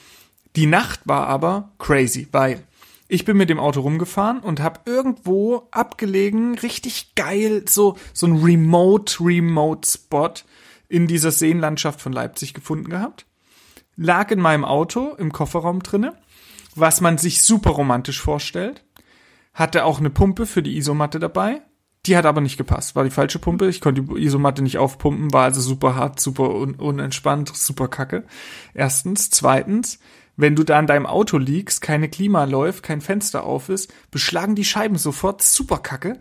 die 0.57 0.67
Nacht 0.67 1.03
war 1.05 1.29
aber 1.29 1.71
crazy, 1.79 2.27
weil 2.33 2.65
ich 3.07 3.25
bin 3.25 3.37
mit 3.37 3.49
dem 3.49 3.61
Auto 3.61 3.81
rumgefahren 3.81 4.41
und 4.41 4.59
habe 4.61 4.81
irgendwo 4.85 5.69
abgelegen, 5.71 6.59
richtig 6.59 7.15
geil, 7.15 7.63
so, 7.69 7.97
so 8.13 8.27
ein 8.27 8.43
Remote-Remote-Spot 8.43 10.35
in 10.89 11.07
dieser 11.07 11.31
Seenlandschaft 11.31 12.01
von 12.01 12.13
Leipzig 12.13 12.55
gefunden 12.55 12.91
gehabt. 12.91 13.25
Lag 13.97 14.33
in 14.33 14.41
meinem 14.41 14.65
Auto 14.65 15.15
im 15.17 15.33
Kofferraum 15.33 15.83
drinne, 15.85 16.15
was 16.75 17.01
man 17.01 17.19
sich 17.19 17.43
super 17.43 17.71
romantisch 17.71 18.21
vorstellt. 18.21 18.85
Hatte 19.55 19.85
auch 19.85 19.99
eine 19.99 20.11
Pumpe 20.11 20.47
für 20.47 20.63
die 20.63 20.77
Isomatte 20.77 21.19
dabei. 21.19 21.63
Die 22.07 22.17
hat 22.17 22.27
aber 22.27 22.41
nicht 22.41 22.57
gepasst, 22.57 22.97
war 22.97 23.05
die 23.05 23.11
falsche 23.11 23.39
Pumpe. 23.39 23.69
Ich 23.69 23.81
konnte 23.81 24.03
die 24.03 24.23
Isomatte 24.23 24.63
nicht 24.63 24.79
aufpumpen, 24.79 25.33
war 25.33 25.45
also 25.45 25.61
super 25.61 25.95
hart, 25.95 26.21
super 26.21 26.55
un 26.55 26.75
unentspannt, 26.77 27.55
super 27.55 27.89
kacke. 27.89 28.25
Erstens. 28.73 29.31
Zweitens, 29.31 29.99
wenn 30.37 30.55
du 30.55 30.63
da 30.63 30.79
in 30.79 30.87
deinem 30.87 31.07
Auto 31.07 31.37
liegst, 31.37 31.83
keine 31.83 32.09
Klima 32.09 32.45
läuft, 32.45 32.85
kein 32.85 33.01
Fenster 33.01 33.43
auf 33.43 33.69
ist, 33.69 33.93
beschlagen 34.11 34.55
die 34.55 34.65
Scheiben 34.65 34.97
sofort 34.97 35.43
super 35.43 35.79
kacke. 35.79 36.19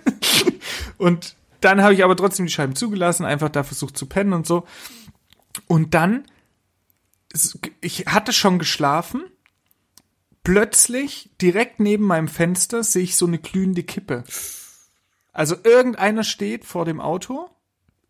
und 0.98 1.34
dann 1.60 1.82
habe 1.82 1.92
ich 1.92 2.04
aber 2.04 2.16
trotzdem 2.16 2.46
die 2.46 2.52
Scheiben 2.52 2.76
zugelassen, 2.76 3.26
einfach 3.26 3.48
da 3.48 3.64
versucht 3.64 3.98
zu 3.98 4.06
pennen 4.06 4.32
und 4.32 4.46
so. 4.46 4.64
Und 5.66 5.94
dann, 5.94 6.24
ich 7.80 8.06
hatte 8.06 8.32
schon 8.32 8.58
geschlafen, 8.58 9.24
plötzlich 10.44 11.30
direkt 11.40 11.80
neben 11.80 12.04
meinem 12.04 12.28
Fenster 12.28 12.82
sehe 12.82 13.02
ich 13.02 13.16
so 13.16 13.26
eine 13.26 13.38
glühende 13.38 13.82
Kippe. 13.82 14.24
Also 15.32 15.56
irgendeiner 15.62 16.24
steht 16.24 16.64
vor 16.64 16.84
dem 16.84 17.00
Auto, 17.00 17.48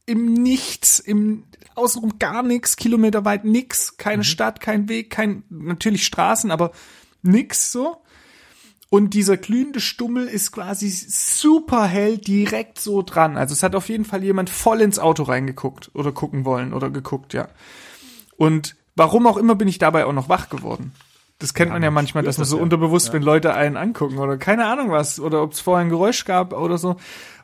im 0.06 0.32
Nichts, 0.32 0.98
im 0.98 1.44
außenrum 1.74 2.18
gar 2.18 2.42
nichts, 2.42 2.76
kilometerweit 2.76 3.44
nix, 3.44 3.96
keine 3.96 4.24
Stadt, 4.24 4.60
kein 4.60 4.88
Weg, 4.88 5.10
kein 5.10 5.44
natürlich 5.48 6.04
Straßen, 6.04 6.50
aber 6.50 6.72
nix 7.22 7.70
so. 7.72 8.02
Und 8.88 9.14
dieser 9.14 9.36
glühende 9.36 9.80
Stummel 9.80 10.26
ist 10.26 10.50
quasi 10.50 10.90
super 10.90 11.86
hell 11.86 12.18
direkt 12.18 12.80
so 12.80 13.02
dran. 13.02 13.36
Also 13.36 13.52
es 13.52 13.62
hat 13.62 13.76
auf 13.76 13.88
jeden 13.88 14.04
Fall 14.04 14.24
jemand 14.24 14.50
voll 14.50 14.80
ins 14.80 14.98
Auto 14.98 15.22
reingeguckt 15.22 15.92
oder 15.94 16.10
gucken 16.10 16.44
wollen 16.44 16.72
oder 16.72 16.90
geguckt, 16.90 17.32
ja. 17.32 17.48
Und 18.36 18.74
warum 18.96 19.28
auch 19.28 19.36
immer 19.36 19.54
bin 19.54 19.68
ich 19.68 19.78
dabei 19.78 20.06
auch 20.06 20.12
noch 20.12 20.28
wach 20.28 20.48
geworden. 20.48 20.92
Das 21.40 21.54
kennt 21.54 21.72
man 21.72 21.82
ja 21.82 21.90
manchmal, 21.90 22.22
dass 22.22 22.36
man 22.36 22.46
so 22.46 22.58
ja. 22.58 22.62
unterbewusst, 22.62 23.12
wenn 23.14 23.22
Leute 23.22 23.54
einen 23.54 23.78
angucken 23.78 24.18
oder 24.18 24.36
keine 24.36 24.66
Ahnung 24.66 24.90
was 24.90 25.18
oder 25.18 25.42
ob 25.42 25.52
es 25.52 25.60
vorher 25.60 25.84
ein 25.84 25.88
Geräusch 25.88 26.26
gab 26.26 26.52
oder 26.52 26.76
so. 26.76 26.96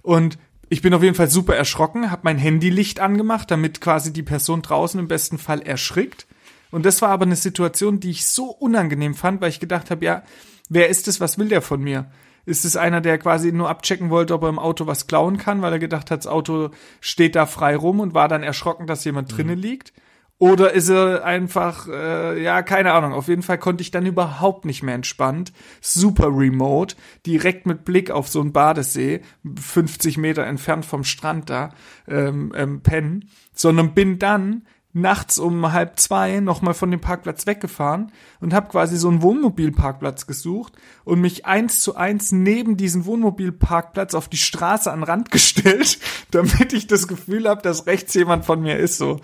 Und 0.03 0.38
ich 0.68 0.82
bin 0.82 0.92
auf 0.92 1.03
jeden 1.03 1.14
Fall 1.14 1.30
super 1.30 1.57
erschrocken, 1.57 2.11
habe 2.11 2.22
mein 2.24 2.36
Handylicht 2.36 3.01
angemacht, 3.01 3.51
damit 3.51 3.80
quasi 3.80 4.12
die 4.12 4.22
Person 4.22 4.61
draußen 4.61 5.01
im 5.01 5.09
besten 5.09 5.38
Fall 5.38 5.62
erschrickt. 5.62 6.26
Und 6.70 6.84
das 6.84 7.01
war 7.01 7.09
aber 7.09 7.24
eine 7.24 7.36
Situation, 7.36 7.99
die 7.99 8.11
ich 8.11 8.26
so 8.26 8.51
unangenehm 8.51 9.14
fand, 9.14 9.40
weil 9.40 9.49
ich 9.49 9.61
gedacht 9.61 9.90
habe, 9.90 10.05
ja, 10.05 10.22
wer 10.68 10.90
ist 10.90 11.09
es, 11.09 11.20
was 11.20 11.38
will 11.38 11.49
der 11.49 11.62
von 11.62 11.80
mir? 11.80 12.11
Ist 12.44 12.66
es 12.66 12.76
einer, 12.76 13.01
der 13.01 13.18
quasi 13.18 13.51
nur 13.51 13.70
abchecken 13.70 14.11
wollte, 14.11 14.34
ob 14.34 14.42
er 14.42 14.51
im 14.51 14.59
Auto 14.59 14.86
was 14.86 15.07
klauen 15.07 15.38
kann, 15.38 15.62
weil 15.62 15.72
er 15.72 15.78
gedacht 15.78 16.11
hat, 16.11 16.20
das 16.20 16.26
Auto 16.26 16.70
steht 17.01 17.34
da 17.34 17.47
frei 17.47 17.74
rum 17.76 18.01
und 18.01 18.12
war 18.12 18.28
dann 18.28 18.42
erschrocken, 18.42 18.86
dass 18.86 19.05
jemand 19.05 19.36
drinnen 19.36 19.59
liegt? 19.59 19.92
Oder 20.39 20.72
ist 20.72 20.91
er 20.91 21.24
einfach, 21.24 21.89
äh, 21.89 22.43
ja, 22.43 22.61
keine 22.62 22.93
Ahnung. 22.93 23.14
Auf 23.14 23.28
jeden 23.28 23.43
Fall 23.43 23.57
konnte 23.57 23.80
ich 23.80 23.91
dann 23.91 24.05
überhaupt 24.05 24.66
nicht 24.66 24.82
mehr 24.82 24.95
entspannt, 24.95 25.53
super 25.80 26.26
remote, 26.26 26.95
direkt 27.24 27.64
mit 27.66 27.87
Blick 27.87 28.11
auf 28.11 28.28
so 28.28 28.43
einen 28.43 28.53
Badesee, 28.53 29.22
50 29.59 30.18
Meter 30.18 30.45
entfernt 30.45 30.84
vom 30.84 31.05
Strand 31.05 31.49
da, 31.49 31.70
ähm, 32.07 32.53
ähm, 32.55 32.82
pennen, 32.82 33.30
sondern 33.55 33.95
bin 33.95 34.18
dann 34.18 34.66
nachts 34.97 35.39
um 35.39 35.72
halb 35.72 36.01
zwei 36.01 36.41
nochmal 36.41 36.72
von 36.72 36.91
dem 36.91 37.01
Parkplatz 37.01 37.47
weggefahren 37.47 38.12
und 38.41 38.55
habe 38.55 38.68
quasi 38.68 38.97
so 38.97 39.09
einen 39.09 39.20
Wohnmobilparkplatz 39.20 40.26
gesucht 40.26 40.72
und 41.05 41.20
mich 41.20 41.45
eins 41.45 41.80
zu 41.80 41.97
eins 41.97 42.32
neben 42.32 42.78
diesen 42.78 43.05
Wohnmobilparkplatz 43.05 44.14
auf 44.14 44.28
die 44.28 44.39
Straße 44.39 44.91
an 44.91 45.03
Rand 45.03 45.30
gestellt, 45.30 45.99
damit 46.30 46.72
ich 46.72 46.87
das 46.87 47.09
Gefühl 47.09 47.49
habe, 47.49 47.62
dass 47.62 47.87
rechts 47.87 48.12
jemand 48.14 48.45
von 48.45 48.61
mir 48.61 48.78
ist 48.78 48.99
so. 48.99 49.20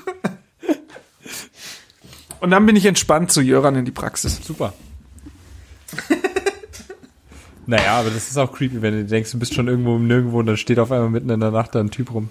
Und 2.40 2.50
dann 2.50 2.66
bin 2.66 2.76
ich 2.76 2.86
entspannt 2.86 3.32
zu 3.32 3.40
Jöran 3.40 3.76
in 3.76 3.84
die 3.84 3.92
Praxis. 3.92 4.40
Super. 4.44 4.72
naja, 7.66 7.98
aber 7.98 8.10
das 8.10 8.28
ist 8.28 8.36
auch 8.36 8.52
creepy, 8.52 8.82
wenn 8.82 8.94
du 8.94 9.04
denkst, 9.04 9.32
du 9.32 9.38
bist 9.38 9.54
schon 9.54 9.68
irgendwo 9.68 9.96
im 9.96 10.06
Nirgendwo 10.06 10.40
und 10.40 10.46
dann 10.46 10.56
steht 10.56 10.78
auf 10.78 10.92
einmal 10.92 11.10
mitten 11.10 11.30
in 11.30 11.40
der 11.40 11.50
Nacht 11.50 11.74
da 11.74 11.80
ein 11.80 11.90
Typ 11.90 12.12
rum. 12.12 12.28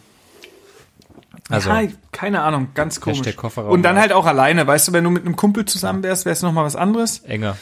Also, 1.49 1.69
ja, 1.69 1.87
keine 2.11 2.41
Ahnung, 2.41 2.69
ganz 2.73 3.01
komisch. 3.01 3.21
Und 3.55 3.83
dann 3.83 3.97
halt 3.97 4.13
auch 4.13 4.25
alleine, 4.25 4.65
weißt 4.65 4.87
du, 4.87 4.93
wenn 4.93 5.03
du 5.03 5.11
mit 5.11 5.25
einem 5.25 5.35
Kumpel 5.35 5.65
zusammen 5.65 6.01
wärst, 6.01 6.25
wäre 6.25 6.33
es 6.33 6.41
nochmal 6.41 6.65
was 6.65 6.75
anderes. 6.75 7.19
enger 7.19 7.57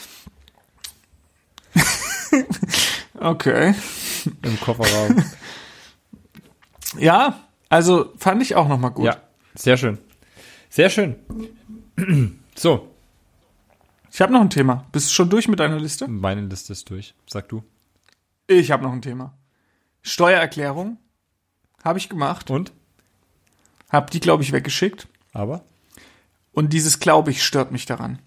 Okay. 3.20 3.74
im 4.42 4.60
Kofferraum. 4.60 5.24
Ja, 6.98 7.40
also 7.70 8.12
fand 8.18 8.42
ich 8.42 8.56
auch 8.56 8.68
nochmal 8.68 8.92
gut. 8.92 9.06
ja, 9.06 9.18
sehr 9.56 9.78
schön. 9.78 9.98
Sehr 10.70 10.90
schön. 10.90 11.16
So, 12.56 12.90
Ich 14.12 14.22
habe 14.22 14.34
noch 14.34 14.42
ein 14.42 14.50
Thema. 14.50 14.86
Bist 14.92 15.10
du 15.10 15.14
schon 15.14 15.30
durch 15.30 15.48
mit 15.48 15.60
deiner 15.60 15.80
Liste? 15.80 16.08
meine 16.08 16.42
Liste 16.42 16.74
ist 16.74 16.90
durch. 16.90 17.14
Sag 17.28 17.50
du. 17.50 17.64
Ich 18.48 18.72
habe 18.72 18.84
noch 18.84 18.92
ein 18.92 19.02
Thema. 19.02 19.34
Steuererklärung 20.02 20.98
habe 21.84 21.98
ich 22.00 22.10
gemacht, 22.10 22.50
Und? 22.50 22.72
habe 23.90 24.10
die, 24.12 24.20
glaube 24.20 24.44
ich, 24.44 24.52
weggeschickt. 24.52 25.08
Aber? 25.34 25.64
Und 26.52 26.74
dieses 26.74 27.00
glaube 27.00 27.32
ich 27.32 27.44
stört 27.44 27.72
mich 27.72 27.86
daran. 27.86 28.20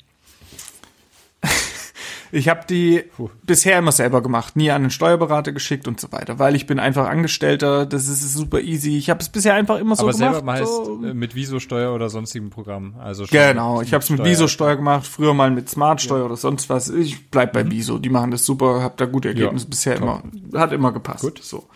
Ich 2.32 2.48
habe 2.48 2.62
die 2.68 3.04
Puh. 3.16 3.30
bisher 3.44 3.78
immer 3.78 3.92
selber 3.92 4.22
gemacht, 4.22 4.56
nie 4.56 4.70
an 4.70 4.82
einen 4.82 4.90
Steuerberater 4.90 5.52
geschickt 5.52 5.86
und 5.88 6.00
so 6.00 6.10
weiter, 6.12 6.38
weil 6.38 6.54
ich 6.56 6.66
bin 6.66 6.78
einfach 6.78 7.08
Angestellter, 7.08 7.86
das 7.86 8.08
ist 8.08 8.32
super 8.32 8.60
easy. 8.60 8.96
Ich 8.98 9.10
habe 9.10 9.20
es 9.20 9.28
bisher 9.28 9.54
einfach 9.54 9.78
immer 9.78 9.96
so 9.96 10.02
aber 10.02 10.12
gemacht. 10.12 10.32
selber 10.32 10.44
mal 10.44 10.60
heißt 10.60 10.66
so. 10.84 11.04
äh, 11.04 11.14
mit 11.14 11.34
Visosteuer 11.34 11.94
oder 11.94 12.08
sonstigen 12.10 12.50
Programmen. 12.50 12.96
Also 12.98 13.24
Genau, 13.30 13.80
ich 13.82 13.92
habe 13.94 14.02
es 14.02 14.10
mit 14.10 14.20
Steuer- 14.20 14.26
Viso-Steuer 14.30 14.76
gemacht, 14.76 15.06
früher 15.06 15.34
mal 15.34 15.50
mit 15.50 15.68
Smart-Steuer 15.68 16.24
oder 16.24 16.36
sonst 16.36 16.68
was. 16.68 16.88
Ich 16.90 17.30
bleib 17.30 17.52
bei 17.52 17.70
Viso, 17.70 17.98
die 17.98 18.10
machen 18.10 18.30
das 18.30 18.44
super, 18.44 18.82
habe 18.82 18.94
da 18.96 19.06
gute 19.06 19.28
Ergebnisse 19.28 19.66
Mhm. 19.66 19.70
Ja, 19.70 19.70
bisher 19.70 19.94
top. 19.96 20.22
immer, 20.52 20.60
hat 20.60 20.72
immer 20.72 20.92
gepasst. 20.92 21.22
Gut. 21.22 21.40
So. 21.42 21.68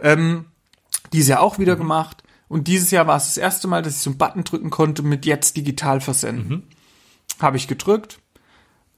Ähm, 0.00 0.46
Dieses 1.12 1.28
Jahr 1.28 1.40
auch 1.40 1.58
wieder 1.58 1.76
gemacht. 1.76 2.22
Und 2.48 2.66
dieses 2.66 2.90
Jahr 2.90 3.06
war 3.06 3.16
es 3.16 3.26
das 3.26 3.36
erste 3.36 3.68
Mal, 3.68 3.82
dass 3.82 3.94
ich 3.96 4.00
so 4.00 4.10
einen 4.10 4.18
Button 4.18 4.44
drücken 4.44 4.70
konnte 4.70 5.02
mit 5.02 5.26
jetzt 5.26 5.56
digital 5.56 6.00
versenden. 6.00 6.62
Habe 7.40 7.56
ich 7.58 7.68
gedrückt 7.68 8.18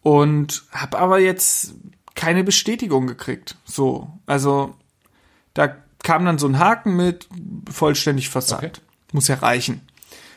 und 0.03 0.65
habe 0.73 0.99
aber 0.99 1.19
jetzt 1.19 1.75
keine 2.15 2.45
Bestätigung 2.45 3.07
gekriegt. 3.07 3.57
So, 3.65 4.11
also 4.27 4.75
da 5.55 5.77
kam 6.03 6.25
dann 6.25 6.39
so 6.39 6.47
ein 6.47 6.59
Haken 6.59 6.97
mit 6.97 7.29
vollständig 7.71 8.29
versandt. 8.29 8.65
Okay. 8.65 9.13
Muss 9.13 9.29
ja 9.29 9.37
reichen. 9.37 9.83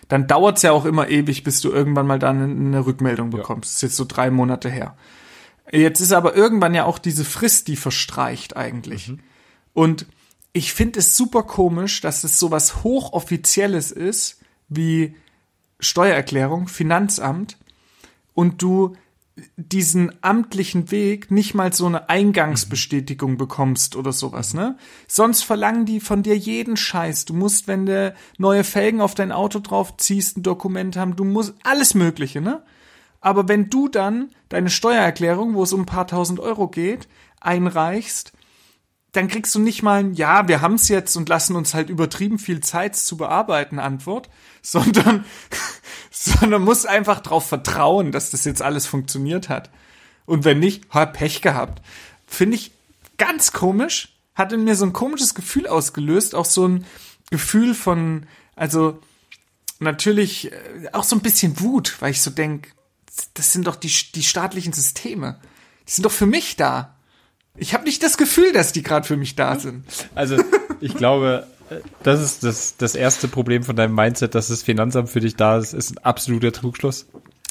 Dann 0.08 0.28
dauert's 0.28 0.62
ja 0.62 0.72
auch 0.72 0.86
immer 0.86 1.10
ewig, 1.10 1.44
bis 1.44 1.62
du 1.62 1.72
irgendwann 1.72 2.08
mal 2.08 2.20
dann 2.20 2.42
eine 2.42 2.86
Rückmeldung 2.86 3.30
bekommst. 3.30 3.70
Das 3.70 3.76
ist 3.76 3.82
jetzt 3.82 3.96
so 3.96 4.06
drei 4.06 4.30
Monate 4.30 4.70
her. 4.70 4.98
Jetzt 5.72 6.02
ist 6.02 6.12
aber 6.12 6.36
irgendwann 6.36 6.76
ja 6.76 6.86
auch 6.86 7.00
diese 7.00 7.26
Frist, 7.26 7.68
die 7.68 7.76
verstreicht 7.76 8.58
eigentlich. 8.58 9.14
Und 9.74 10.06
ich 10.52 10.74
finde 10.74 11.00
es 11.00 11.16
super 11.16 11.44
komisch, 11.44 12.02
dass 12.02 12.24
es 12.24 12.38
sowas 12.38 12.84
hochoffizielles 12.84 13.92
ist 13.92 14.42
wie 14.70 15.16
Steuererklärung, 15.80 16.68
Finanzamt 16.68 17.58
und 18.34 18.62
du 18.62 18.96
diesen 19.56 20.12
amtlichen 20.22 20.92
Weg 20.92 21.32
nicht 21.32 21.56
mal 21.56 21.74
so 21.74 21.88
eine 21.88 22.10
Eingangsbestätigung 22.10 23.38
bekommst 23.38 23.96
oder 23.96 24.12
sowas, 24.12 24.54
ne? 24.54 24.78
Sonst 25.08 25.44
verlangen 25.44 25.86
die 25.86 26.00
von 26.00 26.22
dir 26.22 26.38
jeden 26.38 26.78
Scheiß. 26.78 27.26
Du 27.26 27.34
musst, 27.34 27.68
wenn 27.68 27.86
du 27.88 28.14
neue 28.38 28.64
Felgen 28.64 29.02
auf 29.02 29.16
dein 29.16 29.32
Auto 29.32 29.60
drauf 29.60 29.98
ziehst, 29.98 30.38
ein 30.38 30.44
Dokument 30.44 30.98
haben, 30.98 31.16
du 31.16 31.24
musst 31.24 31.56
alles 31.64 31.96
Mögliche, 31.96 32.42
ne? 32.42 32.64
Aber 33.22 33.48
wenn 33.48 33.70
du 33.70 33.88
dann 33.88 34.30
deine 34.50 34.70
Steuererklärung, 34.70 35.56
wo 35.56 35.64
es 35.64 35.74
um 35.74 35.82
ein 35.82 35.86
paar 35.86 36.08
tausend 36.08 36.40
Euro 36.40 36.68
geht, 36.68 37.08
einreichst, 37.40 38.34
dann 39.14 39.28
kriegst 39.28 39.56
du 39.56 39.60
nicht 39.60 39.84
mal 39.84 40.00
ein 40.00 40.14
Ja, 40.16 40.48
wir 40.48 40.62
haben's 40.62 40.90
jetzt 40.90 41.16
und 41.16 41.30
lassen 41.30 41.56
uns 41.56 41.74
halt 41.74 41.90
übertrieben 41.90 42.40
viel 42.40 42.60
Zeit 42.60 42.96
zu 42.96 43.16
bearbeiten 43.16 43.80
Antwort, 43.80 44.30
sondern, 44.62 45.24
sondern 46.12 46.64
musst 46.64 46.88
einfach 46.88 47.22
darauf 47.22 47.48
vertrauen, 47.48 48.12
dass 48.12 48.32
das 48.32 48.44
jetzt 48.44 48.62
alles 48.62 48.86
funktioniert 48.86 49.50
hat. 49.50 49.70
Und 50.26 50.46
wenn 50.46 50.60
nicht, 50.60 50.86
hab 50.90 51.14
Pech 51.14 51.42
gehabt. 51.42 51.82
Finde 52.26 52.56
ich 52.56 52.72
ganz 53.18 53.52
komisch, 53.52 54.18
hat 54.36 54.52
in 54.52 54.64
mir 54.64 54.76
so 54.76 54.86
ein 54.86 54.94
komisches 54.94 55.36
Gefühl 55.36 55.68
ausgelöst, 55.68 56.34
auch 56.34 56.46
so 56.46 56.68
ein 56.68 56.86
Gefühl 57.30 57.76
von, 57.76 58.26
also 58.56 59.00
natürlich 59.80 60.52
äh, 60.52 60.90
auch 60.94 61.04
so 61.04 61.16
ein 61.16 61.22
bisschen 61.22 61.60
Wut, 61.60 61.98
weil 62.00 62.12
ich 62.12 62.22
so 62.22 62.32
denk, 62.32 62.74
das 63.36 63.54
sind 63.54 63.68
doch 63.68 63.76
die, 63.76 63.94
die 64.16 64.24
staatlichen 64.24 64.74
Systeme. 64.74 65.40
Die 65.88 65.92
sind 65.92 66.06
doch 66.06 66.12
für 66.12 66.26
mich 66.26 66.56
da. 66.56 66.93
Ich 67.58 67.74
habe 67.74 67.84
nicht 67.84 68.02
das 68.02 68.18
Gefühl, 68.18 68.52
dass 68.52 68.72
die 68.72 68.82
gerade 68.82 69.06
für 69.06 69.18
mich 69.18 69.36
da 69.36 69.60
sind. 69.60 69.86
Also 70.16 70.38
ich 70.82 70.96
glaube, 70.96 71.46
äh, 71.70 71.76
das 72.02 72.22
ist 72.22 72.44
das, 72.44 72.78
das 72.78 72.96
erste 72.96 73.28
Problem 73.28 73.64
von 73.64 73.76
deinem 73.76 73.94
Mindset, 73.94 74.34
dass 74.34 74.48
das 74.48 74.64
Finanzamt 74.64 75.10
für 75.10 75.20
dich 75.20 75.36
da 75.36 75.58
ist, 75.58 75.74
ist 75.74 75.92
ein 75.92 76.04
absoluter 76.04 76.52
Trugschluss. 76.52 77.06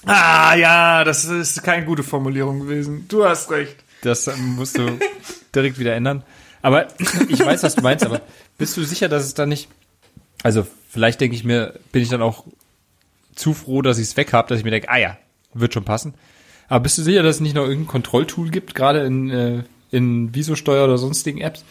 Ah 0.04 0.54
ja, 0.56 1.04
das 1.04 1.24
ist 1.24 1.62
keine 1.62 1.86
gute 1.86 2.02
Formulierung 2.02 2.60
gewesen. 2.60 3.06
Du 3.08 3.24
hast 3.24 3.50
recht. 3.52 3.76
Das 4.02 4.26
ähm, 4.26 4.56
musst 4.56 4.76
du 4.76 4.98
direkt 5.54 5.78
wieder 5.78 5.94
ändern. 5.94 6.24
Aber 6.60 6.88
ich 7.28 7.38
weiß, 7.38 7.62
was 7.62 7.76
du 7.76 7.82
meinst, 7.82 8.04
aber 8.04 8.20
bist 8.58 8.76
du 8.76 8.82
sicher, 8.82 9.08
dass 9.08 9.24
es 9.24 9.34
dann 9.34 9.48
nicht. 9.48 9.68
Also, 10.42 10.66
vielleicht 10.88 11.20
denke 11.20 11.36
ich 11.36 11.44
mir, 11.44 11.78
bin 11.92 12.02
ich 12.02 12.08
dann 12.08 12.22
auch 12.22 12.44
zu 13.36 13.54
froh, 13.54 13.82
dass 13.82 13.98
ich 13.98 14.08
es 14.08 14.16
weg 14.16 14.32
habe, 14.32 14.48
dass 14.48 14.58
ich 14.58 14.64
mir 14.64 14.72
denke, 14.72 14.88
ah 14.88 14.98
ja, 14.98 15.16
wird 15.54 15.72
schon 15.72 15.84
passen. 15.84 16.14
Aber 16.68 16.80
bist 16.80 16.98
du 16.98 17.02
sicher, 17.02 17.22
dass 17.22 17.36
es 17.36 17.40
nicht 17.40 17.54
noch 17.54 17.64
irgendein 17.64 17.86
Kontrolltool 17.86 18.50
gibt, 18.50 18.74
gerade 18.74 19.04
in, 19.04 19.30
äh, 19.30 19.62
in 19.92 20.34
Visosteuer 20.34 20.84
oder 20.84 20.98
sonstigen 20.98 21.40
Apps? 21.40 21.64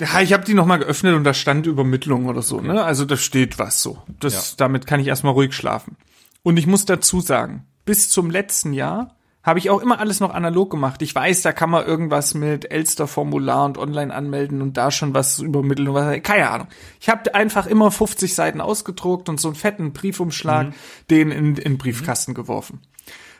Ja, 0.00 0.20
ich 0.20 0.32
habe 0.32 0.44
die 0.44 0.54
nochmal 0.54 0.80
geöffnet 0.80 1.14
und 1.14 1.22
da 1.22 1.34
stand 1.34 1.66
Übermittlung 1.66 2.26
oder 2.26 2.42
so, 2.42 2.60
ne? 2.60 2.82
Also 2.82 3.04
da 3.04 3.16
steht 3.16 3.60
was 3.60 3.80
so. 3.80 4.02
Das, 4.18 4.50
Ja. 4.50 4.54
Damit 4.56 4.88
kann 4.88 4.98
ich 4.98 5.06
erstmal 5.06 5.34
ruhig 5.34 5.54
schlafen. 5.54 5.96
Und 6.42 6.56
ich 6.56 6.66
muss 6.66 6.84
dazu 6.84 7.20
sagen, 7.20 7.64
bis 7.84 8.10
zum 8.10 8.30
letzten 8.30 8.72
Jahr 8.72 9.14
habe 9.44 9.58
ich 9.58 9.68
auch 9.70 9.80
immer 9.82 10.00
alles 10.00 10.20
noch 10.20 10.32
analog 10.32 10.70
gemacht. 10.70 11.02
Ich 11.02 11.14
weiß, 11.14 11.42
da 11.42 11.52
kann 11.52 11.68
man 11.70 11.86
irgendwas 11.86 12.32
mit 12.34 12.70
Elster-Formular 12.70 13.66
und 13.66 13.78
online 13.78 14.12
anmelden 14.12 14.62
und 14.62 14.76
da 14.76 14.90
schon 14.90 15.12
was 15.14 15.38
übermitteln 15.38 15.88
und 15.88 15.94
was, 15.94 16.22
keine 16.22 16.50
Ahnung. 16.50 16.68
Ich 16.98 17.10
habe 17.10 17.34
einfach 17.34 17.66
immer 17.66 17.90
50 17.90 18.34
Seiten 18.34 18.62
ausgedruckt 18.62 19.28
und 19.28 19.38
so 19.38 19.48
einen 19.48 19.54
fetten 19.54 19.92
Briefumschlag, 19.92 20.68
den 21.10 21.30
in, 21.30 21.48
in 21.48 21.54
den 21.54 21.78
Briefkasten 21.78 22.32
geworfen. 22.32 22.80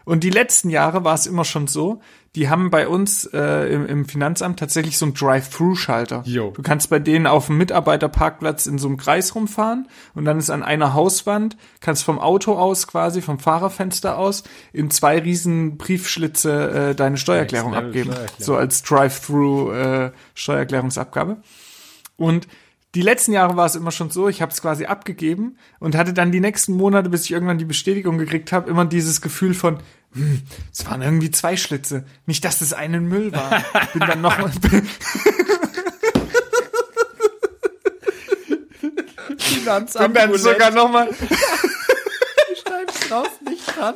Und 0.05 0.23
die 0.23 0.31
letzten 0.31 0.71
Jahre 0.71 1.05
war 1.05 1.15
es 1.15 1.27
immer 1.27 1.45
schon 1.45 1.67
so, 1.67 2.01
die 2.35 2.49
haben 2.49 2.71
bei 2.71 2.89
uns 2.89 3.27
äh, 3.33 3.73
im, 3.73 3.87
im 3.87 4.05
Finanzamt 4.07 4.59
tatsächlich 4.59 4.99
so 4.99 5.07
einen 5.07 5.15
Drive-Thru-Schalter. 5.15 6.23
Jo. 6.27 6.51
Du 6.51 6.63
kannst 6.63 6.91
bei 6.91 6.99
denen 6.99 7.27
auf 7.27 7.47
dem 7.47 7.59
Mitarbeiterparkplatz 7.59 8.67
in 8.67 8.79
so 8.79 8.89
einem 8.89 8.97
Kreis 8.97 9.35
rumfahren 9.35 9.89
und 10.15 10.25
dann 10.25 10.39
ist 10.39 10.51
an 10.51 10.65
einer 10.65 10.95
Hauswand, 10.95 11.57
kannst 11.81 12.03
vom 12.03 12.19
Auto 12.19 12.55
aus 12.55 12.89
quasi, 12.89 13.23
vom 13.23 13.39
Fahrerfenster 13.39 14.19
aus, 14.19 14.43
in 14.73 14.91
zwei 14.91 15.19
riesen 15.19 15.79
Briefschlitze 15.79 16.91
äh, 16.91 16.95
deine 16.95 17.17
Steuererklärung 17.17 17.75
abgeben. 17.75 18.11
Steuererklärung. 18.13 18.45
So 18.45 18.57
als 18.57 18.83
Drive-Thru 18.83 19.71
äh. 19.73 20.13
Und 22.17 22.49
die 22.95 23.03
letzten 23.03 23.33
Jahre 23.33 23.57
war 23.57 23.67
es 23.67 23.75
immer 23.75 23.91
schon 23.91 24.11
so, 24.11 24.29
ich 24.29 24.41
habe 24.41 24.53
es 24.53 24.63
quasi 24.63 24.87
abgegeben 24.87 25.57
und 25.81 25.97
hatte 25.97 26.13
dann 26.13 26.33
die 26.33 26.41
nächsten 26.41 26.75
Monate, 26.75 27.09
bis 27.09 27.25
ich 27.25 27.33
irgendwann 27.33 27.59
die 27.59 27.65
Bestätigung 27.65 28.19
gekriegt 28.19 28.53
habe, 28.53 28.71
immer 28.71 28.85
dieses 28.85 29.21
Gefühl 29.21 29.55
von, 29.55 29.79
hm, 30.13 30.43
es 30.73 30.87
waren 30.87 31.03
irgendwie 31.03 31.31
zwei 31.31 31.57
Schlitze. 31.57 32.05
Nicht, 32.27 32.45
dass 32.45 32.61
das 32.61 32.73
einen 32.73 33.09
Müll 33.09 33.33
war. 33.33 33.65
Bin 33.93 34.01
dann 34.01 34.21
noch 34.21 34.37
bin 34.61 34.89
Finanzamt 39.39 40.17
dann 40.17 40.39
sogar 40.39 40.71
noch 40.71 40.91
mal 40.91 41.09
schreibst 42.67 43.11
raus 43.11 43.29
nicht 43.45 43.77
dran. 43.77 43.95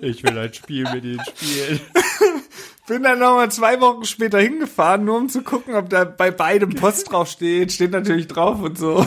Ich 0.00 0.22
will 0.22 0.38
ein 0.38 0.52
Spiel 0.52 0.84
mit 0.92 1.04
ihnen 1.04 1.20
spielen. 1.36 1.80
bin 2.86 3.02
dann 3.02 3.18
noch 3.18 3.34
mal 3.36 3.50
zwei 3.50 3.80
Wochen 3.80 4.04
später 4.04 4.38
hingefahren, 4.40 5.04
nur 5.04 5.16
um 5.16 5.28
zu 5.28 5.42
gucken, 5.42 5.74
ob 5.74 5.88
da 5.90 6.04
bei 6.04 6.30
beidem 6.30 6.74
Post 6.74 7.10
drauf 7.12 7.28
steht. 7.28 7.72
Steht 7.72 7.92
natürlich 7.92 8.28
drauf 8.28 8.60
und 8.60 8.78
so. 8.78 9.06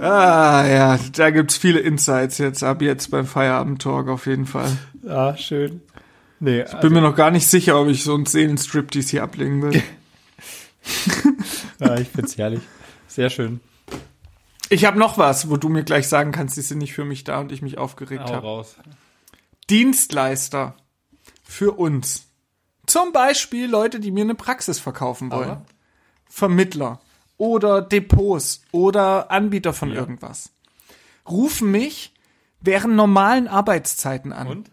ah 0.00 0.64
ja, 0.66 0.98
da 1.12 1.30
gibt's 1.30 1.56
viele 1.56 1.80
Insights 1.80 2.38
jetzt 2.38 2.62
ab 2.62 2.82
jetzt 2.82 3.10
beim 3.10 3.26
Feierabend 3.26 3.82
Talk 3.82 4.08
auf 4.08 4.26
jeden 4.26 4.46
Fall. 4.46 4.70
Ah, 5.08 5.36
schön. 5.36 5.82
Nee, 6.40 6.62
also, 6.62 6.78
Bin 6.78 6.92
mir 6.92 7.00
noch 7.00 7.16
gar 7.16 7.30
nicht 7.30 7.46
sicher, 7.46 7.80
ob 7.80 7.88
ich 7.88 8.04
so 8.04 8.14
einen 8.14 8.26
Seelenstriptease 8.26 9.10
hier 9.12 9.22
ablegen 9.22 9.62
will. 9.62 9.82
ja, 11.80 11.96
ich 11.96 12.08
find's 12.08 12.36
herrlich. 12.36 12.60
Sehr 13.08 13.30
schön. 13.30 13.60
Ich 14.68 14.84
habe 14.84 14.98
noch 14.98 15.18
was, 15.18 15.48
wo 15.50 15.56
du 15.56 15.68
mir 15.68 15.84
gleich 15.84 16.08
sagen 16.08 16.32
kannst, 16.32 16.56
die 16.56 16.62
sind 16.62 16.78
nicht 16.78 16.94
für 16.94 17.04
mich 17.04 17.24
da 17.24 17.40
und 17.40 17.52
ich 17.52 17.62
mich 17.62 17.78
aufgeregt 17.78 18.24
habe. 18.24 18.42
raus. 18.42 18.76
Dienstleister 19.70 20.76
für 21.42 21.72
uns. 21.72 22.26
Zum 22.86 23.12
Beispiel 23.12 23.66
Leute, 23.66 24.00
die 24.00 24.10
mir 24.10 24.24
eine 24.24 24.34
Praxis 24.34 24.78
verkaufen 24.78 25.30
wollen. 25.30 25.50
Aber? 25.50 25.66
Vermittler 26.28 27.00
oder 27.36 27.82
Depots 27.82 28.62
oder 28.72 29.30
Anbieter 29.30 29.72
von 29.72 29.92
irgendwas. 29.92 30.50
Rufen 31.28 31.70
mich 31.70 32.12
während 32.60 32.94
normalen 32.94 33.48
Arbeitszeiten 33.48 34.32
an. 34.32 34.46
Und? 34.46 34.70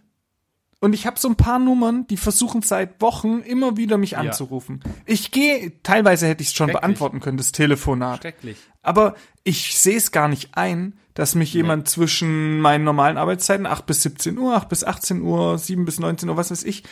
Und 0.79 0.93
ich 0.93 1.05
habe 1.05 1.19
so 1.19 1.27
ein 1.27 1.35
paar 1.35 1.59
Nummern, 1.59 2.07
die 2.07 2.17
versuchen 2.17 2.63
seit 2.63 3.01
Wochen 3.01 3.41
immer 3.41 3.77
wieder 3.77 3.99
mich 3.99 4.17
anzurufen. 4.17 4.81
Ich 5.05 5.29
gehe, 5.29 5.73
teilweise 5.83 6.27
hätte 6.27 6.41
ich 6.41 6.49
es 6.49 6.55
schon 6.55 6.71
beantworten 6.71 7.19
können, 7.19 7.37
das 7.37 7.51
Telefonat. 7.51 8.21
Schrecklich. 8.21 8.57
Aber 8.81 9.15
ich 9.43 9.77
sehe 9.77 9.97
es 9.97 10.11
gar 10.11 10.27
nicht 10.27 10.57
ein, 10.57 10.97
dass 11.13 11.35
mich 11.35 11.53
jemand 11.53 11.87
zwischen 11.89 12.59
meinen 12.59 12.83
normalen 12.83 13.17
Arbeitszeiten, 13.17 13.65
8 13.65 13.85
bis 13.85 14.03
17 14.03 14.37
Uhr, 14.37 14.55
8 14.55 14.69
bis 14.69 14.83
18 14.83 15.21
Uhr, 15.21 15.57
7 15.57 15.85
bis 15.85 15.99
19 15.99 16.29
Uhr, 16.29 16.37
was 16.37 16.51
weiß 16.51 16.63
ich, 16.63 16.83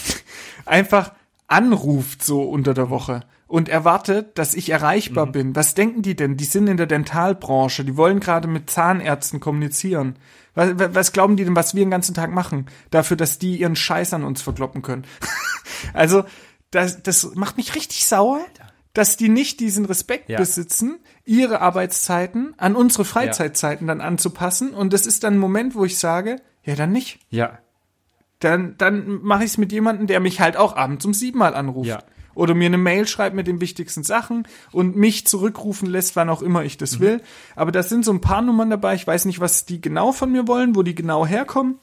einfach 0.66 1.12
anruft 1.48 2.24
so 2.24 2.42
unter 2.42 2.74
der 2.74 2.90
Woche 2.90 3.22
und 3.46 3.68
erwartet, 3.68 4.38
dass 4.38 4.54
ich 4.54 4.70
erreichbar 4.70 5.26
bin. 5.26 5.54
Was 5.54 5.74
denken 5.74 6.02
die 6.02 6.16
denn? 6.16 6.36
Die 6.36 6.44
sind 6.44 6.66
in 6.66 6.76
der 6.76 6.86
Dentalbranche, 6.86 7.84
die 7.84 7.96
wollen 7.96 8.20
gerade 8.20 8.48
mit 8.48 8.70
Zahnärzten 8.70 9.38
kommunizieren. 9.38 10.16
Was, 10.54 10.70
was 10.76 11.12
glauben 11.12 11.36
die 11.36 11.44
denn, 11.44 11.54
was 11.54 11.74
wir 11.74 11.84
den 11.84 11.90
ganzen 11.90 12.14
Tag 12.14 12.32
machen? 12.32 12.66
Dafür, 12.90 13.16
dass 13.16 13.38
die 13.38 13.60
ihren 13.60 13.76
Scheiß 13.76 14.14
an 14.14 14.24
uns 14.24 14.42
verkloppen 14.42 14.82
können. 14.82 15.04
also, 15.92 16.24
das, 16.72 17.02
das 17.02 17.34
macht 17.34 17.56
mich 17.56 17.76
richtig 17.76 18.06
sauer, 18.06 18.40
dass 18.96 19.16
die 19.18 19.28
nicht 19.28 19.60
diesen 19.60 19.84
Respekt 19.84 20.28
Ja. 20.30 20.38
besitzen, 20.38 20.98
ihre 21.24 21.60
Arbeitszeiten 21.60 22.54
an 22.56 22.74
unsere 22.74 23.04
Freizeitzeiten 23.04 23.86
dann 23.86 24.00
anzupassen. 24.00 24.70
Und 24.72 24.92
das 24.92 25.06
ist 25.06 25.22
dann 25.24 25.34
ein 25.34 25.38
Moment, 25.38 25.74
wo 25.74 25.84
ich 25.84 25.98
sage, 25.98 26.36
ja, 26.64 26.74
dann 26.76 26.92
nicht. 26.92 27.18
Ja. 27.28 27.58
Dann, 28.40 28.74
dann 28.78 29.22
mache 29.22 29.44
ich 29.44 29.50
es 29.50 29.58
mit 29.58 29.72
jemandem, 29.72 30.06
der 30.06 30.20
mich 30.20 30.40
halt 30.40 30.56
auch 30.56 30.76
abends 30.76 31.04
um 31.04 31.14
sieben 31.14 31.38
Mal 31.38 31.54
anruft. 31.54 31.88
Ja. 31.88 32.02
Oder 32.34 32.54
mir 32.54 32.66
eine 32.66 32.76
Mail 32.78 33.06
schreibt 33.06 33.34
mit 33.34 33.46
den 33.46 33.60
wichtigsten 33.62 34.02
Sachen 34.02 34.46
und 34.72 34.94
mich 34.94 35.26
zurückrufen 35.26 35.88
lässt, 35.88 36.16
wann 36.16 36.28
auch 36.28 36.42
immer 36.42 36.64
ich 36.64 36.74
Mhm. 36.76 36.78
das 36.80 37.00
will. 37.00 37.20
Aber 37.54 37.72
da 37.72 37.82
sind 37.82 38.04
so 38.04 38.12
ein 38.12 38.20
paar 38.20 38.42
Nummern 38.42 38.68
dabei. 38.70 38.94
Ich 38.94 39.06
weiß 39.06 39.24
nicht, 39.24 39.40
was 39.40 39.64
die 39.64 39.80
genau 39.80 40.12
von 40.12 40.30
mir 40.32 40.46
wollen, 40.46 40.74
wo 40.76 40.82
die 40.82 40.94
genau 40.94 41.26
herkommen. 41.26 41.78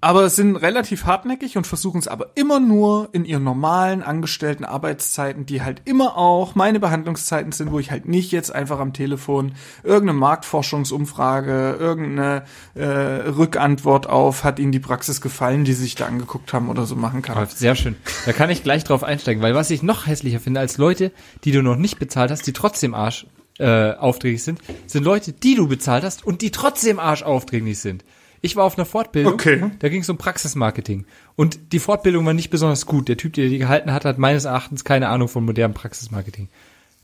Aber 0.00 0.28
sind 0.30 0.56
relativ 0.56 1.04
hartnäckig 1.04 1.56
und 1.56 1.66
versuchen 1.66 1.98
es 1.98 2.08
aber 2.08 2.30
immer 2.34 2.60
nur 2.60 3.08
in 3.12 3.24
ihren 3.24 3.44
normalen 3.44 4.02
angestellten 4.02 4.64
Arbeitszeiten, 4.64 5.46
die 5.46 5.62
halt 5.62 5.82
immer 5.84 6.16
auch 6.16 6.54
meine 6.54 6.80
Behandlungszeiten 6.80 7.52
sind, 7.52 7.70
wo 7.72 7.78
ich 7.78 7.90
halt 7.90 8.06
nicht 8.06 8.32
jetzt 8.32 8.54
einfach 8.54 8.78
am 8.78 8.92
Telefon 8.92 9.52
irgendeine 9.82 10.18
Marktforschungsumfrage, 10.18 11.76
irgendeine 11.78 12.44
äh, 12.74 12.84
Rückantwort 12.84 14.08
auf, 14.08 14.44
hat 14.44 14.58
ihnen 14.58 14.72
die 14.72 14.80
Praxis 14.80 15.20
gefallen, 15.20 15.64
die 15.64 15.72
sie 15.72 15.82
sich 15.82 15.94
da 15.94 16.06
angeguckt 16.06 16.52
haben 16.52 16.68
oder 16.68 16.86
so 16.86 16.96
machen 16.96 17.22
kann. 17.22 17.36
Aber 17.36 17.46
sehr 17.46 17.74
schön. 17.74 17.96
Da 18.26 18.32
kann 18.32 18.50
ich 18.50 18.62
gleich 18.62 18.84
drauf 18.84 19.04
einsteigen, 19.04 19.42
weil 19.42 19.54
was 19.54 19.70
ich 19.70 19.82
noch 19.82 20.06
hässlicher 20.06 20.40
finde 20.40 20.60
als 20.60 20.78
Leute, 20.78 21.12
die 21.44 21.52
du 21.52 21.62
noch 21.62 21.76
nicht 21.76 21.98
bezahlt 21.98 22.30
hast, 22.30 22.46
die 22.46 22.52
trotzdem 22.52 22.94
Arsch 22.94 23.26
äh, 23.58 23.92
aufdringlich 23.92 24.42
sind, 24.42 24.60
sind 24.86 25.04
Leute, 25.04 25.32
die 25.32 25.54
du 25.54 25.68
bezahlt 25.68 26.02
hast 26.02 26.24
und 26.24 26.42
die 26.42 26.50
trotzdem 26.50 26.98
Arsch 26.98 27.22
aufdringlich 27.22 27.78
sind. 27.78 28.04
Ich 28.42 28.56
war 28.56 28.64
auf 28.64 28.78
einer 28.78 28.86
Fortbildung, 28.86 29.34
Okay. 29.34 29.70
da 29.80 29.88
ging 29.88 30.00
es 30.00 30.08
um 30.08 30.16
Praxismarketing. 30.18 31.04
Und 31.36 31.72
die 31.72 31.78
Fortbildung 31.78 32.24
war 32.24 32.32
nicht 32.32 32.50
besonders 32.50 32.86
gut. 32.86 33.08
Der 33.08 33.16
Typ, 33.16 33.34
der 33.34 33.48
die 33.48 33.58
gehalten 33.58 33.92
hat, 33.92 34.04
hat 34.04 34.18
meines 34.18 34.46
Erachtens 34.46 34.84
keine 34.84 35.08
Ahnung 35.08 35.28
von 35.28 35.44
modernem 35.44 35.74
Praxismarketing. 35.74 36.48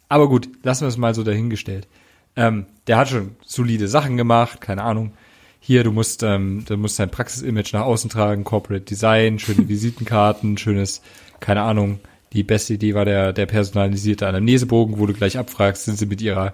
Aber 0.09 0.29
gut, 0.29 0.49
lassen 0.63 0.83
wir 0.83 0.89
es 0.89 0.97
mal 0.97 1.15
so 1.15 1.23
dahingestellt. 1.25 1.89
Ähm, 2.37 2.67
der 2.87 2.97
hat 2.99 3.09
schon 3.09 3.37
solide 3.45 3.89
Sachen 3.89 4.17
gemacht, 4.17 4.61
keine 4.61 4.83
Ahnung. 4.83 5.13
Hier, 5.61 5.85
du 5.85 5.91
musst, 5.91 6.23
ähm, 6.23 6.65
du 6.67 6.77
musst 6.77 6.99
dein 6.99 7.11
Praxisimage 7.11 7.71
nach 7.73 7.83
außen 7.83 8.09
tragen, 8.09 8.45
Corporate 8.45 8.85
Design, 8.85 9.39
schöne 9.39 9.69
Visitenkarten, 9.69 10.57
schönes, 10.59 11.03
keine 11.41 11.63
Ahnung. 11.63 11.99
Die 12.33 12.45
beste 12.45 12.75
Idee 12.75 12.95
war 12.95 13.05
der, 13.05 13.33
der 13.33 13.47
personalisierte 13.47 14.27
Anamnesebogen, 14.27 14.99
wo 14.99 15.07
du 15.07 15.13
gleich 15.13 15.39
abfragst, 15.39 15.85
sind 15.87 15.99
sie 15.99 16.07
mit 16.07 16.21
ihrer 16.21 16.53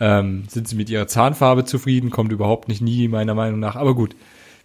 ähm, 0.00 0.44
sind 0.48 0.68
sie 0.68 0.76
mit 0.76 0.90
ihrer 0.90 1.06
Zahnfarbe 1.06 1.64
zufrieden? 1.64 2.10
Kommt 2.10 2.32
überhaupt 2.32 2.68
nicht 2.68 2.80
nie, 2.80 3.08
meiner 3.08 3.34
Meinung 3.34 3.60
nach. 3.60 3.76
Aber 3.76 3.94
gut, 3.94 4.14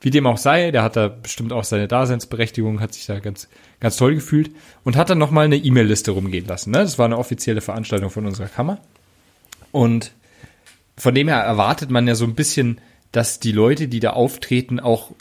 wie 0.02 0.10
dem 0.10 0.28
auch 0.28 0.38
sei, 0.38 0.72
der 0.72 0.84
hat 0.84 0.96
da 0.96 1.08
bestimmt 1.08 1.54
auch 1.54 1.64
seine 1.64 1.88
Daseinsberechtigung, 1.88 2.82
hat 2.82 2.94
sich 2.94 3.06
da 3.06 3.20
ganz, 3.20 3.48
ganz 3.80 3.96
toll 3.96 4.16
gefühlt 4.16 4.52
und 4.84 4.98
hat 4.98 5.10
dann 5.10 5.18
nochmal 5.18 5.46
eine 5.46 5.56
E-Mail-Liste 5.56 6.12
rumgehen 6.12 6.46
lassen. 6.46 6.72
Ne? 6.72 6.80
Das 6.80 7.00
war 7.00 7.06
eine 7.06 7.18
offizielle 7.18 7.62
Veranstaltung 7.62 8.10
von 8.10 8.26
unserer 8.26 8.48
Kammer. 8.48 8.80
Und 9.72 10.12
von 10.98 11.16
dem 11.16 11.30
her 11.30 11.40
erwartet 11.40 11.90
man 11.90 12.08
ja 12.08 12.16
so 12.16 12.26
ein 12.26 12.36
bisschen, 12.36 12.80
dass 13.14 13.40
die 13.40 13.52
Leute, 13.52 13.88
die 13.88 14.00
da 14.02 14.12
auftreten, 14.12 14.80
auch 14.80 15.12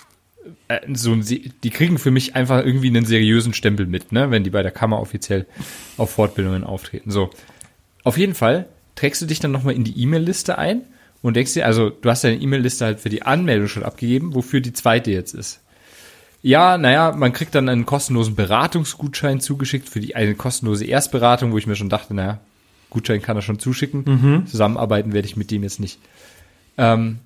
äh, 0.68 0.80
so 0.92 1.12
ein, 1.12 1.24
die 1.24 1.70
kriegen 1.70 1.98
für 1.98 2.10
mich 2.10 2.34
einfach 2.34 2.64
irgendwie 2.64 2.88
einen 2.88 3.04
seriösen 3.04 3.54
Stempel 3.54 3.86
mit, 3.86 4.12
ne, 4.12 4.30
wenn 4.30 4.44
die 4.44 4.50
bei 4.50 4.62
der 4.62 4.72
Kammer 4.72 5.00
offiziell 5.00 5.46
auf 5.96 6.10
Fortbildungen 6.10 6.64
auftreten. 6.64 7.10
So. 7.10 7.30
Auf 8.02 8.18
jeden 8.18 8.34
Fall 8.34 8.66
trägst 9.02 9.20
du 9.20 9.26
dich 9.26 9.40
dann 9.40 9.50
nochmal 9.50 9.74
in 9.74 9.82
die 9.82 10.00
E-Mail-Liste 10.00 10.58
ein 10.58 10.82
und 11.22 11.34
denkst 11.34 11.54
dir, 11.54 11.66
also 11.66 11.90
du 11.90 12.08
hast 12.08 12.22
deine 12.22 12.40
E-Mail-Liste 12.40 12.84
halt 12.84 13.00
für 13.00 13.08
die 13.08 13.22
Anmeldung 13.22 13.66
schon 13.66 13.82
abgegeben, 13.82 14.32
wofür 14.36 14.60
die 14.60 14.72
zweite 14.72 15.10
jetzt 15.10 15.34
ist. 15.34 15.60
Ja, 16.40 16.78
naja, 16.78 17.10
man 17.10 17.32
kriegt 17.32 17.52
dann 17.56 17.68
einen 17.68 17.84
kostenlosen 17.84 18.36
Beratungsgutschein 18.36 19.40
zugeschickt 19.40 19.88
für 19.88 19.98
die 19.98 20.14
eine 20.14 20.36
kostenlose 20.36 20.84
Erstberatung, 20.84 21.50
wo 21.50 21.58
ich 21.58 21.66
mir 21.66 21.74
schon 21.74 21.88
dachte, 21.88 22.14
naja, 22.14 22.38
Gutschein 22.90 23.20
kann 23.20 23.36
er 23.36 23.42
schon 23.42 23.58
zuschicken. 23.58 24.04
Zusammenarbeiten 24.46 25.12
werde 25.12 25.26
ich 25.26 25.36
mit 25.36 25.50
dem 25.50 25.64
jetzt 25.64 25.80
nicht. 25.80 25.98
Ähm, 26.78 27.18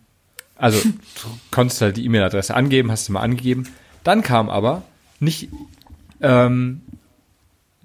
also 0.56 0.80
du 0.88 1.28
konntest 1.50 1.82
halt 1.82 1.98
die 1.98 2.06
E-Mail-Adresse 2.06 2.54
angeben, 2.54 2.90
hast 2.90 3.06
du 3.06 3.12
mal 3.12 3.20
angegeben. 3.20 3.68
Dann 4.02 4.22
kam 4.22 4.48
aber 4.48 4.82
nicht 5.20 5.50
ähm, 6.22 6.80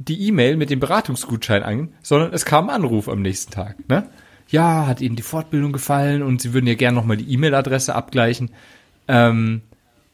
die 0.07 0.27
E-Mail 0.27 0.57
mit 0.57 0.69
dem 0.69 0.79
Beratungsgutschein 0.79 1.63
an, 1.63 1.89
sondern 2.01 2.33
es 2.33 2.45
kam 2.45 2.69
ein 2.69 2.75
Anruf 2.75 3.07
am 3.07 3.21
nächsten 3.21 3.51
Tag. 3.51 3.77
Ne? 3.87 4.07
Ja, 4.49 4.87
hat 4.87 5.01
Ihnen 5.01 5.15
die 5.15 5.23
Fortbildung 5.23 5.71
gefallen 5.71 6.23
und 6.23 6.41
Sie 6.41 6.53
würden 6.53 6.67
ja 6.67 6.75
gerne 6.75 6.95
nochmal 6.95 7.17
die 7.17 7.31
E-Mail-Adresse 7.33 7.95
abgleichen, 7.95 8.51
ähm, 9.07 9.61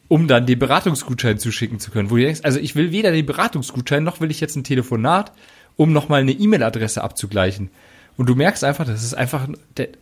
um 0.07 0.27
dann 0.27 0.45
den 0.45 0.59
Beratungsgutschein 0.59 1.39
zuschicken 1.39 1.79
zu 1.79 1.91
können. 1.91 2.09
Wo 2.09 2.15
du 2.15 2.21
denkst, 2.21 2.41
also 2.43 2.59
ich 2.59 2.75
will 2.75 2.91
weder 2.91 3.11
den 3.11 3.25
Beratungsgutschein, 3.25 4.03
noch 4.03 4.21
will 4.21 4.31
ich 4.31 4.39
jetzt 4.39 4.55
ein 4.55 4.63
Telefonat, 4.63 5.31
um 5.75 5.93
nochmal 5.93 6.21
eine 6.21 6.31
E-Mail-Adresse 6.31 7.03
abzugleichen. 7.03 7.69
Und 8.17 8.27
du 8.27 8.35
merkst 8.35 8.63
einfach, 8.63 8.85
das 8.85 9.03
ist 9.03 9.13
einfach, 9.13 9.47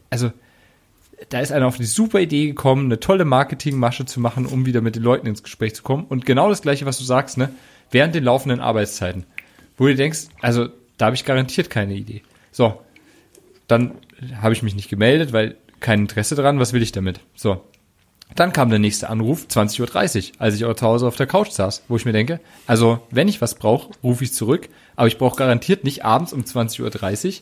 also 0.09 0.31
da 1.29 1.39
ist 1.39 1.51
einer 1.51 1.67
auf 1.67 1.77
die 1.77 1.85
super 1.85 2.19
Idee 2.19 2.47
gekommen, 2.47 2.85
eine 2.85 2.99
tolle 2.99 3.25
Marketingmasche 3.25 4.05
zu 4.05 4.19
machen, 4.19 4.45
um 4.45 4.65
wieder 4.65 4.81
mit 4.81 4.95
den 4.95 5.03
Leuten 5.03 5.27
ins 5.27 5.43
Gespräch 5.43 5.75
zu 5.75 5.83
kommen. 5.83 6.05
Und 6.05 6.25
genau 6.25 6.49
das 6.49 6.61
gleiche, 6.61 6.85
was 6.85 6.97
du 6.97 7.03
sagst, 7.03 7.37
ne? 7.37 7.49
Während 7.91 8.15
den 8.15 8.23
laufenden 8.23 8.61
Arbeitszeiten. 8.61 9.25
Wo 9.77 9.87
du 9.87 9.95
denkst, 9.95 10.27
also 10.41 10.69
da 10.97 11.07
habe 11.07 11.15
ich 11.15 11.25
garantiert 11.25 11.69
keine 11.69 11.93
Idee. 11.93 12.21
So, 12.51 12.79
dann 13.67 13.95
habe 14.41 14.53
ich 14.53 14.63
mich 14.63 14.75
nicht 14.75 14.89
gemeldet, 14.89 15.33
weil 15.33 15.57
kein 15.79 16.01
Interesse 16.01 16.35
dran, 16.35 16.59
was 16.59 16.73
will 16.73 16.81
ich 16.81 16.91
damit? 16.91 17.19
So. 17.35 17.61
Dann 18.35 18.53
kam 18.53 18.69
der 18.69 18.79
nächste 18.79 19.09
Anruf, 19.09 19.45
20.30 19.45 19.81
Uhr, 19.81 20.41
als 20.41 20.55
ich 20.55 20.65
auch 20.65 20.73
zu 20.73 20.85
Hause 20.85 21.07
auf 21.07 21.15
der 21.15 21.27
Couch 21.27 21.51
saß, 21.51 21.83
wo 21.87 21.95
ich 21.95 22.05
mir 22.05 22.11
denke, 22.11 22.39
also 22.65 22.99
wenn 23.11 23.27
ich 23.27 23.39
was 23.39 23.53
brauche, 23.53 23.91
rufe 24.03 24.23
ich 24.23 24.33
zurück, 24.33 24.67
aber 24.95 25.07
ich 25.07 25.19
brauche 25.19 25.37
garantiert 25.37 25.83
nicht 25.83 26.03
abends 26.03 26.33
um 26.33 26.41
20.30 26.41 27.27
Uhr 27.27 27.33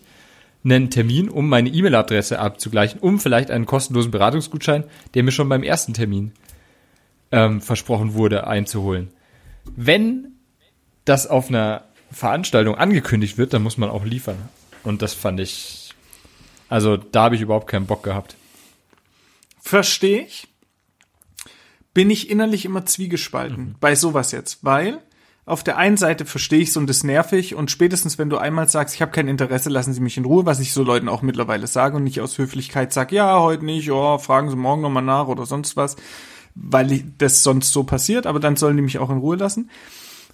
einen 0.65 0.89
Termin, 0.89 1.29
um 1.29 1.47
meine 1.47 1.69
E-Mail-Adresse 1.69 2.39
abzugleichen, 2.39 2.99
um 2.99 3.19
vielleicht 3.19 3.49
einen 3.49 3.65
kostenlosen 3.65 4.11
Beratungsgutschein, 4.11 4.83
der 5.13 5.23
mir 5.23 5.31
schon 5.31 5.49
beim 5.49 5.63
ersten 5.63 5.93
Termin 5.93 6.33
ähm, 7.31 7.61
versprochen 7.61 8.13
wurde, 8.13 8.47
einzuholen. 8.47 9.09
Wenn 9.75 10.33
das 11.05 11.27
auf 11.27 11.49
einer 11.49 11.85
Veranstaltung 12.13 12.75
angekündigt 12.75 13.37
wird, 13.37 13.53
dann 13.53 13.63
muss 13.63 13.77
man 13.77 13.89
auch 13.89 14.05
liefern. 14.05 14.37
Und 14.83 15.01
das 15.01 15.13
fand 15.13 15.39
ich, 15.39 15.93
also 16.69 16.97
da 16.97 17.23
habe 17.23 17.35
ich 17.35 17.41
überhaupt 17.41 17.67
keinen 17.67 17.85
Bock 17.85 18.03
gehabt. 18.03 18.35
Verstehe 19.61 20.23
ich. 20.23 20.47
Bin 21.93 22.09
ich 22.09 22.29
innerlich 22.29 22.65
immer 22.65 22.85
zwiegespalten 22.85 23.75
bei 23.79 23.95
sowas 23.95 24.31
jetzt, 24.31 24.63
weil 24.63 24.99
auf 25.45 25.63
der 25.63 25.77
einen 25.77 25.97
Seite 25.97 26.25
verstehe 26.25 26.61
ich 26.61 26.69
es 26.69 26.77
und 26.77 26.89
ist 26.89 27.03
nervig 27.03 27.53
und 27.53 27.69
spätestens 27.69 28.17
wenn 28.17 28.29
du 28.29 28.37
einmal 28.37 28.69
sagst, 28.69 28.95
ich 28.95 29.01
habe 29.01 29.11
kein 29.11 29.27
Interesse, 29.27 29.69
lassen 29.69 29.93
Sie 29.93 29.99
mich 29.99 30.17
in 30.17 30.25
Ruhe, 30.25 30.45
was 30.45 30.59
ich 30.59 30.73
so 30.73 30.83
Leuten 30.83 31.09
auch 31.09 31.21
mittlerweile 31.21 31.67
sage 31.67 31.97
und 31.97 32.03
nicht 32.03 32.21
aus 32.21 32.37
Höflichkeit 32.37 32.93
sag, 32.93 33.11
ja, 33.11 33.39
heute 33.39 33.65
nicht, 33.65 33.91
oh, 33.91 34.17
fragen 34.17 34.49
Sie 34.49 34.55
morgen 34.55 34.81
nochmal 34.81 35.03
nach 35.03 35.27
oder 35.27 35.45
sonst 35.45 35.75
was, 35.75 35.97
weil 36.55 37.03
das 37.17 37.43
sonst 37.43 37.73
so 37.73 37.83
passiert, 37.83 38.25
aber 38.25 38.39
dann 38.39 38.55
sollen 38.55 38.77
die 38.77 38.83
mich 38.83 38.99
auch 38.99 39.09
in 39.09 39.17
Ruhe 39.17 39.35
lassen. 39.35 39.69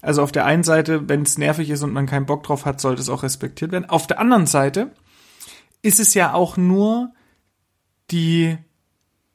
Also 0.01 0.23
auf 0.23 0.31
der 0.31 0.45
einen 0.45 0.63
Seite, 0.63 1.09
wenn 1.09 1.23
es 1.23 1.37
nervig 1.37 1.69
ist 1.69 1.83
und 1.83 1.93
man 1.93 2.05
keinen 2.05 2.25
Bock 2.25 2.43
drauf 2.43 2.65
hat, 2.65 2.79
sollte 2.79 3.01
es 3.01 3.09
auch 3.09 3.23
respektiert 3.23 3.71
werden. 3.71 3.89
Auf 3.89 4.07
der 4.07 4.19
anderen 4.19 4.47
Seite 4.47 4.91
ist 5.81 5.99
es 5.99 6.13
ja 6.13 6.33
auch 6.33 6.57
nur 6.57 7.13
die 8.11 8.57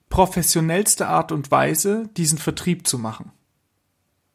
professionellste 0.09 1.09
Art 1.09 1.33
und 1.33 1.51
Weise, 1.51 2.09
diesen 2.17 2.39
Vertrieb 2.39 2.87
zu 2.87 2.99
machen. 2.99 3.33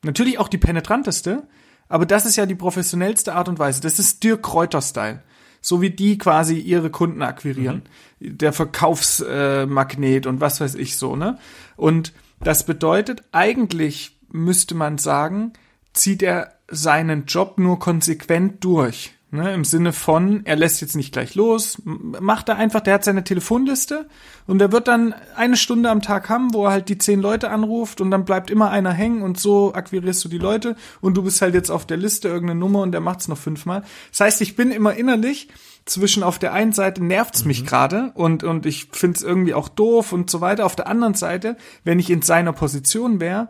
Natürlich 0.04 0.38
auch 0.40 0.48
die 0.48 0.58
penetranteste, 0.58 1.48
aber 1.88 2.06
das 2.06 2.26
ist 2.26 2.36
ja 2.36 2.46
die 2.46 2.56
professionellste 2.56 3.34
Art 3.34 3.50
und 3.50 3.60
Weise. 3.60 3.82
Das 3.82 4.00
ist 4.00 4.24
Dirk 4.24 4.44
Kräuter-Style. 4.44 5.24
So 5.62 5.82
wie 5.82 5.90
die 5.90 6.18
quasi 6.18 6.58
ihre 6.58 6.90
Kunden 6.90 7.22
akquirieren. 7.22 7.82
Der 8.20 8.54
Verkaufsmagnet 8.54 10.26
und 10.26 10.40
was 10.40 10.62
weiß 10.62 10.76
ich 10.76 10.96
so, 10.96 11.16
ne? 11.18 11.38
Und 11.76 12.14
das 12.40 12.66
bedeutet, 12.66 13.24
eigentlich 13.34 14.18
müsste 14.30 14.76
man 14.76 14.98
sagen, 14.98 15.52
zieht 15.94 16.24
er 16.24 16.54
seinen 16.68 17.26
Job 17.26 17.58
nur 17.58 17.80
konsequent 17.80 18.64
durch. 18.64 19.14
Ne, 19.32 19.54
Im 19.54 19.64
Sinne 19.64 19.94
von, 19.94 20.44
er 20.48 20.56
lässt 20.56 20.82
jetzt 20.82 20.96
nicht 20.96 21.14
gleich 21.14 21.36
los, 21.36 21.80
macht 21.86 22.50
er 22.50 22.56
einfach, 22.56 22.80
der 22.80 22.96
hat 22.96 23.04
seine 23.04 23.24
Telefonliste 23.24 24.08
und 24.48 24.60
er 24.60 24.72
wird 24.72 24.88
dann 24.88 25.14
eine 25.36 25.56
Stunde 25.56 25.92
am 25.92 26.02
Tag 26.02 26.30
haben, 26.30 26.52
wo 26.52 26.66
er 26.66 26.72
halt 26.72 26.90
die 26.90 26.98
zehn 26.98 27.22
Leute 27.22 27.52
anruft 27.52 28.02
und 28.02 28.10
dann 28.10 28.26
bleibt 28.26 28.50
immer 28.50 28.72
einer 28.72 28.92
hängen 28.92 29.22
und 29.22 29.40
so 29.40 29.72
akquirierst 29.76 30.26
du 30.26 30.30
die 30.30 30.40
Leute 30.40 30.76
und 31.00 31.16
du 31.16 31.22
bist 31.22 31.44
halt 31.44 31.54
jetzt 31.54 31.70
auf 31.70 31.86
der 31.86 31.98
Liste 31.98 32.28
irgendeine 32.28 32.60
Nummer 32.60 32.82
und 32.82 32.92
der 32.92 33.02
macht's 33.02 33.28
noch 33.28 33.38
fünfmal. 33.38 33.84
Das 34.10 34.22
heißt, 34.22 34.42
ich 34.42 34.56
bin 34.56 34.72
immer 34.72 34.96
innerlich 34.96 35.50
zwischen 35.86 36.24
auf 36.24 36.40
der 36.40 36.54
einen 36.54 36.74
Seite 36.74 37.04
nervt's 37.04 37.46
mich 37.46 37.68
gerade 37.68 38.12
und, 38.16 38.44
und 38.44 38.66
ich 38.66 38.88
find's 38.94 39.22
irgendwie 39.22 39.54
auch 39.54 39.70
doof 39.70 40.12
und 40.12 40.32
so 40.32 40.42
weiter. 40.42 40.66
Auf 40.66 40.76
der 40.76 40.88
anderen 40.88 41.14
Seite, 41.14 41.56
wenn 41.84 42.00
ich 42.00 42.10
in 42.10 42.24
seiner 42.24 42.54
Position 42.54 43.20
wäre, 43.20 43.50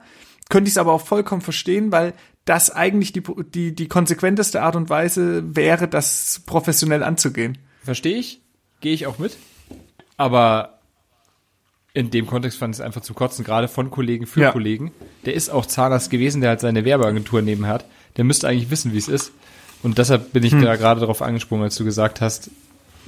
könnte 0.49 0.67
ich 0.67 0.73
es 0.73 0.77
aber 0.77 0.91
auch 0.91 1.05
vollkommen 1.05 1.41
verstehen, 1.41 1.91
weil 1.91 2.13
das 2.45 2.71
eigentlich 2.71 3.11
die, 3.13 3.21
die, 3.53 3.75
die 3.75 3.87
konsequenteste 3.87 4.61
Art 4.61 4.75
und 4.75 4.89
Weise 4.89 5.55
wäre, 5.55 5.87
das 5.87 6.41
professionell 6.45 7.03
anzugehen. 7.03 7.57
Verstehe 7.83 8.17
ich, 8.17 8.41
gehe 8.81 8.93
ich 8.93 9.05
auch 9.07 9.19
mit. 9.19 9.37
Aber 10.17 10.79
in 11.93 12.11
dem 12.11 12.27
Kontext 12.27 12.57
fand 12.57 12.75
ich 12.75 12.79
es 12.79 12.85
einfach 12.85 13.01
zu 13.01 13.13
kotzen, 13.13 13.43
gerade 13.45 13.67
von 13.67 13.89
Kollegen 13.91 14.25
für 14.27 14.41
Ja. 14.41 14.51
Kollegen. 14.51 14.91
Der 15.25 15.33
ist 15.33 15.49
auch 15.49 15.65
Zahnarzt 15.65 16.09
gewesen, 16.09 16.41
der 16.41 16.51
halt 16.51 16.59
seine 16.59 16.85
Werbeagentur 16.85 17.41
nebenher 17.41 17.73
hat. 17.73 17.85
Der 18.17 18.23
müsste 18.23 18.47
eigentlich 18.47 18.69
wissen, 18.71 18.93
wie 18.93 18.97
es 18.97 19.07
ist. 19.07 19.31
Und 19.81 19.97
deshalb 19.97 20.33
bin 20.33 20.43
ich 20.43 20.51
da 20.51 20.75
gerade 20.75 20.99
darauf 20.99 21.21
angesprungen, 21.21 21.63
als 21.63 21.75
du 21.75 21.85
gesagt 21.85 22.19
hast, 22.21 22.51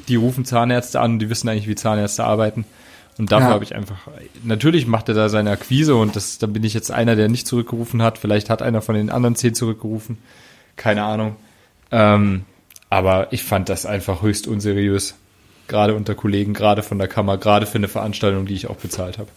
die 0.08 0.16
rufen 0.16 0.46
Zahnärzte 0.46 1.00
an 1.02 1.14
und 1.14 1.20
die 1.20 1.30
wissen 1.30 1.50
eigentlich, 1.50 1.68
wie 1.68 1.76
Zahnärzte 1.76 2.24
arbeiten. 2.24 2.66
Und 3.22 3.32
dafür 3.32 3.50
Ja. 3.50 3.54
habe 3.54 3.64
ich 3.64 3.76
einfach, 3.76 3.98
natürlich 4.44 4.88
macht 4.88 5.08
er 5.08 5.14
da 5.14 5.30
seine 5.30 5.52
Akquise 5.52 5.94
und 5.96 6.16
das, 6.16 6.40
da 6.40 6.48
bin 6.48 6.64
ich 6.64 6.74
jetzt 6.74 6.90
einer, 6.90 7.16
der 7.16 7.30
nicht 7.30 7.46
zurückgerufen 7.46 8.02
hat. 8.02 8.18
Vielleicht 8.18 8.50
hat 8.50 8.64
einer 8.64 8.82
von 8.82 8.96
den 8.96 9.12
anderen 9.12 9.36
zehn 9.36 9.54
zurückgerufen. 9.54 10.18
Keine 10.76 11.04
Ahnung. 11.04 11.36
Ähm, 11.92 12.46
aber 12.90 13.32
ich 13.32 13.44
fand 13.44 13.70
das 13.70 13.86
einfach 13.86 14.24
höchst 14.24 14.48
unseriös. 14.48 15.14
Gerade 15.68 15.94
unter 15.94 16.16
Kollegen, 16.16 16.56
gerade 16.56 16.82
von 16.82 16.98
der 16.98 17.08
Kammer, 17.08 17.38
gerade 17.38 17.68
für 17.68 17.76
eine 17.78 17.88
Veranstaltung, 17.88 18.48
die 18.48 18.56
ich 18.56 18.66
auch 18.72 18.78
bezahlt 18.78 19.20
habe. 19.20 19.30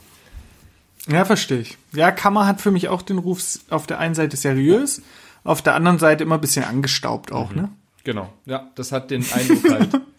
Ja, 1.06 1.26
verstehe 1.26 1.58
ich. 1.60 1.76
Ja, 1.92 2.10
Kammer 2.10 2.46
hat 2.46 2.62
für 2.62 2.70
mich 2.70 2.88
auch 2.88 3.02
den 3.02 3.18
Ruf 3.18 3.42
auf 3.68 3.86
der 3.86 3.98
einen 3.98 4.14
Seite 4.14 4.38
seriös, 4.38 5.02
auf 5.44 5.60
der 5.60 5.74
anderen 5.74 5.98
Seite 5.98 6.24
immer 6.24 6.36
ein 6.36 6.40
bisschen 6.40 6.64
angestaubt 6.64 7.32
auch, 7.32 7.52
ne? 7.54 7.68
Genau. 8.02 8.32
Ja, 8.46 8.70
das 8.76 8.92
hat 8.92 9.10
den 9.10 9.26
Eindruck 9.30 9.70
halt 9.70 9.88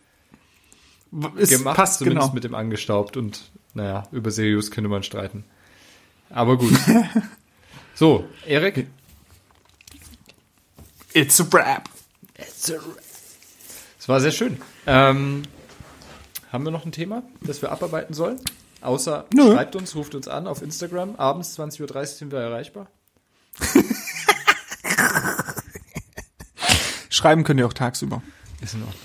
Es 1.37 1.49
gemacht, 1.49 1.75
passt 1.77 1.99
zumindest 1.99 2.25
genau. 2.25 2.33
mit 2.33 2.43
dem 2.43 2.55
angestaubt 2.55 3.17
und 3.17 3.51
naja, 3.73 4.07
über 4.11 4.31
seriös 4.31 4.71
könnte 4.71 4.89
man 4.89 5.03
streiten. 5.03 5.43
Aber 6.29 6.57
gut. 6.57 6.73
so, 7.95 8.25
Erik, 8.45 8.87
It's 11.15 11.39
a 11.39 11.45
rap. 11.53 11.87
es 12.37 12.73
war 14.05 14.19
sehr 14.19 14.33
schön. 14.33 14.57
Ähm, 14.85 15.43
haben 16.51 16.65
wir 16.65 16.71
noch 16.71 16.85
ein 16.85 16.91
Thema, 16.91 17.23
das 17.39 17.61
wir 17.61 17.71
abarbeiten 17.71 18.13
sollen? 18.13 18.41
Außer 18.81 19.25
Nö. 19.33 19.53
schreibt 19.53 19.77
uns, 19.77 19.95
ruft 19.95 20.13
uns 20.13 20.27
an 20.27 20.45
auf 20.45 20.61
Instagram. 20.61 21.15
Abends 21.15 21.57
20.30 21.57 21.95
Uhr 21.95 22.05
sind 22.05 22.31
wir 22.33 22.39
erreichbar. 22.39 22.87
Schreiben 27.09 27.45
könnt 27.45 27.61
ihr 27.61 27.65
auch 27.65 27.73
tagsüber. 27.73 28.21
Ist 28.61 28.73
in 28.73 28.81
Ordnung. 28.81 28.99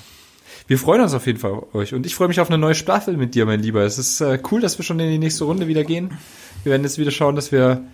Wir 0.70 0.78
freuen 0.78 1.00
uns 1.00 1.14
auf 1.14 1.26
jeden 1.26 1.40
Fall 1.40 1.50
auf 1.50 1.74
euch 1.74 1.94
und 1.94 2.06
ich 2.06 2.14
freue 2.14 2.28
mich 2.28 2.38
auf 2.38 2.48
eine 2.48 2.56
neue 2.56 2.76
Staffel 2.76 3.16
mit 3.16 3.34
dir, 3.34 3.44
mein 3.44 3.58
Lieber. 3.58 3.82
Es 3.82 3.98
ist 3.98 4.20
äh, 4.20 4.40
cool, 4.52 4.60
dass 4.60 4.78
wir 4.78 4.84
schon 4.84 5.00
in 5.00 5.10
die 5.10 5.18
nächste 5.18 5.42
Runde 5.42 5.66
wieder 5.66 5.82
gehen. 5.82 6.16
Wir 6.62 6.70
werden 6.70 6.84
jetzt 6.84 6.96
wieder 6.96 7.10
schauen, 7.10 7.34
dass 7.34 7.50
wir 7.50 7.84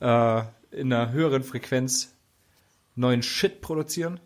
äh, 0.00 0.40
in 0.70 0.90
einer 0.90 1.12
höheren 1.12 1.42
Frequenz 1.42 2.14
neuen 2.94 3.22
Shit 3.22 3.60
produzieren. 3.60 4.20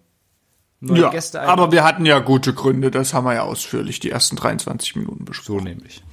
Neue 0.79 1.01
Ja, 1.01 1.11
Gäste 1.11 1.41
aber 1.41 1.73
wir 1.73 1.83
hatten 1.83 2.07
ja 2.07 2.21
gute 2.21 2.55
Gründe, 2.55 2.93
das 2.93 3.15
haben 3.15 3.25
wir 3.25 3.35
ja 3.35 3.43
ausführlich 3.43 3.99
die 3.99 4.13
ersten 4.13 4.37
23 4.37 4.95
Minuten 4.95 5.19
so 5.19 5.25
besprochen. 5.25 5.65
nämlich. 5.65 6.05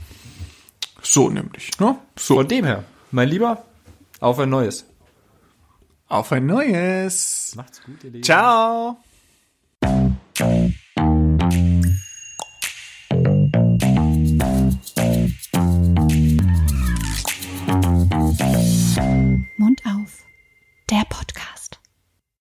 So 1.03 1.29
nämlich, 1.29 1.69
ne? 1.79 1.99
So. 2.17 2.37
Von 2.37 2.47
dem 2.47 2.65
her, 2.65 2.83
mein 3.11 3.29
Lieber, 3.29 3.63
auf 4.21 4.39
ein 4.39 4.49
neues. 4.49 4.87
Auf 6.07 6.31
ein 6.31 6.47
neues. 6.47 7.53
Macht's 7.55 7.83
gut, 7.83 8.03
ihr 8.03 8.09
Lieben. 8.09 8.23
Ciao. 8.23 8.97
der 20.89 21.03
Podcast. 21.09 21.54